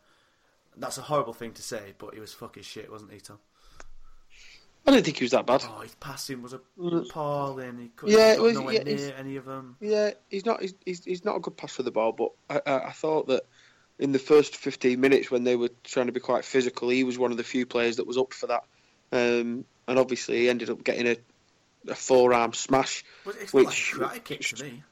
That's 0.78 0.98
a 0.98 1.02
horrible 1.04 1.34
thing 1.34 1.54
to 1.54 1.62
say, 1.62 1.94
but 1.98 2.14
he 2.14 2.20
was 2.20 2.34
fucking 2.34 2.64
shit, 2.64 2.92
wasn't 2.92 3.14
he, 3.14 3.20
Tom? 3.22 3.40
I 4.88 4.92
didn't 4.92 5.06
think 5.06 5.18
he 5.18 5.24
was 5.24 5.32
that 5.32 5.48
bad. 5.48 5.64
Oh, 5.68 5.80
his 5.80 5.96
passing 5.96 6.44
was 6.44 6.54
appalling. 6.54 7.80
He 7.80 7.88
couldn't 7.96 8.18
Yeah, 8.18 8.38
was- 8.38 8.56
nowhere 8.56 8.74
yeah, 8.76 8.84
near 8.84 9.16
any 9.18 9.36
of 9.38 9.46
them. 9.46 9.78
Yeah, 9.80 10.12
he's 10.30 10.46
not. 10.46 10.62
He's, 10.62 10.76
he's, 10.86 11.04
he's 11.04 11.26
not 11.26 11.38
a 11.38 11.40
good 11.40 11.58
pass 11.58 11.72
for 11.72 11.84
the 11.84 11.92
ball, 11.92 12.12
but 12.12 12.32
I, 12.50 12.62
I, 12.72 12.80
I 12.88 12.92
thought 12.92 13.28
that 13.28 13.46
in 14.00 14.12
the 14.12 14.20
first 14.20 14.56
15 14.58 15.00
minutes 15.00 15.32
when 15.32 15.44
they 15.44 15.56
were 15.56 15.70
trying 15.84 16.08
to 16.08 16.12
be 16.12 16.20
quite 16.20 16.44
physical, 16.46 16.90
he 16.90 17.04
was 17.04 17.18
one 17.18 17.32
of 17.32 17.38
the 17.38 17.44
few 17.44 17.66
players 17.66 17.96
that 17.98 18.08
was 18.08 18.18
up 18.18 18.34
for 18.34 18.48
that. 18.48 18.64
Um, 19.12 19.66
and 19.88 20.00
obviously, 20.00 20.40
he 20.40 20.50
ended 20.50 20.70
up 20.70 20.84
getting 20.84 21.08
a, 21.08 21.18
a 21.92 21.96
forearm 21.96 22.54
smash. 22.54 23.06
Well, 23.26 23.36
It's 23.40 23.54
Which- 23.54 23.96
like 23.98 24.18
a 24.18 24.20
kick 24.20 24.42
to 24.42 24.64
me. 24.64 24.84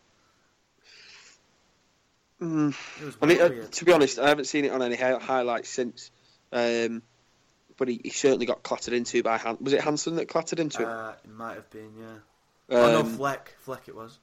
Mm, 2.41 2.75
It 3.01 3.05
was 3.05 3.17
I 3.21 3.25
mean, 3.25 3.41
uh, 3.41 3.49
to 3.71 3.85
be 3.85 3.91
honest, 3.93 4.19
I 4.19 4.27
haven't 4.29 4.45
seen 4.45 4.65
it 4.65 4.71
on 4.71 4.81
any 4.81 4.95
hi- 4.95 5.19
highlights 5.19 5.69
since. 5.69 6.11
Um, 6.51 7.01
but 7.77 7.87
he, 7.87 8.01
he 8.03 8.09
certainly 8.11 8.45
got 8.45 8.63
clattered 8.63 8.93
into 8.93 9.23
by 9.23 9.37
Han- 9.37 9.57
was 9.61 9.73
it 9.73 9.81
Hanson 9.81 10.15
that 10.17 10.27
clattered 10.27 10.59
into 10.59 10.83
him? 10.83 10.89
Uh, 10.89 11.13
it 11.23 11.29
might 11.31 11.55
have 11.55 11.69
been, 11.69 11.91
yeah. 11.97 12.77
oh 12.77 12.91
no, 12.91 12.99
Um, 12.99 13.15
Fleck. 13.17 13.55
Fleck 13.61 13.87
it 13.87 13.95
was. 13.95 14.19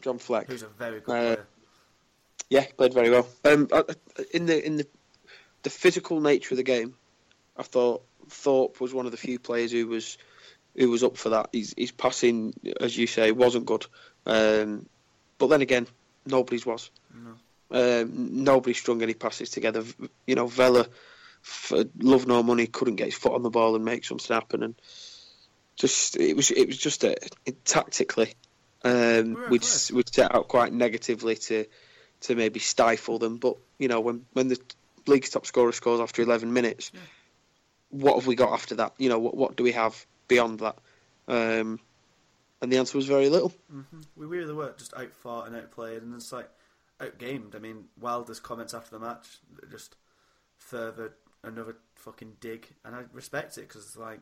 John 0.00 0.18
Fleck. 0.18 0.46
Who's 0.46 0.62
a 0.62 0.68
very 0.68 1.00
good 1.00 1.12
Uh, 1.12 1.34
player. 1.34 1.46
Yeah, 2.48 2.60
he 2.60 2.72
played 2.72 2.94
very 2.94 3.10
well. 3.10 3.26
Um, 3.44 3.68
in 4.32 4.46
the 4.46 4.64
in 4.64 4.76
the 4.76 4.86
the 5.62 5.70
physical 5.70 6.20
nature 6.20 6.54
of 6.54 6.58
the 6.58 6.62
game, 6.62 6.94
I 7.56 7.62
thought 7.62 8.04
Thorpe 8.28 8.80
was 8.80 8.94
one 8.94 9.06
of 9.06 9.12
the 9.12 9.18
few 9.18 9.38
players 9.38 9.72
who 9.72 9.86
was 9.86 10.16
who 10.76 10.90
was 10.90 11.02
up 11.02 11.16
for 11.16 11.30
that. 11.30 11.50
His 11.52 11.74
his 11.76 11.90
passing, 11.90 12.54
as 12.80 12.96
you 12.96 13.06
say, 13.06 13.32
wasn't 13.32 13.66
good. 13.66 13.86
Um, 14.26 14.86
but 15.38 15.48
then 15.48 15.62
again, 15.62 15.86
nobody's 16.24 16.66
was. 16.66 16.90
No. 17.12 17.34
Um, 17.68 18.44
nobody 18.44 18.74
strung 18.74 19.02
any 19.02 19.14
passes 19.14 19.50
together. 19.50 19.82
You 20.26 20.36
know, 20.36 20.46
Vela, 20.46 20.86
for 21.42 21.84
love 21.98 22.26
no 22.26 22.42
money, 22.42 22.66
couldn't 22.66 22.96
get 22.96 23.06
his 23.06 23.14
foot 23.14 23.32
on 23.32 23.42
the 23.42 23.50
ball 23.50 23.74
and 23.74 23.84
make 23.84 24.04
something 24.04 24.34
happen. 24.34 24.62
And 24.62 24.74
just 25.76 26.16
it 26.16 26.36
was 26.36 26.50
it 26.50 26.66
was 26.66 26.78
just 26.78 27.04
a, 27.04 27.16
it, 27.44 27.64
tactically, 27.64 28.34
um, 28.84 29.36
we'd 29.50 29.66
we'd 29.92 30.14
set 30.14 30.34
out 30.34 30.48
quite 30.48 30.72
negatively 30.72 31.36
to 31.36 31.66
to 32.22 32.34
maybe 32.34 32.60
stifle 32.60 33.18
them. 33.18 33.36
But 33.36 33.56
you 33.78 33.88
know, 33.88 34.00
when 34.00 34.24
when 34.32 34.48
the 34.48 34.60
league's 35.06 35.30
top 35.30 35.46
scorer 35.46 35.72
scores 35.72 36.00
after 36.00 36.22
11 36.22 36.52
minutes, 36.52 36.90
Yeah. 36.92 37.00
what 37.90 38.16
have 38.16 38.26
we 38.26 38.34
got 38.34 38.52
after 38.52 38.74
that? 38.76 38.94
You 38.98 39.08
know, 39.08 39.18
what 39.18 39.36
what 39.36 39.56
do 39.56 39.62
we 39.64 39.72
have 39.72 40.04
beyond 40.28 40.60
that? 40.60 40.78
Um, 41.28 41.80
and 42.60 42.72
the 42.72 42.78
answer 42.78 42.96
was 42.98 43.06
very 43.06 43.28
little. 43.28 43.52
hmm 43.70 43.82
We 44.16 44.26
really 44.26 44.52
were 44.54 44.72
just 44.76 44.94
outfought 44.94 45.46
and 45.46 45.56
outplayed, 45.56 46.02
and 46.02 46.14
it's 46.14 46.32
like 46.32 46.48
outgamed. 47.00 47.54
I 47.54 47.58
mean, 47.58 47.84
Wilder's 48.00 48.40
comments 48.40 48.74
after 48.74 48.90
the 48.98 49.04
match 49.04 49.38
just 49.70 49.96
furthered 50.56 51.12
another 51.42 51.76
fucking 51.94 52.36
dig, 52.40 52.68
and 52.84 52.94
I 52.94 53.04
respect 53.12 53.58
it 53.58 53.68
because 53.68 53.84
it's 53.86 53.96
like 53.96 54.20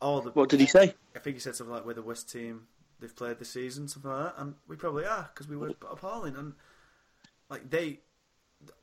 all 0.00 0.20
the. 0.20 0.30
What 0.30 0.48
did 0.48 0.60
he 0.60 0.66
say? 0.66 0.94
I 1.16 1.18
think 1.18 1.36
he 1.36 1.40
said 1.40 1.56
something 1.56 1.74
like 1.74 1.86
we're 1.86 1.94
the 1.94 2.02
worst 2.02 2.30
team 2.30 2.66
they've 3.00 3.16
played 3.16 3.38
this 3.38 3.50
season, 3.50 3.88
something 3.88 4.10
like 4.10 4.34
that, 4.34 4.40
and 4.42 4.54
we 4.68 4.76
probably 4.76 5.06
are 5.06 5.30
because 5.32 5.48
we 5.48 5.56
were 5.56 5.72
appalling 5.90 6.36
and 6.36 6.52
like 7.50 7.68
they. 7.68 8.00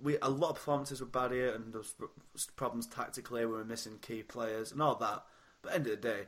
We 0.02 0.18
a 0.22 0.30
lot 0.30 0.50
of 0.50 0.56
performances 0.56 1.02
were 1.02 1.08
bad 1.08 1.32
here, 1.32 1.54
and 1.54 1.72
there 1.72 1.82
was 1.82 2.46
problems 2.56 2.88
tactically. 2.88 3.46
We 3.46 3.54
were 3.54 3.66
missing 3.66 4.00
key 4.02 4.24
players 4.24 4.72
and 4.72 4.82
all 4.82 4.96
that. 4.96 5.24
But 5.62 5.74
end 5.74 5.86
of 5.88 6.02
the 6.02 6.10
day, 6.10 6.24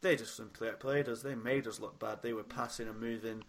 they 0.00 0.16
just 0.16 0.36
simply 0.36 0.68
outplayed 0.68 1.08
us. 1.08 1.22
They 1.22 1.34
made 1.34 1.66
us 1.66 1.80
look 1.80 1.98
bad. 1.98 2.22
They 2.22 2.32
were 2.32 2.44
passing 2.44 2.88
and 2.88 3.00
moving 3.00 3.44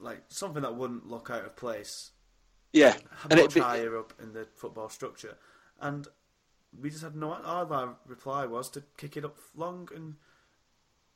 like 0.00 0.22
something 0.28 0.62
that 0.62 0.76
wouldn't 0.76 1.08
look 1.08 1.30
out 1.30 1.44
of 1.44 1.56
place 1.56 2.10
Yeah, 2.72 2.96
and 3.30 3.40
much 3.40 3.56
it, 3.56 3.62
higher 3.62 3.96
up 3.98 4.14
in 4.20 4.32
the 4.32 4.46
football 4.56 4.88
structure. 4.88 5.36
And 5.80 6.08
we 6.80 6.90
just 6.90 7.02
had 7.02 7.14
no. 7.14 7.34
All 7.34 7.72
our 7.72 7.96
reply 8.06 8.46
was 8.46 8.70
to 8.70 8.82
kick 8.96 9.16
it 9.16 9.24
up 9.24 9.36
long, 9.54 9.88
and 9.94 10.16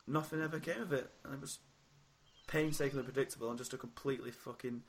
nothing 0.06 0.42
ever 0.42 0.60
came 0.60 0.82
of 0.82 0.92
it. 0.92 1.10
And 1.24 1.34
it 1.34 1.40
was 1.40 1.58
painstakingly 2.46 3.04
predictable 3.04 3.48
and 3.48 3.58
just 3.58 3.72
a 3.72 3.76
completely 3.76 4.30
fucking 4.30 4.82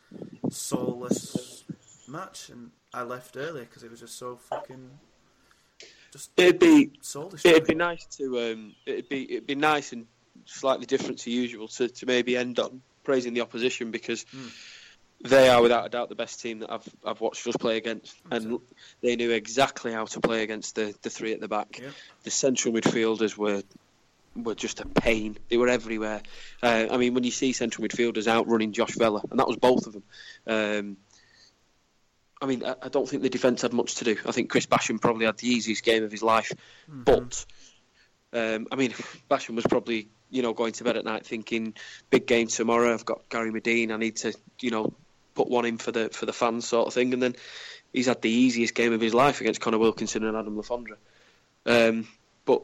soulless 0.49 1.63
match. 2.07 2.49
And 2.49 2.71
I 2.93 3.03
left 3.03 3.37
early 3.37 3.61
because 3.61 3.83
it 3.83 3.91
was 3.91 3.99
just 3.99 4.17
so 4.17 4.35
fucking 4.35 4.91
just 6.11 6.31
it'd 6.37 6.59
be 6.59 6.91
soul 7.01 7.33
It'd 7.43 7.67
be 7.67 7.75
nice 7.75 8.05
to 8.17 8.39
um, 8.39 8.75
it'd 8.85 9.09
be 9.09 9.31
it'd 9.31 9.47
be 9.47 9.55
nice 9.55 9.91
and 9.91 10.05
slightly 10.45 10.85
different 10.85 11.19
to 11.19 11.31
usual 11.31 11.67
to, 11.67 11.89
to 11.89 12.05
maybe 12.05 12.37
end 12.37 12.59
on 12.59 12.81
praising 13.03 13.33
the 13.33 13.41
opposition 13.41 13.91
because 13.91 14.25
Hmm. 14.31 14.47
they 15.23 15.49
are 15.49 15.61
without 15.61 15.85
a 15.85 15.89
doubt 15.89 16.09
the 16.09 16.15
best 16.15 16.39
team 16.41 16.59
that 16.59 16.71
I've 16.71 16.87
I've 17.03 17.21
watched 17.21 17.45
us 17.47 17.57
play 17.57 17.77
against, 17.77 18.15
and 18.31 18.59
they 19.01 19.15
knew 19.15 19.31
exactly 19.31 19.91
how 19.91 20.05
to 20.05 20.19
play 20.19 20.43
against 20.43 20.75
the, 20.75 20.93
the 21.01 21.09
three 21.09 21.33
at 21.33 21.39
the 21.41 21.47
back. 21.47 21.79
Yeah. 21.81 21.89
The 22.23 22.31
central 22.31 22.73
midfielders 22.73 23.35
were 23.35 23.63
were 24.43 24.55
just 24.55 24.79
a 24.79 24.87
pain. 24.87 25.37
They 25.49 25.57
were 25.57 25.67
everywhere. 25.69 26.21
Uh, 26.61 26.87
I 26.91 26.97
mean, 26.97 27.13
when 27.13 27.23
you 27.23 27.31
see 27.31 27.53
central 27.53 27.87
midfielders 27.87 28.27
outrunning 28.27 28.73
Josh 28.73 28.95
Vela, 28.95 29.21
and 29.29 29.39
that 29.39 29.47
was 29.47 29.57
both 29.57 29.87
of 29.87 29.93
them. 29.93 30.03
Um, 30.47 30.97
I 32.41 32.45
mean, 32.45 32.63
I, 32.63 32.75
I 32.83 32.89
don't 32.89 33.07
think 33.09 33.23
the 33.23 33.29
defence 33.29 33.63
had 33.63 33.73
much 33.73 33.95
to 33.95 34.03
do. 34.03 34.17
I 34.25 34.31
think 34.31 34.49
Chris 34.49 34.65
Basham 34.67 35.01
probably 35.01 35.25
had 35.25 35.37
the 35.37 35.47
easiest 35.49 35.83
game 35.83 36.03
of 36.03 36.11
his 36.11 36.23
life, 36.23 36.51
Mm-hmm. 36.89 37.03
but 37.03 37.45
um, 38.33 38.67
I 38.71 38.75
mean, 38.75 38.91
Basham 39.29 39.55
was 39.55 39.65
probably 39.65 40.09
you 40.29 40.41
know 40.41 40.53
going 40.53 40.73
to 40.73 40.83
bed 40.83 40.97
at 40.97 41.05
night 41.05 41.25
thinking, 41.25 41.73
big 42.09 42.27
game 42.27 42.47
tomorrow. 42.47 42.93
I've 42.93 43.05
got 43.05 43.29
Gary 43.29 43.51
Madine. 43.51 43.91
I 43.91 43.97
need 43.97 44.17
to 44.17 44.33
you 44.59 44.71
know 44.71 44.93
put 45.35 45.49
one 45.49 45.65
in 45.65 45.77
for 45.77 45.91
the 45.91 46.09
for 46.09 46.25
the 46.25 46.33
fans 46.33 46.67
sort 46.67 46.87
of 46.87 46.93
thing. 46.93 47.13
And 47.13 47.23
then 47.23 47.35
he's 47.93 48.07
had 48.07 48.21
the 48.21 48.29
easiest 48.29 48.75
game 48.75 48.93
of 48.93 49.01
his 49.01 49.13
life 49.13 49.41
against 49.41 49.61
Connor 49.61 49.77
Wilkinson 49.79 50.23
and 50.25 50.35
Adam 50.37 50.57
Le 50.57 50.63
Fondre. 50.63 50.97
Um, 51.65 52.07
but 52.45 52.63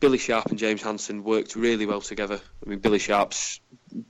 Billy 0.00 0.18
Sharp 0.18 0.46
and 0.46 0.58
James 0.58 0.82
Hanson 0.82 1.24
worked 1.24 1.56
really 1.56 1.86
well 1.86 2.00
together. 2.00 2.40
I 2.64 2.68
mean, 2.68 2.78
Billy 2.78 2.98
Sharp's 2.98 3.60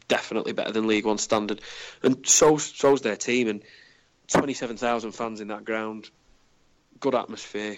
definitely 0.09 0.53
better 0.53 0.73
than 0.73 0.87
League 0.87 1.07
One 1.07 1.19
standard, 1.19 1.61
and 2.03 2.27
so 2.27 2.57
so's 2.57 3.01
their 3.01 3.17
team. 3.17 3.49
And 3.49 3.63
twenty-seven 4.27 4.77
thousand 4.77 5.13
fans 5.13 5.41
in 5.41 5.49
that 5.49 5.65
ground, 5.65 6.11
good 7.01 7.15
atmosphere. 7.15 7.77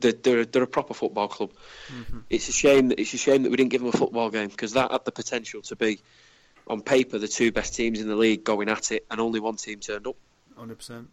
They're, 0.00 0.12
they're, 0.12 0.44
they're 0.44 0.62
a 0.62 0.66
proper 0.66 0.92
football 0.92 1.28
club. 1.28 1.52
Mm-hmm. 1.88 2.20
It's 2.28 2.48
a 2.48 2.52
shame 2.52 2.88
that 2.88 2.98
it's 2.98 3.14
a 3.14 3.18
shame 3.18 3.42
that 3.44 3.50
we 3.50 3.56
didn't 3.56 3.70
give 3.70 3.80
them 3.80 3.90
a 3.90 3.96
football 3.96 4.30
game 4.30 4.48
because 4.48 4.72
that 4.72 4.90
had 4.90 5.04
the 5.04 5.12
potential 5.12 5.62
to 5.62 5.76
be, 5.76 6.00
on 6.66 6.80
paper, 6.80 7.18
the 7.18 7.28
two 7.28 7.52
best 7.52 7.74
teams 7.74 8.00
in 8.00 8.08
the 8.08 8.16
league 8.16 8.42
going 8.42 8.68
at 8.68 8.90
it, 8.90 9.06
and 9.10 9.20
only 9.20 9.38
one 9.38 9.56
team 9.56 9.80
turned 9.80 10.06
up. 10.06 10.16
Hundred 10.56 10.78
percent, 10.78 11.08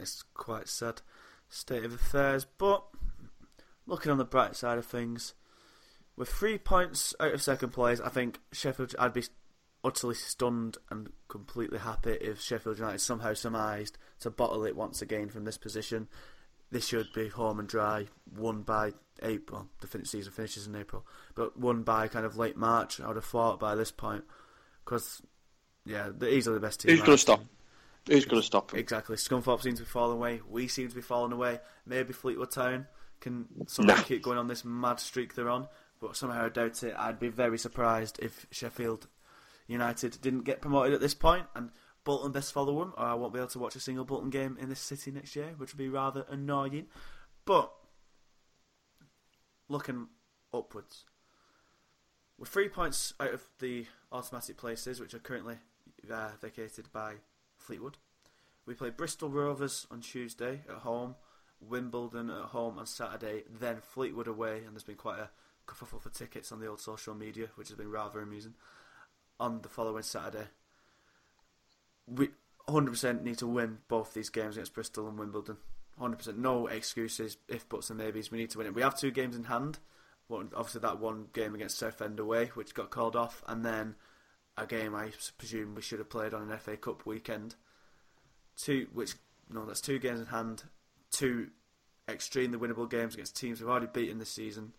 it's 0.00 0.22
quite 0.34 0.68
sad 0.68 1.02
state 1.48 1.84
of 1.84 1.92
affairs. 1.92 2.46
But 2.58 2.82
looking 3.92 4.10
on 4.10 4.18
the 4.18 4.24
bright 4.24 4.56
side 4.56 4.78
of 4.78 4.86
things, 4.86 5.34
with 6.16 6.28
three 6.28 6.56
points 6.56 7.14
out 7.20 7.34
of 7.34 7.42
second 7.42 7.70
place, 7.70 8.00
I 8.00 8.08
think 8.08 8.40
Sheffield. 8.50 8.94
I'd 8.98 9.12
be 9.12 9.24
utterly 9.84 10.14
stunned 10.14 10.78
and 10.90 11.10
completely 11.28 11.78
happy 11.78 12.12
if 12.12 12.40
Sheffield 12.40 12.78
United 12.78 13.00
somehow 13.00 13.34
surmised 13.34 13.98
to 14.20 14.30
bottle 14.30 14.64
it 14.64 14.76
once 14.76 15.02
again 15.02 15.28
from 15.28 15.44
this 15.44 15.58
position. 15.58 16.08
This 16.70 16.86
should 16.88 17.12
be 17.14 17.28
home 17.28 17.58
and 17.58 17.68
dry, 17.68 18.06
won 18.34 18.62
by 18.62 18.92
April. 19.22 19.68
The 19.82 19.86
fin- 19.86 20.06
season 20.06 20.32
finishes 20.32 20.66
in 20.66 20.74
April, 20.74 21.06
but 21.34 21.58
won 21.58 21.82
by 21.82 22.08
kind 22.08 22.24
of 22.24 22.38
late 22.38 22.56
March. 22.56 22.98
I 22.98 23.08
would 23.08 23.16
have 23.16 23.24
thought 23.26 23.60
by 23.60 23.74
this 23.74 23.90
point, 23.92 24.24
because 24.84 25.20
yeah, 25.84 26.08
they're 26.16 26.30
easily 26.30 26.54
the 26.54 26.60
best 26.60 26.80
team. 26.80 26.92
Who's 26.92 27.00
going 27.00 27.18
to 27.18 27.18
stop? 27.18 27.42
Who's 28.08 28.24
going 28.24 28.40
to 28.40 28.46
stop 28.46 28.70
them? 28.70 28.80
Exactly. 28.80 29.16
Scunthorpe 29.16 29.62
seems 29.62 29.80
to 29.80 29.84
be 29.84 29.90
falling 29.90 30.16
away. 30.16 30.40
We 30.48 30.66
seem 30.66 30.88
to 30.88 30.94
be 30.94 31.02
falling 31.02 31.32
away. 31.32 31.60
Maybe 31.84 32.14
Fleetwood 32.14 32.52
Town 32.52 32.86
can 33.22 33.46
somehow 33.66 33.96
Nah. 33.96 34.02
keep 34.02 34.22
going 34.22 34.36
on 34.36 34.48
this 34.48 34.64
mad 34.64 35.00
streak 35.00 35.34
they're 35.34 35.48
on, 35.48 35.68
but 36.00 36.16
somehow 36.16 36.44
I 36.44 36.48
doubt 36.50 36.82
it. 36.82 36.94
I'd 36.98 37.18
be 37.18 37.28
very 37.28 37.56
surprised 37.56 38.18
if 38.20 38.46
Sheffield 38.50 39.08
United 39.66 40.20
didn't 40.20 40.42
get 40.42 40.60
promoted 40.60 40.92
at 40.92 41.00
this 41.00 41.14
point 41.14 41.46
and 41.54 41.70
Bolton 42.04 42.32
best 42.32 42.52
follow 42.52 42.80
them, 42.80 42.92
or 42.98 43.04
I 43.06 43.14
won't 43.14 43.32
be 43.32 43.38
able 43.38 43.48
to 43.50 43.58
watch 43.60 43.76
a 43.76 43.80
single 43.80 44.04
Bolton 44.04 44.28
game 44.28 44.58
in 44.60 44.68
this 44.68 44.80
city 44.80 45.10
next 45.12 45.34
year, 45.36 45.54
which 45.56 45.72
would 45.72 45.78
be 45.78 45.88
rather 45.88 46.26
annoying. 46.28 46.88
But 47.44 47.72
looking 49.68 50.08
upwards, 50.52 51.04
with 52.38 52.48
three 52.48 52.68
points 52.68 53.14
out 53.20 53.32
of 53.32 53.42
the 53.60 53.86
automatic 54.10 54.56
places, 54.56 55.00
which 55.00 55.14
are 55.14 55.20
currently 55.20 55.58
uh, 56.10 56.30
vacated 56.40 56.92
by 56.92 57.14
Fleetwood, 57.56 57.98
we 58.66 58.74
play 58.74 58.90
Bristol 58.90 59.28
Rovers 59.28 59.86
on 59.90 60.00
Tuesday 60.00 60.62
at 60.68 60.78
home, 60.78 61.14
Wimbledon 61.68 62.30
at 62.30 62.46
home 62.46 62.78
on 62.78 62.86
Saturday, 62.86 63.44
then 63.48 63.78
Fleetwood 63.80 64.26
away, 64.26 64.58
and 64.58 64.74
there's 64.74 64.82
been 64.82 64.96
quite 64.96 65.18
a 65.18 65.30
kerfuffle 65.66 66.00
for 66.00 66.10
tickets 66.10 66.52
on 66.52 66.60
the 66.60 66.66
old 66.66 66.80
social 66.80 67.14
media, 67.14 67.48
which 67.54 67.68
has 67.68 67.76
been 67.76 67.90
rather 67.90 68.20
amusing. 68.20 68.54
On 69.40 69.60
the 69.62 69.68
following 69.68 70.02
Saturday, 70.02 70.46
we 72.06 72.30
100% 72.68 73.22
need 73.22 73.38
to 73.38 73.46
win 73.46 73.78
both 73.88 74.14
these 74.14 74.30
games 74.30 74.56
against 74.56 74.74
Bristol 74.74 75.08
and 75.08 75.18
Wimbledon. 75.18 75.56
100%, 76.00 76.36
no 76.36 76.66
excuses, 76.66 77.36
if 77.48 77.68
buts 77.68 77.90
and 77.90 77.98
maybes. 77.98 78.30
We 78.30 78.38
need 78.38 78.50
to 78.50 78.58
win 78.58 78.66
it. 78.66 78.74
We 78.74 78.82
have 78.82 78.98
two 78.98 79.10
games 79.10 79.36
in 79.36 79.44
hand. 79.44 79.78
One, 80.28 80.50
obviously, 80.54 80.80
that 80.80 81.00
one 81.00 81.26
game 81.32 81.54
against 81.54 81.78
Southend 81.78 82.18
away, 82.18 82.46
which 82.54 82.74
got 82.74 82.90
called 82.90 83.16
off, 83.16 83.42
and 83.46 83.64
then 83.64 83.96
a 84.56 84.66
game 84.66 84.94
I 84.94 85.10
presume 85.38 85.74
we 85.74 85.82
should 85.82 85.98
have 85.98 86.10
played 86.10 86.32
on 86.32 86.50
an 86.50 86.58
FA 86.58 86.76
Cup 86.76 87.04
weekend. 87.04 87.56
Two, 88.56 88.86
which 88.92 89.14
no, 89.50 89.66
that's 89.66 89.80
two 89.80 89.98
games 89.98 90.20
in 90.20 90.26
hand. 90.26 90.64
Two 91.12 91.48
extremely 92.08 92.58
winnable 92.58 92.90
games 92.90 93.14
against 93.14 93.36
teams 93.36 93.60
we've 93.60 93.70
already 93.70 93.86
beaten 93.86 94.18
this 94.18 94.30
season. 94.30 94.72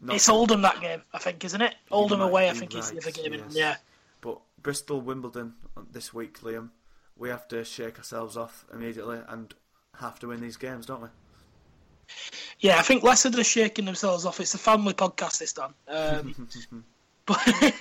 Not- 0.00 0.16
It's 0.16 0.28
Oldham 0.28 0.62
that 0.62 0.80
game, 0.80 1.02
I 1.12 1.18
think, 1.18 1.44
isn't 1.44 1.60
it? 1.60 1.74
Oldham 1.90 2.20
might 2.20 2.26
away, 2.26 2.48
I 2.50 2.52
think, 2.52 2.74
is 2.74 2.90
the 2.90 2.98
other 2.98 3.10
game. 3.10 3.32
in 3.32 3.40
yes. 3.40 3.54
Yeah. 3.54 3.76
But 4.20 4.38
Bristol, 4.62 5.00
Wimbledon 5.00 5.54
this 5.90 6.14
week, 6.14 6.40
Liam, 6.40 6.70
we 7.16 7.28
have 7.28 7.46
to 7.48 7.64
shake 7.64 7.98
ourselves 7.98 8.36
off 8.36 8.64
immediately 8.72 9.18
and 9.28 9.52
have 9.98 10.18
to 10.20 10.28
win 10.28 10.40
these 10.40 10.56
games, 10.56 10.86
don't 10.86 11.02
we? 11.02 11.08
Yeah, 12.60 12.78
I 12.78 12.82
think 12.82 13.02
less 13.02 13.24
of 13.24 13.32
the 13.32 13.44
shaking 13.44 13.84
themselves 13.84 14.24
off. 14.26 14.40
It's 14.40 14.54
a 14.54 14.58
family 14.58 14.94
podcast 14.94 15.38
this 15.38 15.52
time. 15.52 15.74
Um, 15.88 16.48
but 17.26 17.40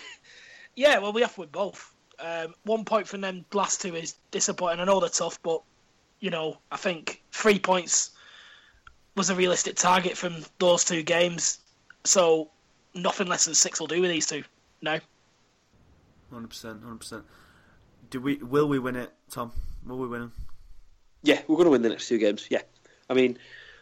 yeah, 0.75 0.99
well, 0.99 1.13
we 1.13 1.21
have 1.21 1.33
to 1.35 1.41
win 1.41 1.49
both. 1.51 1.93
Um, 2.19 2.53
one 2.63 2.85
point 2.85 3.07
from 3.07 3.21
them 3.21 3.43
last 3.53 3.81
two 3.81 3.95
is 3.95 4.15
disappointing. 4.31 4.79
I 4.79 4.85
know 4.85 4.99
they're 4.99 5.09
tough, 5.09 5.41
but 5.41 5.61
you 6.23 6.29
know, 6.29 6.57
I 6.71 6.77
think 6.77 7.21
three 7.33 7.59
points 7.59 8.11
was 9.17 9.29
a 9.29 9.35
realistic 9.35 9.75
target 9.75 10.15
from 10.15 10.37
those 10.57 10.85
two 10.85 11.03
games. 11.03 11.59
So 12.05 12.49
nothing 12.95 13.27
less 13.27 13.43
than 13.43 13.53
six 13.53 13.77
will 13.77 13.87
do 13.87 13.99
with 13.99 14.09
these 14.09 14.25
two. 14.25 14.43
No. 14.81 14.99
Hundred 16.31 16.47
percent, 16.47 16.81
hundred 16.81 16.99
percent. 16.99 17.23
Do 18.09 18.21
we? 18.21 18.37
Will 18.37 18.69
we 18.69 18.79
win 18.79 18.95
it, 18.95 19.11
Tom? 19.29 19.51
Will 19.85 19.97
we 19.97 20.07
win 20.07 20.21
them? 20.21 20.33
Yeah, 21.23 21.41
we're 21.45 21.57
going 21.57 21.65
to 21.65 21.71
win 21.71 21.81
the 21.81 21.89
next 21.89 22.07
two 22.07 22.17
games. 22.19 22.47
Yeah, 22.49 22.61
I 23.09 23.13
mean, 23.13 23.37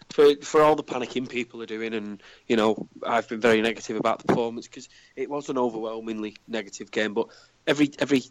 for 0.10 0.36
for 0.42 0.64
all 0.64 0.76
the 0.76 0.84
panicking 0.84 1.30
people 1.30 1.62
are 1.62 1.68
doing, 1.68 1.94
and 1.94 2.24
you 2.48 2.56
know, 2.56 2.88
I've 3.06 3.30
been 3.30 3.40
very 3.40 3.62
negative 3.62 3.98
about 3.98 4.18
the 4.18 4.26
performance 4.26 4.68
because 4.68 4.90
it 5.16 5.30
was 5.30 5.50
an 5.50 5.60
overwhelmingly 5.60 6.36
negative 6.48 6.90
game. 6.90 7.14
But 7.14 7.28
every 7.68 7.92
every 8.00 8.24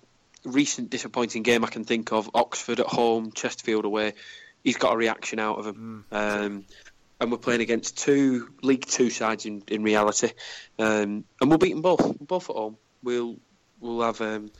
recent 0.44 0.90
disappointing 0.90 1.42
game 1.42 1.64
I 1.64 1.68
can 1.68 1.84
think 1.84 2.12
of, 2.12 2.30
Oxford 2.34 2.80
at 2.80 2.86
home, 2.86 3.32
Chesterfield 3.32 3.84
away, 3.84 4.14
he's 4.64 4.76
got 4.76 4.94
a 4.94 4.96
reaction 4.96 5.38
out 5.38 5.58
of 5.58 5.66
him. 5.66 6.04
Um, 6.10 6.64
and 7.20 7.30
we're 7.30 7.38
playing 7.38 7.60
against 7.60 7.98
two 7.98 8.48
League 8.62 8.86
Two 8.86 9.10
sides 9.10 9.44
in, 9.44 9.62
in 9.68 9.82
reality, 9.82 10.30
um, 10.78 11.24
and 11.40 11.50
we'll 11.50 11.58
beat 11.58 11.72
them 11.72 11.82
both. 11.82 12.18
Both 12.18 12.48
at 12.48 12.56
home. 12.56 12.78
We'll 13.02 13.36
we'll 13.78 14.00
have 14.00 14.20
um, 14.22 14.50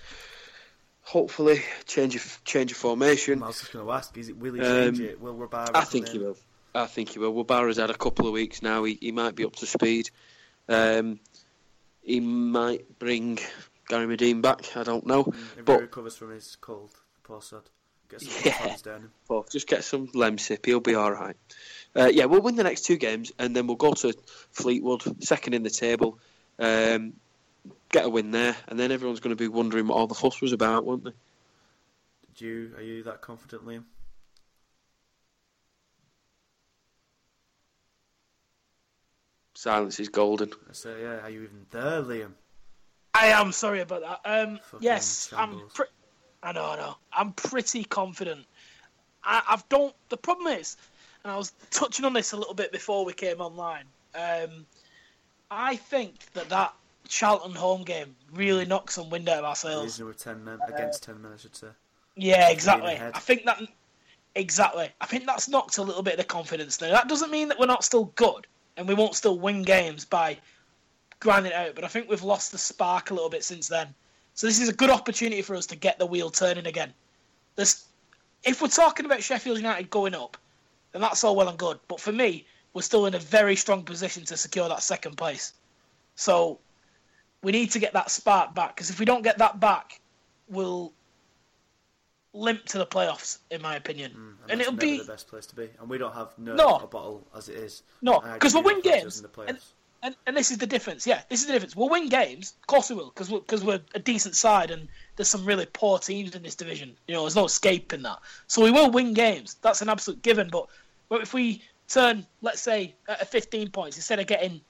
hopefully 1.03 1.63
change 1.87 2.17
of 2.17 2.41
change 2.45 2.71
of 2.71 2.77
formation. 2.77 3.43
I 3.43 3.47
was 3.47 3.61
just 3.61 3.73
going 3.73 3.87
to 3.87 3.93
ask: 3.93 4.17
Is 4.19 4.29
it 4.29 4.37
will 4.37 4.55
he 4.55 4.61
Um, 4.61 4.95
change 4.95 5.01
it? 5.01 5.21
Will 5.21 5.35
Wabara? 5.35 5.71
I 5.75 5.85
think 5.85 6.09
he 6.09 6.19
will. 6.19 6.37
I 6.75 6.87
think 6.87 7.09
he 7.09 7.19
will. 7.19 7.33
Wabara's 7.33 7.79
had 7.79 7.91
a 7.91 7.97
couple 7.97 8.27
of 8.27 8.33
weeks 8.33 8.63
now. 8.63 8.85
He, 8.85 8.99
he 9.01 9.11
might 9.11 9.35
be 9.35 9.45
up 9.45 9.57
to 9.57 9.67
speed. 9.67 10.11
Um, 10.69 11.19
he 12.03 12.21
might 12.21 12.99
bring 12.99 13.39
Gary 13.91 14.07
Madine 14.07 14.41
back. 14.41 14.77
I 14.77 14.85
don't 14.85 15.05
know. 15.05 15.25
If 15.59 15.67
he 15.67 15.73
recovers 15.73 16.15
from 16.17 16.31
his 16.31 16.57
cold, 16.61 16.93
poor 17.25 17.43
sod. 17.43 17.69
Get 18.09 18.21
some 18.21 18.43
Yeah. 18.45 18.77
down 18.85 19.01
him. 19.03 19.13
well, 19.29 19.45
just 19.51 19.67
get 19.67 19.83
some 19.83 20.07
Lemsip. 20.09 20.65
He'll 20.65 20.79
be 20.79 20.95
all 20.95 21.11
right. 21.11 21.37
Uh, 21.97 22.07
yeah, 22.07 22.27
we'll 22.27 22.41
win 22.41 22.55
the 22.55 22.63
next 22.63 22.83
two 22.83 22.97
games, 22.97 23.33
and 23.41 23.55
then 23.55 23.67
we'll 23.67 23.75
go 23.77 23.93
to 23.95 24.13
Fleetwood, 24.53 25.25
second 25.25 25.55
in 25.55 25.65
the 25.65 25.71
table. 25.71 26.21
Um, 26.61 27.15
get 27.91 28.05
a 28.05 28.09
win 28.09 28.31
there, 28.31 28.57
and 28.69 28.79
then 28.79 28.93
everyone's 28.93 29.19
going 29.19 29.37
to 29.37 29.43
be 29.43 29.49
wondering 29.49 29.89
what 29.89 29.97
all 29.97 30.07
the 30.07 30.15
fuss 30.15 30.41
was 30.41 30.53
about, 30.53 30.85
won't 30.85 31.03
they? 31.03 31.13
Do 32.37 32.47
you? 32.47 32.73
Are 32.77 32.83
you 32.83 33.03
that 33.03 33.23
confident, 33.23 33.67
Liam? 33.67 33.83
Silence 39.55 40.01
is 40.01 40.09
golden. 40.09 40.51
I 40.69 40.73
say, 40.73 41.03
yeah. 41.03 41.21
Are 41.21 41.31
you 41.31 41.43
even 41.43 41.67
there, 41.71 42.03
Liam? 42.03 42.33
I 43.21 43.27
am 43.27 43.53
sorry 43.53 43.81
about 43.81 44.01
that. 44.01 44.21
Um, 44.25 44.59
Fucking 44.71 44.85
yes, 44.85 45.33
I'm. 45.37 45.61
Pre- 45.75 45.87
I 46.43 46.53
know, 46.53 46.65
I 46.65 46.77
know. 46.77 46.97
I'm 47.13 47.33
pretty 47.33 47.85
confident. 47.85 48.47
I, 49.23 49.43
I've 49.49 49.69
don't. 49.69 49.95
The 50.09 50.17
problem 50.17 50.49
is, 50.59 50.77
and 51.23 51.33
I 51.33 51.37
was 51.37 51.53
touching 51.71 52.05
on 52.05 52.15
this 52.15 52.33
a 52.33 52.37
little 52.37 52.55
bit 52.55 52.73
before 52.73 53.05
we 53.05 53.13
came 53.13 53.41
online. 53.41 53.85
Um, 54.15 54.67
I 55.51 55.77
think 55.77 56.15
that 56.33 56.49
that 56.49 56.73
Charlton 57.09 57.55
home 57.55 57.83
game 57.83 58.17
really 58.33 58.65
knocks 58.65 58.95
some 58.95 59.11
wind 59.11 59.29
out 59.29 59.41
of 59.41 59.45
ourselves. 59.45 59.85
Losing 59.85 60.07
with 60.07 60.19
ten 60.19 60.43
men 60.43 60.59
against 60.67 61.03
ten 61.03 61.21
men, 61.21 61.33
I 61.35 61.37
should 61.37 61.55
say. 61.55 61.69
Yeah, 62.17 62.49
exactly. 62.49 62.99
I 62.99 63.19
think 63.19 63.45
that 63.45 63.61
exactly. 64.35 64.89
I 65.01 65.07
think 65.07 65.27
that's 65.27 65.49
knocked 65.49 65.77
a 65.79 65.83
little 65.83 66.03
bit 66.03 66.15
of 66.15 66.19
the 66.19 66.25
confidence 66.25 66.81
now. 66.81 66.91
That 66.91 67.09
doesn't 67.09 67.31
mean 67.31 67.49
that 67.49 67.59
we're 67.59 67.67
not 67.67 67.85
still 67.85 68.07
good 68.15 68.47
and 68.77 68.89
we 68.89 68.95
won't 68.95 69.15
still 69.15 69.39
win 69.39 69.63
games 69.63 70.05
by 70.05 70.39
grinding 71.21 71.53
it 71.53 71.57
out, 71.57 71.75
but 71.75 71.85
I 71.85 71.89
think 71.89 72.09
we've 72.09 72.23
lost 72.23 72.51
the 72.53 72.59
spark 72.59 73.11
a 73.11 73.15
little 73.15 73.31
bit 73.31 73.45
since 73.45 73.69
then. 73.69 73.95
So 74.35 74.47
this 74.47 74.61
is 74.61 74.69
a 74.69 74.73
good 74.73 74.91
opportunity 74.91 75.43
for 75.43 75.55
us 75.55 75.67
to 75.67 75.77
get 75.77 75.99
the 75.99 76.07
wheel 76.07 76.31
turning 76.31 76.67
again. 76.67 76.93
This, 77.57 77.85
if 78.45 78.63
we're 78.63 78.69
talking 78.69 79.07
about 79.07 79.23
Sheffield 79.23 79.59
United 79.59 79.91
going 79.91 80.15
up, 80.15 80.37
then 80.93 81.03
that's 81.03 81.23
all 81.23 81.37
well 81.37 81.49
and 81.49 81.59
good. 81.59 81.79
But 81.89 82.01
for 82.01 82.13
me, 82.13 82.47
we're 82.73 82.83
still 82.83 83.07
in 83.07 83.15
a 83.15 83.19
very 83.19 83.55
strong 83.57 83.83
position 83.83 84.25
to 84.27 84.37
secure 84.37 84.69
that 84.69 84.83
second 84.83 85.17
place. 85.17 85.53
So 86.15 86.59
we 87.43 87.53
need 87.53 87.71
to 87.73 87.79
get 87.79 87.93
that 87.93 88.11
spark 88.11 88.55
back 88.55 88.75
because 88.77 88.91
if 88.91 88.99
we 88.99 89.05
don't 89.05 89.23
get 89.23 89.39
that 89.39 89.61
back, 89.61 90.01
we'll 90.49 90.93
limp 92.33 92.65
to 92.67 92.79
the 92.79 92.87
playoffs, 92.87 93.39
in 93.51 93.61
my 93.61 93.77
opinion. 93.77 94.13
Mm, 94.13 94.17
and, 94.45 94.53
and 94.53 94.61
it'll 94.61 94.73
be 94.73 94.99
the 94.99 95.05
best 95.05 95.29
place 95.29 95.47
to 95.47 95.57
be. 95.57 95.69
And 95.81 95.89
we 95.89 95.99
don't 95.99 96.15
have 96.15 96.29
no, 96.39 96.55
No. 96.55 96.77
a 96.77 96.87
bottle 96.87 97.27
as 97.37 97.49
it 97.49 97.57
is. 97.57 97.83
No, 98.03 98.21
And 98.21 98.33
I 98.33 98.39
'cause 98.39 98.55
we'll 98.55 98.63
win 98.63 98.81
games, 98.81 99.17
in 99.19 99.23
the 99.25 99.29
playoffs. 99.29 99.49
and, 99.49 99.59
and 100.03 100.37
this 100.37 100.51
is 100.51 100.59
the 100.59 100.67
difference. 100.67 101.07
Yeah, 101.07 101.23
this 101.29 101.41
is 101.41 101.47
the 101.47 101.53
difference. 101.53 101.77
We'll 101.77 101.89
win 101.89 102.09
games, 102.09 102.55
of 102.61 102.67
course 102.67 102.89
we 102.89 102.97
will, 102.97 103.11
because 103.11 103.31
we're, 103.31 103.41
cause 103.41 103.63
we're 103.63 103.81
a 103.95 103.99
decent 103.99 104.35
side, 104.35 104.71
and 104.71 104.89
there's 105.17 105.29
some 105.29 105.45
really 105.45 105.67
poor 105.67 105.99
teams 105.99 106.35
in 106.35 106.43
this 106.43 106.55
division. 106.55 106.97
You 107.07 107.15
know, 107.15 107.23
there's 107.23 107.37
no 107.37 107.45
escaping 107.45 108.03
that. 108.03 108.21
So 108.47 108.63
we 108.63 108.71
will 108.71 108.91
win 108.91 109.13
games. 109.13 109.57
That's 109.61 109.83
an 109.83 109.89
absolute 109.89 110.23
given. 110.23 110.49
But 110.49 110.69
but 111.09 111.23
if 111.23 111.35
we 111.35 111.63
turn, 111.89 112.27
let's 112.41 112.63
say, 112.63 112.95
at 113.09 113.29
15 113.29 113.71
points 113.71 113.97
instead 113.97 114.21
of 114.21 114.27
getting 114.27 114.61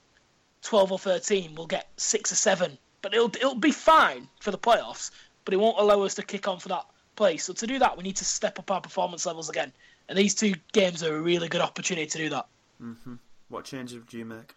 12 0.63 0.91
or 0.91 0.99
13, 0.99 1.55
we'll 1.55 1.67
get 1.67 1.87
six 1.97 2.31
or 2.31 2.35
seven. 2.35 2.77
But 3.01 3.13
it'll 3.13 3.29
it'll 3.29 3.55
be 3.55 3.71
fine 3.71 4.27
for 4.41 4.51
the 4.51 4.57
playoffs. 4.57 5.11
But 5.45 5.53
it 5.53 5.57
won't 5.57 5.79
allow 5.79 6.01
us 6.03 6.15
to 6.15 6.23
kick 6.23 6.47
on 6.47 6.59
for 6.59 6.69
that 6.69 6.85
place. 7.15 7.45
So 7.45 7.53
to 7.53 7.67
do 7.67 7.79
that, 7.79 7.97
we 7.97 8.03
need 8.03 8.17
to 8.17 8.25
step 8.25 8.59
up 8.59 8.69
our 8.69 8.81
performance 8.81 9.25
levels 9.25 9.49
again. 9.49 9.71
And 10.09 10.17
these 10.17 10.35
two 10.35 10.55
games 10.73 11.03
are 11.03 11.15
a 11.15 11.21
really 11.21 11.47
good 11.47 11.61
opportunity 11.61 12.07
to 12.07 12.17
do 12.17 12.29
that. 12.29 12.47
Mm-hmm. 12.81 13.15
What 13.49 13.65
changes 13.65 14.03
do 14.09 14.17
you 14.17 14.25
make? 14.25 14.55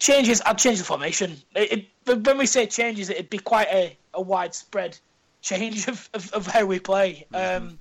Changes, 0.00 0.42
I'd 0.44 0.58
change 0.58 0.78
the 0.78 0.84
formation. 0.84 1.36
It, 1.54 1.86
it, 2.06 2.26
when 2.26 2.38
we 2.38 2.46
say 2.46 2.66
changes, 2.66 3.10
it'd 3.10 3.30
be 3.30 3.38
quite 3.38 3.68
a, 3.68 3.96
a 4.14 4.20
widespread 4.20 4.98
change 5.40 5.88
of, 5.88 6.08
of, 6.14 6.32
of 6.32 6.46
how 6.46 6.64
we 6.64 6.78
play. 6.78 7.26
Um, 7.32 7.78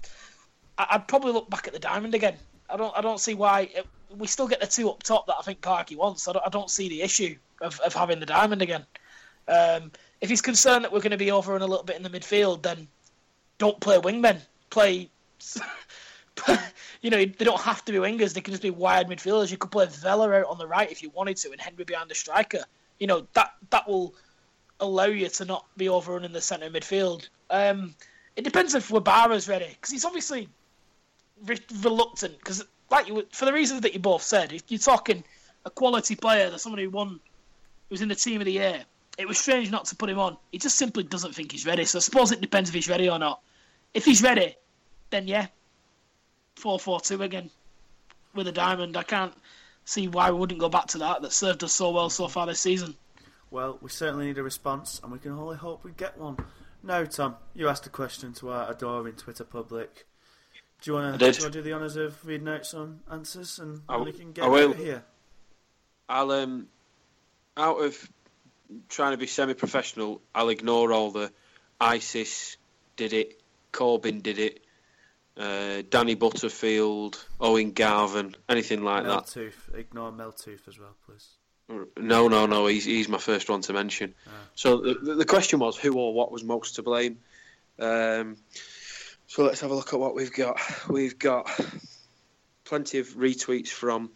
I, 0.77 0.87
I'd 0.91 1.07
probably 1.07 1.33
look 1.33 1.49
back 1.49 1.67
at 1.67 1.73
the 1.73 1.79
diamond 1.79 2.15
again. 2.15 2.35
I 2.69 2.75
don't 2.75 2.95
I 2.97 3.01
don't 3.01 3.19
see 3.19 3.33
why 3.33 3.69
it, 3.73 3.87
we 4.17 4.27
still 4.27 4.47
get 4.47 4.59
the 4.59 4.67
two 4.67 4.89
up 4.89 5.03
top 5.03 5.27
that 5.27 5.35
I 5.39 5.41
think 5.41 5.61
Parky 5.61 5.95
wants. 5.95 6.27
I 6.27 6.33
don't, 6.33 6.45
I 6.45 6.49
don't 6.49 6.69
see 6.69 6.89
the 6.89 7.01
issue 7.01 7.35
of, 7.61 7.79
of 7.81 7.93
having 7.93 8.19
the 8.19 8.25
diamond 8.25 8.61
again. 8.61 8.85
Um, 9.47 9.91
if 10.21 10.29
he's 10.29 10.41
concerned 10.41 10.83
that 10.83 10.91
we're 10.91 10.99
going 10.99 11.11
to 11.11 11.17
be 11.17 11.31
over 11.31 11.53
and 11.53 11.63
a 11.63 11.67
little 11.67 11.85
bit 11.85 11.95
in 11.95 12.03
the 12.03 12.09
midfield, 12.09 12.63
then 12.63 12.87
don't 13.57 13.79
play 13.79 13.97
wingmen. 13.97 14.39
Play. 14.69 15.09
you 17.01 17.09
know, 17.09 17.17
they 17.17 17.45
don't 17.45 17.61
have 17.61 17.83
to 17.85 17.91
be 17.91 17.97
wingers. 17.97 18.33
They 18.33 18.41
can 18.41 18.53
just 18.53 18.63
be 18.63 18.69
wide 18.69 19.07
midfielders. 19.07 19.51
You 19.51 19.57
could 19.57 19.71
play 19.71 19.85
Vela 19.87 20.31
out 20.31 20.47
on 20.47 20.57
the 20.57 20.67
right 20.67 20.91
if 20.91 21.03
you 21.03 21.09
wanted 21.11 21.37
to, 21.37 21.51
and 21.51 21.61
Henry 21.61 21.83
behind 21.83 22.09
the 22.09 22.15
striker. 22.15 22.63
You 22.99 23.07
know 23.07 23.27
that 23.33 23.53
that 23.69 23.87
will 23.87 24.15
allow 24.79 25.05
you 25.05 25.29
to 25.29 25.45
not 25.45 25.65
be 25.77 25.89
overrunning 25.89 26.33
the 26.33 26.41
centre 26.41 26.69
midfield. 26.69 27.29
Um, 27.49 27.95
it 28.35 28.43
depends 28.43 28.75
if 28.75 28.89
Wabara's 28.89 29.47
ready 29.47 29.69
because 29.69 29.91
he's 29.91 30.05
obviously 30.05 30.49
re- 31.45 31.57
reluctant. 31.81 32.37
Because, 32.39 32.63
like 32.89 33.07
you, 33.07 33.25
for 33.31 33.45
the 33.45 33.53
reasons 33.53 33.81
that 33.81 33.93
you 33.93 33.99
both 33.99 34.21
said, 34.21 34.53
if 34.53 34.63
you're 34.69 34.79
talking 34.79 35.23
a 35.65 35.69
quality 35.69 36.15
player, 36.15 36.49
that 36.49 36.59
somebody 36.59 36.83
who 36.83 36.91
won, 36.91 37.19
was 37.89 38.01
in 38.01 38.09
the 38.09 38.15
team 38.15 38.41
of 38.41 38.45
the 38.45 38.53
year, 38.53 38.83
it 39.17 39.27
was 39.27 39.37
strange 39.37 39.71
not 39.71 39.85
to 39.85 39.95
put 39.95 40.09
him 40.09 40.19
on. 40.19 40.37
He 40.51 40.59
just 40.59 40.77
simply 40.77 41.03
doesn't 41.03 41.33
think 41.33 41.51
he's 41.51 41.65
ready. 41.65 41.85
So 41.85 41.97
I 41.97 42.01
suppose 42.01 42.31
it 42.31 42.41
depends 42.41 42.69
if 42.69 42.75
he's 42.75 42.89
ready 42.89 43.09
or 43.09 43.17
not. 43.17 43.41
If 43.93 44.05
he's 44.05 44.21
ready, 44.21 44.55
then 45.09 45.27
yeah, 45.27 45.47
four 46.57 46.79
four 46.79 46.99
two 46.99 47.21
again 47.21 47.49
with 48.33 48.47
a 48.47 48.51
diamond. 48.51 48.97
I 48.97 49.03
can't 49.03 49.33
see 49.85 50.07
why 50.07 50.31
we 50.31 50.39
wouldn't 50.39 50.59
go 50.59 50.69
back 50.69 50.87
to 50.87 50.97
that. 50.99 51.21
That 51.21 51.31
served 51.31 51.63
us 51.63 51.73
so 51.73 51.91
well 51.91 52.09
so 52.09 52.27
far 52.27 52.45
this 52.45 52.59
season. 52.59 52.95
Well, 53.49 53.77
we 53.81 53.89
certainly 53.89 54.25
need 54.25 54.37
a 54.37 54.43
response, 54.43 54.99
and 55.01 55.11
we 55.11 55.19
can 55.19 55.31
only 55.31 55.55
hope 55.55 55.83
we 55.83 55.91
get 55.91 56.17
one. 56.17 56.37
Now, 56.83 57.05
Tom, 57.05 57.35
you 57.55 57.69
asked 57.69 57.85
a 57.85 57.89
question 57.89 58.33
to 58.33 58.49
our 58.49 58.71
adoring 58.71 59.13
Twitter 59.15 59.45
public. 59.45 60.05
Do 60.81 60.91
you 60.91 60.95
want 60.95 61.19
to 61.19 61.31
did. 61.31 61.51
do 61.51 61.61
the 61.61 61.73
honours 61.73 61.95
of 61.95 62.25
reading 62.25 62.47
out 62.49 62.65
some 62.65 62.99
answers, 63.09 63.59
and 63.59 63.81
I, 63.87 63.97
we 63.97 64.11
can 64.11 64.33
get 64.33 64.43
I 64.43 64.47
will. 64.47 64.71
out 64.71 64.75
here? 64.75 65.03
I'll 66.09 66.31
um, 66.31 66.67
out 67.55 67.77
of 67.83 68.09
trying 68.89 69.11
to 69.11 69.17
be 69.17 69.27
semi-professional, 69.27 70.21
I'll 70.35 70.49
ignore 70.49 70.91
all 70.91 71.11
the 71.11 71.31
ISIS 71.79 72.57
did 72.95 73.13
it, 73.13 73.41
Corbyn 73.71 74.21
did 74.21 74.39
it, 74.39 74.63
uh, 75.37 75.83
Danny 75.89 76.15
Butterfield, 76.15 77.23
Owen 77.39 77.71
Garvin, 77.71 78.35
anything 78.49 78.83
like 78.83 79.03
that. 79.03 79.25
Meltooth. 79.25 79.75
Ignore 79.75 80.11
Meltooth 80.11 80.67
as 80.67 80.79
well, 80.79 80.95
please. 81.05 81.27
No, 81.97 82.27
no, 82.27 82.45
no. 82.45 82.65
He's 82.67 82.85
he's 82.85 83.09
my 83.09 83.17
first 83.17 83.49
one 83.49 83.61
to 83.61 83.73
mention. 83.73 84.15
So 84.55 84.77
the, 84.77 85.15
the 85.15 85.25
question 85.25 85.59
was 85.59 85.75
who 85.77 85.93
or 85.93 86.13
what 86.13 86.31
was 86.31 86.43
most 86.43 86.75
to 86.75 86.83
blame. 86.83 87.17
Um, 87.77 88.37
so 89.27 89.43
let's 89.43 89.59
have 89.61 89.71
a 89.71 89.75
look 89.75 89.93
at 89.93 89.99
what 89.99 90.15
we've 90.15 90.33
got. 90.33 90.59
We've 90.89 91.19
got 91.19 91.49
plenty 92.63 92.99
of 92.99 93.07
retweets 93.09 93.67
from 93.67 94.11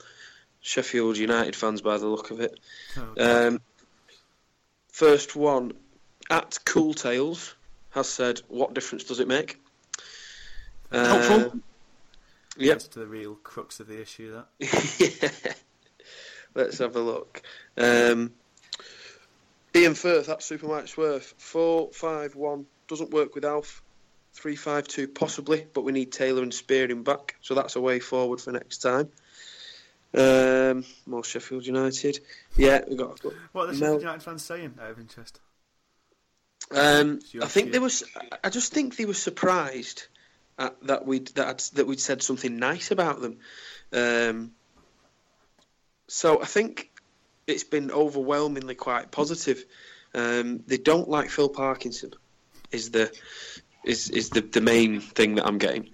Sheffield 0.61 1.17
United 1.17 1.55
fans 1.55 1.81
by 1.81 1.97
the 1.97 2.07
look 2.07 2.31
of 2.31 2.39
it. 2.39 2.57
Oh, 2.97 3.47
Um, 3.47 3.61
first 4.87 5.35
one 5.35 5.73
at 6.29 6.57
Cool 6.65 6.93
Tales 6.93 7.53
has 7.89 8.07
said, 8.07 8.39
"What 8.47 8.73
difference 8.73 9.03
does 9.03 9.19
it 9.19 9.27
make?" 9.27 9.57
Helpful. 10.91 11.51
Um, 11.51 11.63
Yep. 12.57 12.79
To 12.79 12.99
the 12.99 13.07
real 13.07 13.35
crux 13.35 13.79
of 13.79 13.87
the 13.87 14.01
issue. 14.01 14.33
That 14.33 14.47
yeah. 15.45 15.53
Let's 16.53 16.79
have 16.79 16.95
a 16.97 16.99
look. 16.99 17.41
Um, 17.77 18.33
Ian 19.73 19.93
Firth 19.95 20.27
at 20.27 20.43
Super 20.43 20.67
Mike 20.67 20.89
Swerve. 20.89 21.23
Four 21.37 21.91
five 21.93 22.35
one 22.35 22.65
doesn't 22.87 23.11
work 23.11 23.35
with 23.35 23.45
Alf. 23.45 23.81
Three 24.33 24.57
five 24.57 24.87
two 24.87 25.07
possibly, 25.07 25.65
but 25.73 25.83
we 25.83 25.93
need 25.93 26.11
Taylor 26.11 26.43
and 26.43 26.53
Spearing 26.53 27.03
back, 27.03 27.35
so 27.41 27.55
that's 27.55 27.77
a 27.77 27.81
way 27.81 27.99
forward 27.99 28.41
for 28.41 28.51
next 28.51 28.79
time. 28.79 29.09
Um, 30.13 30.83
more 31.05 31.23
Sheffield 31.23 31.65
United. 31.65 32.19
Yeah, 32.57 32.81
we 32.87 32.97
got. 32.97 33.19
what 33.53 33.69
are 33.69 33.73
the 33.73 33.79
Mel- 33.79 33.79
Sheffield 33.79 34.01
United 34.01 34.23
fans 34.23 34.43
saying? 34.43 34.73
Out 34.81 34.91
of 34.91 34.99
interest. 34.99 35.39
Um, 36.69 37.19
I 37.41 37.47
think 37.47 37.71
they 37.71 37.79
was. 37.79 38.03
I 38.43 38.49
just 38.49 38.73
think 38.73 38.97
they 38.97 39.05
were 39.05 39.13
surprised 39.13 40.07
at, 40.57 40.81
that 40.87 41.05
we'd 41.05 41.27
that 41.29 41.69
that 41.73 41.87
we'd 41.87 41.99
said 41.99 42.21
something 42.21 42.57
nice 42.57 42.91
about 42.91 43.21
them. 43.21 43.37
Um, 43.93 44.51
so 46.07 46.41
I 46.41 46.45
think 46.45 46.91
it's 47.47 47.63
been 47.63 47.91
overwhelmingly 47.91 48.75
quite 48.75 49.11
positive. 49.11 49.63
Um, 50.13 50.63
they 50.67 50.77
don't 50.77 51.09
like 51.09 51.29
Phil 51.29 51.49
Parkinson. 51.49 52.13
Is 52.71 52.91
the 52.91 53.11
is 53.83 54.09
is 54.09 54.29
the, 54.29 54.41
the 54.41 54.61
main 54.61 54.99
thing 54.99 55.35
that 55.35 55.47
I'm 55.47 55.57
getting. 55.57 55.89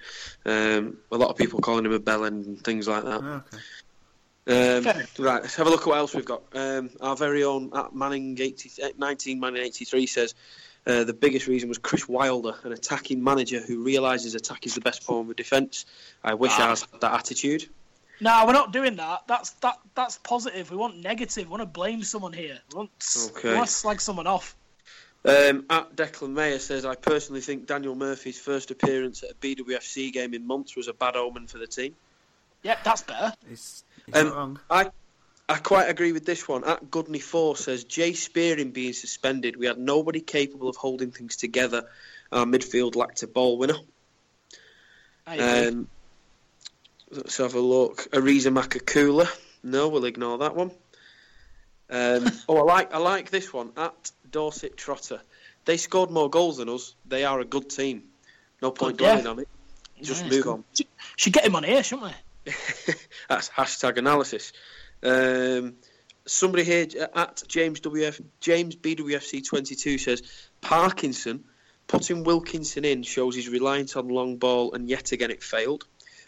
Um, 0.46 0.98
a 1.12 1.18
lot 1.18 1.30
of 1.30 1.38
people 1.38 1.60
calling 1.60 1.86
him 1.86 1.94
a 1.94 2.00
bellend 2.00 2.46
and 2.46 2.64
things 2.64 2.88
like 2.88 3.04
that. 3.04 3.22
Oh, 3.24 3.44
okay. 3.46 3.58
Um, 4.50 4.84
right, 5.20 5.42
let's 5.42 5.56
have 5.56 5.68
a 5.68 5.70
look 5.70 5.82
at 5.82 5.88
what 5.88 5.98
else 5.98 6.16
we've 6.16 6.24
got. 6.24 6.44
Um, 6.54 6.90
our 7.02 7.18
very 7.18 7.44
own 7.44 7.70
at 7.76 7.94
Manning 7.94 8.38
80, 8.40 8.72
eh, 8.82 8.92
19 8.98 9.40
Manning 9.40 9.62
83 9.62 10.06
says 10.06 10.36
uh, 10.88 11.04
the 11.04 11.14
biggest 11.14 11.48
reason 11.48 11.70
was 11.70 11.78
Chris 11.78 12.08
Wilder, 12.08 12.56
an 12.64 12.72
attacking 12.72 13.24
manager 13.24 13.60
who 13.60 13.84
realises 13.84 14.34
attack 14.36 14.66
is 14.66 14.74
the 14.76 14.82
best 14.82 15.04
form 15.04 15.30
of 15.30 15.36
defence. 15.36 15.86
I 16.24 16.34
wish 16.34 16.52
Ah. 16.56 16.70
ours 16.70 16.86
had 16.92 17.02
that 17.02 17.14
attitude. 17.14 17.70
No, 18.20 18.44
we're 18.48 18.54
not 18.54 18.74
doing 18.74 18.96
that. 18.96 19.24
That's 19.28 19.52
that. 19.62 19.78
That's 19.94 20.18
positive. 20.20 20.72
We 20.72 20.78
want 20.78 20.98
negative. 20.98 21.46
We 21.46 21.52
want 21.52 21.62
to 21.62 21.68
blame 21.68 22.02
someone 22.04 22.34
here. 22.34 22.60
We 22.72 22.78
want, 22.78 22.90
Okay. 23.36 23.50
we 23.50 23.56
want 23.56 23.68
to 23.68 23.74
slag 23.74 24.02
someone 24.02 24.26
off. 24.28 24.56
Um, 25.26 25.66
at 25.70 25.96
Declan 25.96 26.30
Mayer 26.32 26.58
says, 26.58 26.86
I 26.86 26.96
personally 26.96 27.42
think 27.42 27.68
Daniel 27.68 27.96
Murphy's 27.96 28.40
first 28.40 28.72
appearance 28.72 29.24
at 29.24 29.32
a 29.32 29.34
BWFC 29.36 30.12
game 30.14 30.34
in 30.34 30.48
months 30.48 30.76
was 30.76 30.88
a 30.88 30.94
bad 30.94 31.16
omen 31.18 31.48
for 31.48 31.58
the 31.58 31.68
team. 31.68 31.96
Yeah, 32.64 32.78
that's 32.84 33.02
better. 33.04 33.34
He's, 33.48 33.84
he's 34.06 34.16
Um, 34.16 34.28
not 34.28 34.36
wrong. 34.36 34.60
I 34.70 34.90
I 35.50 35.58
quite 35.58 35.90
agree 35.90 36.12
with 36.12 36.26
this 36.26 36.48
one. 36.48 36.66
At 36.66 36.92
Goodney 36.92 37.20
Four 37.20 37.56
says 37.56 37.86
Jay 37.86 38.14
Spearing 38.14 38.72
being 38.72 38.94
suspended, 38.94 39.56
we 39.56 39.66
had 39.66 39.78
nobody 39.78 40.20
capable 40.20 40.68
of 40.68 40.76
holding 40.76 41.12
things 41.12 41.38
together. 41.38 41.86
Our 42.32 42.46
midfield 42.46 42.96
lacked 42.96 43.24
a 43.24 43.28
ball 43.28 43.58
winner. 43.58 43.78
Um, 45.26 45.88
let's 47.12 47.38
have 47.38 47.56
a 47.56 47.60
look. 47.60 48.10
Ariza 48.12 48.54
Makukula. 48.54 49.28
No, 49.64 49.88
we'll 49.88 50.06
ignore 50.06 50.40
that 50.40 50.56
one. 50.56 50.72
Um, 51.90 52.30
oh, 52.50 52.58
I 52.58 52.64
like 52.64 52.94
I 52.94 52.98
like 52.98 53.30
this 53.30 53.54
one. 53.54 53.72
At 53.78 54.12
Dorset 54.30 54.76
Trotter, 54.76 55.22
they 55.66 55.78
scored 55.78 56.12
more 56.12 56.30
goals 56.30 56.58
than 56.58 56.70
us. 56.70 56.94
They 57.06 57.24
are 57.24 57.40
a 57.40 57.46
good 57.46 57.70
team. 57.70 58.04
No 58.62 58.72
point 58.72 58.98
Good, 58.98 59.06
yeah. 59.06 59.14
dwelling 59.14 59.28
on 59.28 59.40
it. 59.40 59.48
Just 60.02 60.26
Yeah, 60.26 60.30
move 60.30 60.40
it's 60.40 60.48
on. 60.48 60.64
Should 61.16 61.34
get 61.34 61.46
him 61.46 61.56
on 61.56 61.64
here, 61.64 61.84
shouldn't 61.84 62.14
we? 62.46 62.54
That's 63.30 63.50
hashtag 63.50 63.98
analysis. 63.98 64.52
Um, 65.04 65.76
somebody 66.26 66.64
here 66.64 66.88
at 67.16 67.44
James 67.48 67.80
WF 67.82 68.22
James 68.40 68.76
BWFC 68.76 69.46
twenty 69.46 69.76
two 69.76 69.98
says 69.98 70.22
Parkinson 70.62 71.44
putting 71.88 72.24
Wilkinson 72.24 72.84
in 72.86 73.04
shows 73.04 73.36
he's 73.36 73.50
reliant 73.50 73.96
on 73.96 74.10
long 74.10 74.38
ball 74.38 74.74
and 74.74 74.90
yet 74.90 75.12
again 75.12 75.32
it 75.32 75.42
failed. 75.44 75.86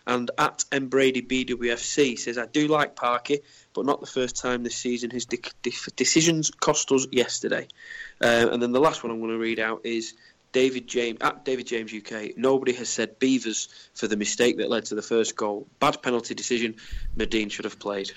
And 0.08 0.32
at 0.38 0.64
M 0.72 0.88
Brady 0.88 1.22
BWFC 1.22 2.18
says 2.18 2.38
I 2.38 2.46
do 2.46 2.68
like 2.68 2.96
Parky, 2.96 3.42
but 3.74 3.86
not 3.86 4.00
the 4.00 4.08
first 4.08 4.38
time 4.38 4.64
this 4.64 4.76
season. 4.76 5.12
His 5.12 5.26
de- 5.26 5.38
de- 5.62 5.74
decisions 5.96 6.50
cost 6.50 6.92
us 6.92 7.06
yesterday. 7.12 7.68
Uh, 8.22 8.48
and 8.52 8.64
then 8.64 8.72
the 8.72 8.80
last 8.80 9.04
one 9.04 9.12
I'm 9.12 9.20
going 9.20 9.32
to 9.32 9.38
read 9.38 9.60
out 9.60 9.82
is 9.84 10.14
David 10.52 10.88
James 10.88 11.20
at 11.22 11.46
David 11.46 11.68
James 11.68 11.94
UK. 11.94 12.38
Nobody 12.38 12.74
has 12.74 12.90
said 12.90 13.20
Beevers 13.20 13.68
for 13.94 14.08
the 14.08 14.18
mistake 14.18 14.58
that 14.58 14.70
led 14.70 14.86
to 14.86 14.96
the 14.96 15.02
first 15.02 15.36
goal. 15.36 15.68
Bad 15.80 16.02
penalty 16.02 16.34
decision. 16.34 16.76
Madine 17.16 17.52
should 17.52 17.66
have 17.66 17.78
played. 17.78 18.12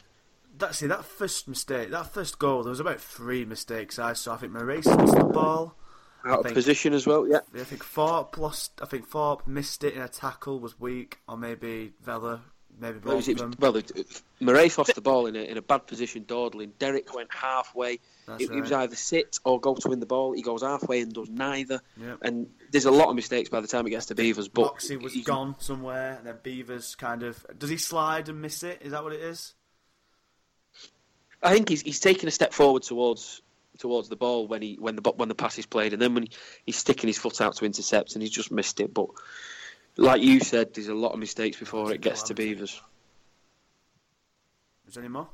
That, 0.58 0.74
see, 0.74 0.86
that 0.86 1.04
first 1.04 1.48
mistake, 1.48 1.90
that 1.90 2.12
first 2.12 2.38
goal, 2.38 2.62
there 2.62 2.70
was 2.70 2.80
about 2.80 3.00
three 3.00 3.44
mistakes 3.44 3.98
I 3.98 4.12
saw. 4.12 4.34
I 4.34 4.36
think 4.38 4.52
Morais 4.52 4.82
lost 4.84 5.16
the 5.16 5.24
ball. 5.24 5.76
Out 6.24 6.46
of 6.46 6.54
position 6.54 6.92
as 6.92 7.06
well, 7.06 7.26
yeah. 7.26 7.40
I 7.54 7.64
think 7.64 7.84
Thorpe 7.84 8.38
lost. 8.38 8.72
I 8.80 8.86
think 8.86 9.08
Thorpe 9.08 9.46
missed 9.46 9.82
it 9.82 9.94
in 9.94 10.02
a 10.02 10.08
tackle, 10.08 10.60
was 10.60 10.78
weak, 10.78 11.18
or 11.26 11.36
maybe 11.36 11.94
Vela, 12.00 12.42
maybe 12.78 12.98
both 13.00 13.06
Well, 13.06 13.18
it 13.18 13.28
of 13.28 13.38
them. 13.38 13.54
well 13.58 13.76
it, 13.76 13.90
it, 13.96 14.78
lost 14.78 14.94
the 14.94 15.00
ball 15.00 15.26
in 15.26 15.34
a, 15.34 15.40
in 15.40 15.56
a 15.56 15.62
bad 15.62 15.86
position, 15.88 16.24
dawdling. 16.24 16.74
Derik 16.78 17.12
went 17.12 17.32
halfway. 17.34 17.98
That's 18.28 18.44
It, 18.44 18.52
it 18.52 18.60
was 18.60 18.70
either 18.70 18.94
sit 18.94 19.38
or 19.44 19.58
go 19.60 19.74
to 19.74 19.88
win 19.88 19.98
the 19.98 20.06
ball. 20.06 20.32
He 20.32 20.42
goes 20.42 20.62
halfway 20.62 21.00
and 21.00 21.12
does 21.12 21.28
neither. 21.28 21.80
Yep. 22.00 22.18
And 22.22 22.46
there's 22.70 22.84
a 22.84 22.92
lot 22.92 23.08
of 23.08 23.16
mistakes 23.16 23.48
by 23.48 23.60
the 23.60 23.66
time 23.66 23.84
it 23.88 23.90
gets 23.90 24.06
to 24.06 24.14
Beevers. 24.14 24.48
But 24.52 24.62
Moxey 24.62 24.96
was 24.96 25.16
gone 25.24 25.56
somewhere, 25.58 26.18
and 26.18 26.26
then 26.26 26.36
Beevers 26.44 26.96
kind 26.96 27.24
of. 27.24 27.44
Does 27.58 27.70
he 27.70 27.78
slide 27.78 28.28
and 28.28 28.40
miss 28.40 28.62
it? 28.62 28.82
Is 28.82 28.92
that 28.92 29.02
what 29.02 29.12
it 29.12 29.20
is? 29.20 29.54
I 31.42 31.52
think 31.52 31.68
he's 31.68 31.82
he's 31.82 32.00
taking 32.00 32.28
a 32.28 32.32
step 32.32 32.52
forward 32.52 32.82
towards 32.82 33.42
towards 33.78 34.08
the 34.08 34.16
ball 34.16 34.46
when 34.46 34.62
he 34.62 34.76
when 34.78 34.96
the 34.96 35.10
when 35.16 35.28
the 35.28 35.34
pass 35.34 35.58
is 35.58 35.66
played, 35.66 35.92
and 35.92 36.00
then 36.00 36.14
when 36.14 36.24
he, 36.24 36.30
he's 36.66 36.76
sticking 36.76 37.08
his 37.08 37.18
foot 37.18 37.40
out 37.40 37.56
to 37.56 37.64
intercept, 37.64 38.14
and 38.14 38.22
he's 38.22 38.30
just 38.30 38.52
missed 38.52 38.80
it. 38.80 38.92
But 38.92 39.08
like 39.96 40.22
you 40.22 40.40
said, 40.40 40.74
there's 40.74 40.88
a 40.88 40.94
lot 40.94 41.12
of 41.12 41.18
mistakes 41.18 41.58
before 41.58 41.92
it 41.92 42.00
gets 42.00 42.24
to 42.24 42.34
Beevers. 42.34 42.80
Is 44.88 44.94
there 44.94 45.02
any 45.02 45.12
more? 45.12 45.28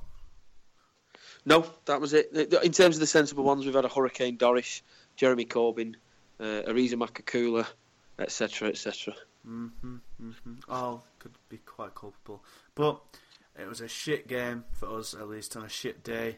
No, 1.45 1.67
that 1.87 2.01
was 2.01 2.13
it. 2.13 2.33
In 2.33 2.73
terms 2.73 2.97
of 2.97 3.01
the 3.01 3.07
sensible 3.07 3.45
ones, 3.45 3.65
we've 3.65 3.75
had 3.75 3.85
a 3.85 3.89
Hurricane 3.89 4.37
Doris, 4.37 4.83
Jeremy 5.17 5.45
Corbyn, 5.45 5.95
uh, 6.41 6.63
Ariza 6.69 6.95
Makukula, 6.95 7.67
etc., 8.19 8.69
etc. 8.69 9.15
Mm-hmm, 9.49 9.97
mm-hmm. 10.23 10.55
All 10.69 11.05
could 11.19 11.33
be 11.49 11.59
quite 11.59 11.95
culpable. 11.95 12.43
But 12.75 13.01
it 13.59 13.69
was 13.69 13.81
a 13.81 13.89
shit 13.89 14.29
game 14.29 14.65
for 14.73 14.99
us, 14.99 15.15
at 15.15 15.29
least 15.29 15.57
on 15.57 15.65
a 15.65 15.69
shit 15.69 16.03
day. 16.05 16.37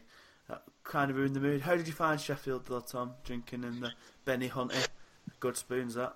That 0.49 0.63
kind 0.83 1.11
of 1.11 1.17
ruined 1.17 1.35
the 1.35 1.39
mood. 1.39 1.61
How 1.61 1.75
did 1.75 1.87
you 1.87 1.93
find 1.93 2.19
Sheffield, 2.19 2.65
though, 2.65 2.79
Tom? 2.81 3.11
Drinking 3.23 3.63
in 3.63 3.79
the 3.79 3.91
Benny 4.25 4.47
Hunter? 4.47 4.79
Good 5.39 5.55
spoons, 5.57 5.93
that. 5.95 6.15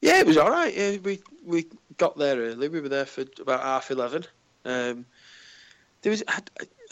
Yeah, 0.00 0.20
it 0.20 0.26
was 0.26 0.36
all 0.36 0.50
right. 0.50 0.74
Yeah, 0.76 0.96
we 1.02 1.20
we 1.44 1.66
got 1.96 2.16
there 2.16 2.36
early. 2.36 2.68
We 2.68 2.80
were 2.80 2.88
there 2.88 3.06
for 3.06 3.24
about 3.40 3.62
half 3.62 3.90
eleven. 3.90 4.24
Um, 4.64 5.06
there 6.02 6.10
was, 6.10 6.22
I, 6.28 6.38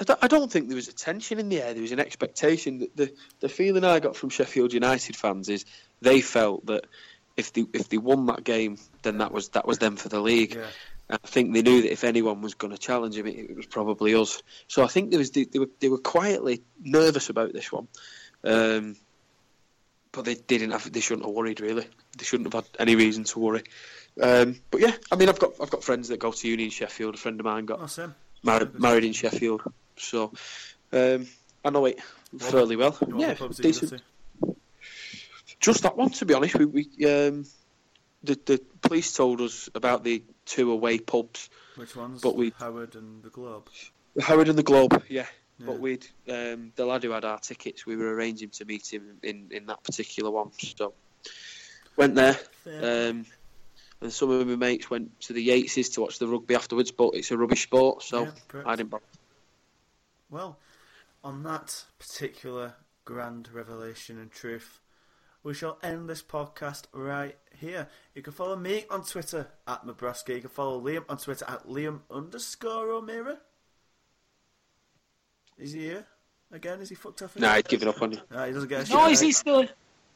I, 0.00 0.04
don't- 0.04 0.18
I 0.24 0.26
don't 0.26 0.50
think 0.50 0.66
there 0.66 0.74
was 0.74 0.88
a 0.88 0.92
tension 0.92 1.38
in 1.38 1.48
the 1.48 1.62
air. 1.62 1.72
There 1.72 1.82
was 1.82 1.92
an 1.92 2.00
expectation. 2.00 2.80
That 2.80 2.96
the 2.96 3.14
the 3.40 3.48
feeling 3.48 3.84
I 3.84 4.00
got 4.00 4.16
from 4.16 4.30
Sheffield 4.30 4.72
United 4.72 5.14
fans 5.14 5.48
is 5.48 5.64
they 6.00 6.20
felt 6.20 6.66
that 6.66 6.86
if 7.36 7.52
they 7.52 7.64
if 7.72 7.88
they 7.90 7.98
won 7.98 8.26
that 8.26 8.42
game, 8.42 8.76
then 9.02 9.18
that 9.18 9.30
was 9.30 9.50
that 9.50 9.68
was 9.68 9.78
them 9.78 9.94
for 9.96 10.08
the 10.08 10.20
league. 10.20 10.54
Yeah. 10.56 10.66
I 11.08 11.18
think 11.18 11.54
they 11.54 11.62
knew 11.62 11.82
that 11.82 11.92
if 11.92 12.02
anyone 12.02 12.42
was 12.42 12.54
going 12.54 12.72
to 12.72 12.78
challenge 12.78 13.16
him, 13.16 13.26
it, 13.26 13.50
it 13.50 13.56
was 13.56 13.66
probably 13.66 14.14
us. 14.14 14.42
So 14.66 14.82
I 14.82 14.88
think 14.88 15.10
there 15.10 15.18
was 15.18 15.30
they, 15.30 15.44
they 15.44 15.58
were 15.60 15.68
they 15.78 15.88
were 15.88 15.98
quietly 15.98 16.62
nervous 16.82 17.30
about 17.30 17.52
this 17.52 17.70
one, 17.70 17.86
um, 18.42 18.96
but 20.10 20.24
they 20.24 20.34
didn't 20.34 20.72
have 20.72 20.92
they 20.92 21.00
shouldn't 21.00 21.26
have 21.26 21.34
worried 21.34 21.60
really. 21.60 21.86
They 22.18 22.24
shouldn't 22.24 22.52
have 22.52 22.64
had 22.64 22.70
any 22.80 22.96
reason 22.96 23.24
to 23.24 23.38
worry. 23.38 23.62
Um, 24.20 24.56
but 24.70 24.80
yeah, 24.80 24.92
I 25.12 25.16
mean 25.16 25.28
I've 25.28 25.38
got 25.38 25.52
I've 25.60 25.70
got 25.70 25.84
friends 25.84 26.08
that 26.08 26.18
go 26.18 26.32
to 26.32 26.48
uni 26.48 26.64
in 26.64 26.70
Sheffield. 26.70 27.14
A 27.14 27.18
friend 27.18 27.38
of 27.38 27.46
mine 27.46 27.66
got 27.66 27.88
same. 27.88 28.14
married 28.42 28.78
married 28.78 29.04
in 29.04 29.12
Sheffield, 29.12 29.62
so 29.96 30.32
um, 30.92 31.28
I 31.64 31.70
know 31.70 31.84
it 31.84 32.00
fairly 32.36 32.74
well. 32.74 32.98
Yeah, 33.16 33.26
other 33.26 33.34
pubs 33.36 33.58
did 33.58 33.66
you 33.66 33.72
go 33.72 33.80
decent. 33.80 34.02
Just 35.60 35.82
that 35.82 35.96
one, 35.96 36.10
to 36.10 36.26
be 36.26 36.34
honest. 36.34 36.56
We, 36.56 36.64
we 36.64 36.82
um, 37.06 37.44
the 38.24 38.38
the 38.44 38.60
police 38.82 39.12
told 39.12 39.40
us 39.40 39.68
about 39.74 40.02
the 40.02 40.22
two 40.46 40.70
away 40.72 40.98
pubs, 40.98 41.50
Which 41.76 41.94
ones? 41.94 42.22
But 42.22 42.36
we- 42.36 42.52
Howard 42.58 42.94
and 42.94 43.22
the 43.22 43.30
Globe. 43.30 43.68
Howard 44.20 44.48
and 44.48 44.56
the 44.58 44.62
Globe. 44.62 45.02
Yeah, 45.08 45.26
Yeah. 45.58 45.66
but 45.66 45.78
we'd 45.78 46.06
um, 46.28 46.72
the 46.76 46.86
lad 46.86 47.02
who 47.02 47.10
had 47.10 47.24
our 47.26 47.38
tickets. 47.38 47.84
We 47.84 47.96
were 47.96 48.14
arranging 48.14 48.48
to 48.50 48.64
meet 48.64 48.90
him 48.92 49.18
in, 49.22 49.48
in 49.50 49.66
that 49.66 49.82
particular 49.84 50.30
one. 50.30 50.52
So 50.58 50.94
went 51.96 52.14
there. 52.14 52.38
Um, 52.66 53.26
and 54.00 54.12
some 54.12 54.30
of 54.30 54.46
my 54.46 54.56
mates 54.56 54.88
went 54.90 55.18
to 55.22 55.32
the 55.32 55.48
Yateses 55.48 55.94
to 55.94 56.00
watch 56.02 56.18
the 56.18 56.26
rugby 56.28 56.54
afterwards, 56.54 56.92
but 56.92 57.10
it's 57.14 57.30
a 57.30 57.36
rubbish 57.36 57.62
sport, 57.62 58.02
so 58.02 58.24
Yeah. 58.54 58.62
I 58.66 58.76
didn't 58.76 58.90
bother. 58.90 59.04
Well, 60.30 60.58
on 61.24 61.42
that 61.44 61.84
particular 61.98 62.74
grand 63.04 63.48
revelation 63.52 64.18
and 64.18 64.30
truth, 64.30 64.80
we 65.46 65.54
shall 65.54 65.78
end 65.80 66.10
this 66.10 66.22
podcast 66.22 66.86
right 66.92 67.36
here. 67.60 67.86
You 68.16 68.22
can 68.22 68.32
follow 68.32 68.56
me 68.56 68.84
on 68.90 69.04
Twitter 69.04 69.46
at 69.68 69.86
Mabroski. 69.86 70.34
You 70.34 70.40
can 70.40 70.50
follow 70.50 70.80
Liam 70.80 71.04
on 71.08 71.18
Twitter 71.18 71.44
at 71.48 71.68
Liam 71.68 72.00
underscore 72.10 72.90
O'Meara. 72.90 73.38
Is 75.56 75.72
he 75.72 75.82
here? 75.82 76.06
Again, 76.50 76.80
is 76.80 76.88
he 76.88 76.96
fucked 76.96 77.22
off? 77.22 77.36
Nah, 77.36 77.46
again? 77.46 77.58
I'd 77.58 77.68
given 77.68 77.86
up 77.86 78.02
on 78.02 78.10
you. 78.10 78.18
Nah, 78.28 78.46
he 78.46 78.52
doesn't 78.52 78.68
get 78.68 78.88
a 78.88 78.92
No, 78.92 79.04
shit, 79.04 79.12
is 79.12 79.20
he 79.20 79.32
still? 79.32 79.68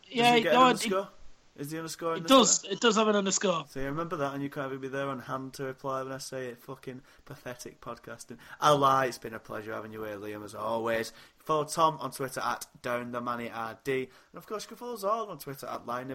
Yeah, 0.08 0.34
he 0.34 0.42
no, 0.42 0.50
an 0.50 0.56
it, 0.56 0.58
underscore? 0.58 1.08
Is 1.56 1.70
the 1.70 1.76
underscore 1.78 2.16
it 2.16 2.26
does. 2.26 2.60
Twitter? 2.60 2.74
It 2.74 2.80
does 2.80 2.96
have 2.96 3.08
an 3.08 3.16
underscore. 3.16 3.66
So 3.68 3.80
you 3.80 3.86
remember 3.86 4.16
that, 4.16 4.32
and 4.34 4.42
you 4.42 4.48
can't 4.48 4.68
even 4.68 4.80
be 4.80 4.88
there 4.88 5.08
on 5.08 5.18
hand 5.18 5.52
to 5.54 5.64
reply 5.64 6.02
when 6.02 6.12
I 6.12 6.18
say 6.18 6.46
it. 6.46 6.62
Fucking 6.62 7.02
pathetic 7.26 7.80
podcasting. 7.80 8.38
I 8.60 8.70
lie. 8.70 9.06
It's 9.06 9.18
been 9.18 9.34
a 9.34 9.38
pleasure 9.38 9.74
having 9.74 9.92
you 9.92 10.02
here, 10.04 10.16
Liam, 10.16 10.44
as 10.44 10.54
always. 10.54 11.12
Follow 11.38 11.64
Tom 11.64 11.98
on 12.00 12.12
Twitter 12.12 12.40
at 12.40 12.66
Down 12.82 13.10
the 13.12 13.20
Manny 13.20 13.46
RD, 13.48 13.88
and 13.88 14.08
of 14.36 14.46
course 14.46 14.64
you 14.64 14.68
can 14.68 14.76
follow 14.76 14.94
us 14.94 15.04
all 15.04 15.28
on 15.28 15.38
Twitter 15.38 15.66
at 15.66 15.86
Line 15.86 16.08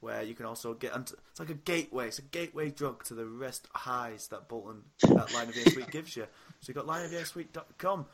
where 0.00 0.22
you 0.22 0.34
can 0.34 0.46
also 0.46 0.74
get. 0.74 0.92
onto- 0.92 1.16
It's 1.30 1.40
like 1.40 1.50
a 1.50 1.54
gateway. 1.54 2.08
It's 2.08 2.18
a 2.18 2.22
gateway 2.22 2.70
drug 2.70 3.02
to 3.04 3.14
the 3.14 3.24
rest 3.26 3.68
highs 3.72 4.28
that 4.28 4.48
Bolton 4.48 4.82
that 5.00 5.32
Line 5.32 5.50
gives 5.90 6.16
you. 6.16 6.26
So 6.60 6.72
you 6.72 6.74
have 6.74 6.86
got 6.86 6.94
lionofviennasuite.com 6.94 8.06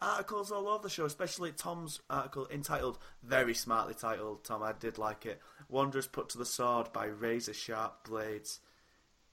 articles 0.00 0.50
all 0.52 0.68
over 0.68 0.82
the 0.82 0.90
show, 0.90 1.04
especially 1.04 1.52
Tom's 1.52 2.00
article 2.10 2.46
entitled, 2.50 2.98
very 3.22 3.54
smartly 3.54 3.94
titled, 3.94 4.44
Tom, 4.44 4.62
I 4.62 4.72
did 4.72 4.98
like 4.98 5.26
it. 5.26 5.40
Wanderers 5.68 6.06
put 6.06 6.28
to 6.30 6.38
the 6.38 6.44
sword 6.44 6.92
by 6.92 7.06
razor 7.06 7.54
sharp 7.54 8.06
blades. 8.08 8.60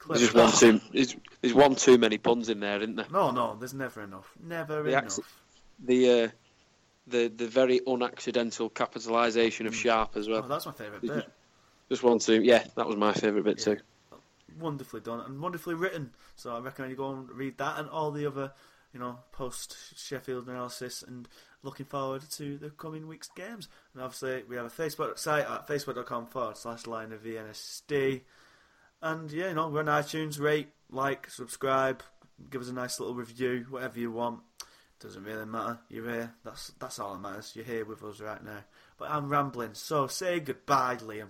There's 0.08 0.20
just 0.32 0.36
one 0.36 0.52
too. 0.52 0.82
There's, 0.92 1.16
there's 1.42 1.54
one 1.54 1.76
too 1.76 1.98
many 1.98 2.18
puns 2.18 2.50
in 2.50 2.60
there, 2.60 2.78
isn't 2.82 2.96
there? 2.96 3.06
No, 3.12 3.32
no, 3.32 3.56
there's 3.58 3.74
never 3.74 4.02
enough. 4.04 4.34
Never 4.42 4.84
The 4.84 4.98
enough. 4.98 5.20
The 5.80 6.10
uh, 6.24 6.28
the 7.08 7.28
the 7.30 7.48
very 7.48 7.80
unaccidental 7.88 8.70
capitalisation 8.70 9.66
of 9.66 9.76
sharp 9.76 10.18
as 10.18 10.28
Oh, 10.28 10.32
well. 10.32 10.42
that's 10.44 10.66
my 10.66 10.72
favourite 10.74 11.02
bit. 11.02 11.30
Just 11.90 12.04
one 12.04 12.20
too. 12.20 12.42
Yeah, 12.42 12.64
that 12.76 12.86
was 12.88 12.98
my 12.98 13.14
favourite 13.14 13.46
bit 13.46 13.60
Yeah. 13.66 13.76
too. 13.76 13.82
Wonderfully 14.60 15.02
done 15.02 15.22
and 15.22 15.40
wonderfully 15.42 15.76
written. 15.76 16.12
So 16.36 16.54
I 16.56 16.60
recommend 16.60 16.92
you 16.92 16.98
go 16.98 17.12
and 17.12 17.30
read 17.30 17.58
that 17.60 17.80
and 17.80 17.90
all 17.90 18.12
the 18.12 18.26
other, 18.26 18.52
you 18.94 19.00
know, 19.00 19.20
post 19.32 19.76
Sheffield 19.98 20.48
analysis 20.48 21.04
and 21.04 21.28
looking 21.64 21.86
forward 21.86 22.22
to 22.32 22.58
the 22.58 22.70
coming 22.70 23.08
week's 23.08 23.30
games. 23.30 23.68
And 23.94 24.04
obviously 24.04 24.44
we 24.48 24.56
have 24.56 24.66
a 24.66 24.70
Facebook 24.70 25.18
site 25.18 25.50
at 25.50 25.68
facebook.com 25.68 26.28
forward 26.28 26.58
slash 26.58 26.86
line 26.86 27.12
of 27.12 27.24
VNSD. 27.24 28.22
And 29.02 29.32
yeah, 29.32 29.50
you 29.50 29.56
know, 29.56 29.68
we're 29.68 29.80
on 29.80 29.88
iTunes, 29.88 30.40
rate, 30.40 30.70
like, 30.90 31.30
subscribe, 31.30 32.04
give 32.50 32.62
us 32.62 32.70
a 32.70 32.74
nice 32.74 33.00
little 33.00 33.16
review, 33.16 33.66
whatever 33.70 34.00
you 34.00 34.12
want. 34.12 34.42
Doesn't 35.00 35.24
really 35.24 35.46
matter. 35.46 35.80
You're 35.90 36.10
here. 36.10 36.34
That's 36.46 36.72
that's 36.80 36.98
all 36.98 37.14
that 37.14 37.20
matters. 37.20 37.52
You're 37.56 37.66
here 37.66 37.84
with 37.84 38.02
us 38.04 38.22
right 38.22 38.42
now. 38.42 38.64
But 38.98 39.12
I'm 39.12 39.28
rambling, 39.28 39.74
so 39.74 40.08
say 40.08 40.40
goodbye, 40.40 40.96
Liam. 40.96 41.28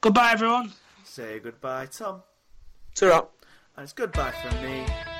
Goodbye, 0.00 0.32
everyone. 0.32 0.72
Say 1.04 1.38
goodbye, 1.38 1.86
Tom. 1.86 2.22
Ta-ra. 2.94 3.26
And 3.76 3.84
it's 3.84 3.92
goodbye 3.92 4.30
from 4.30 4.62
me. 4.62 5.13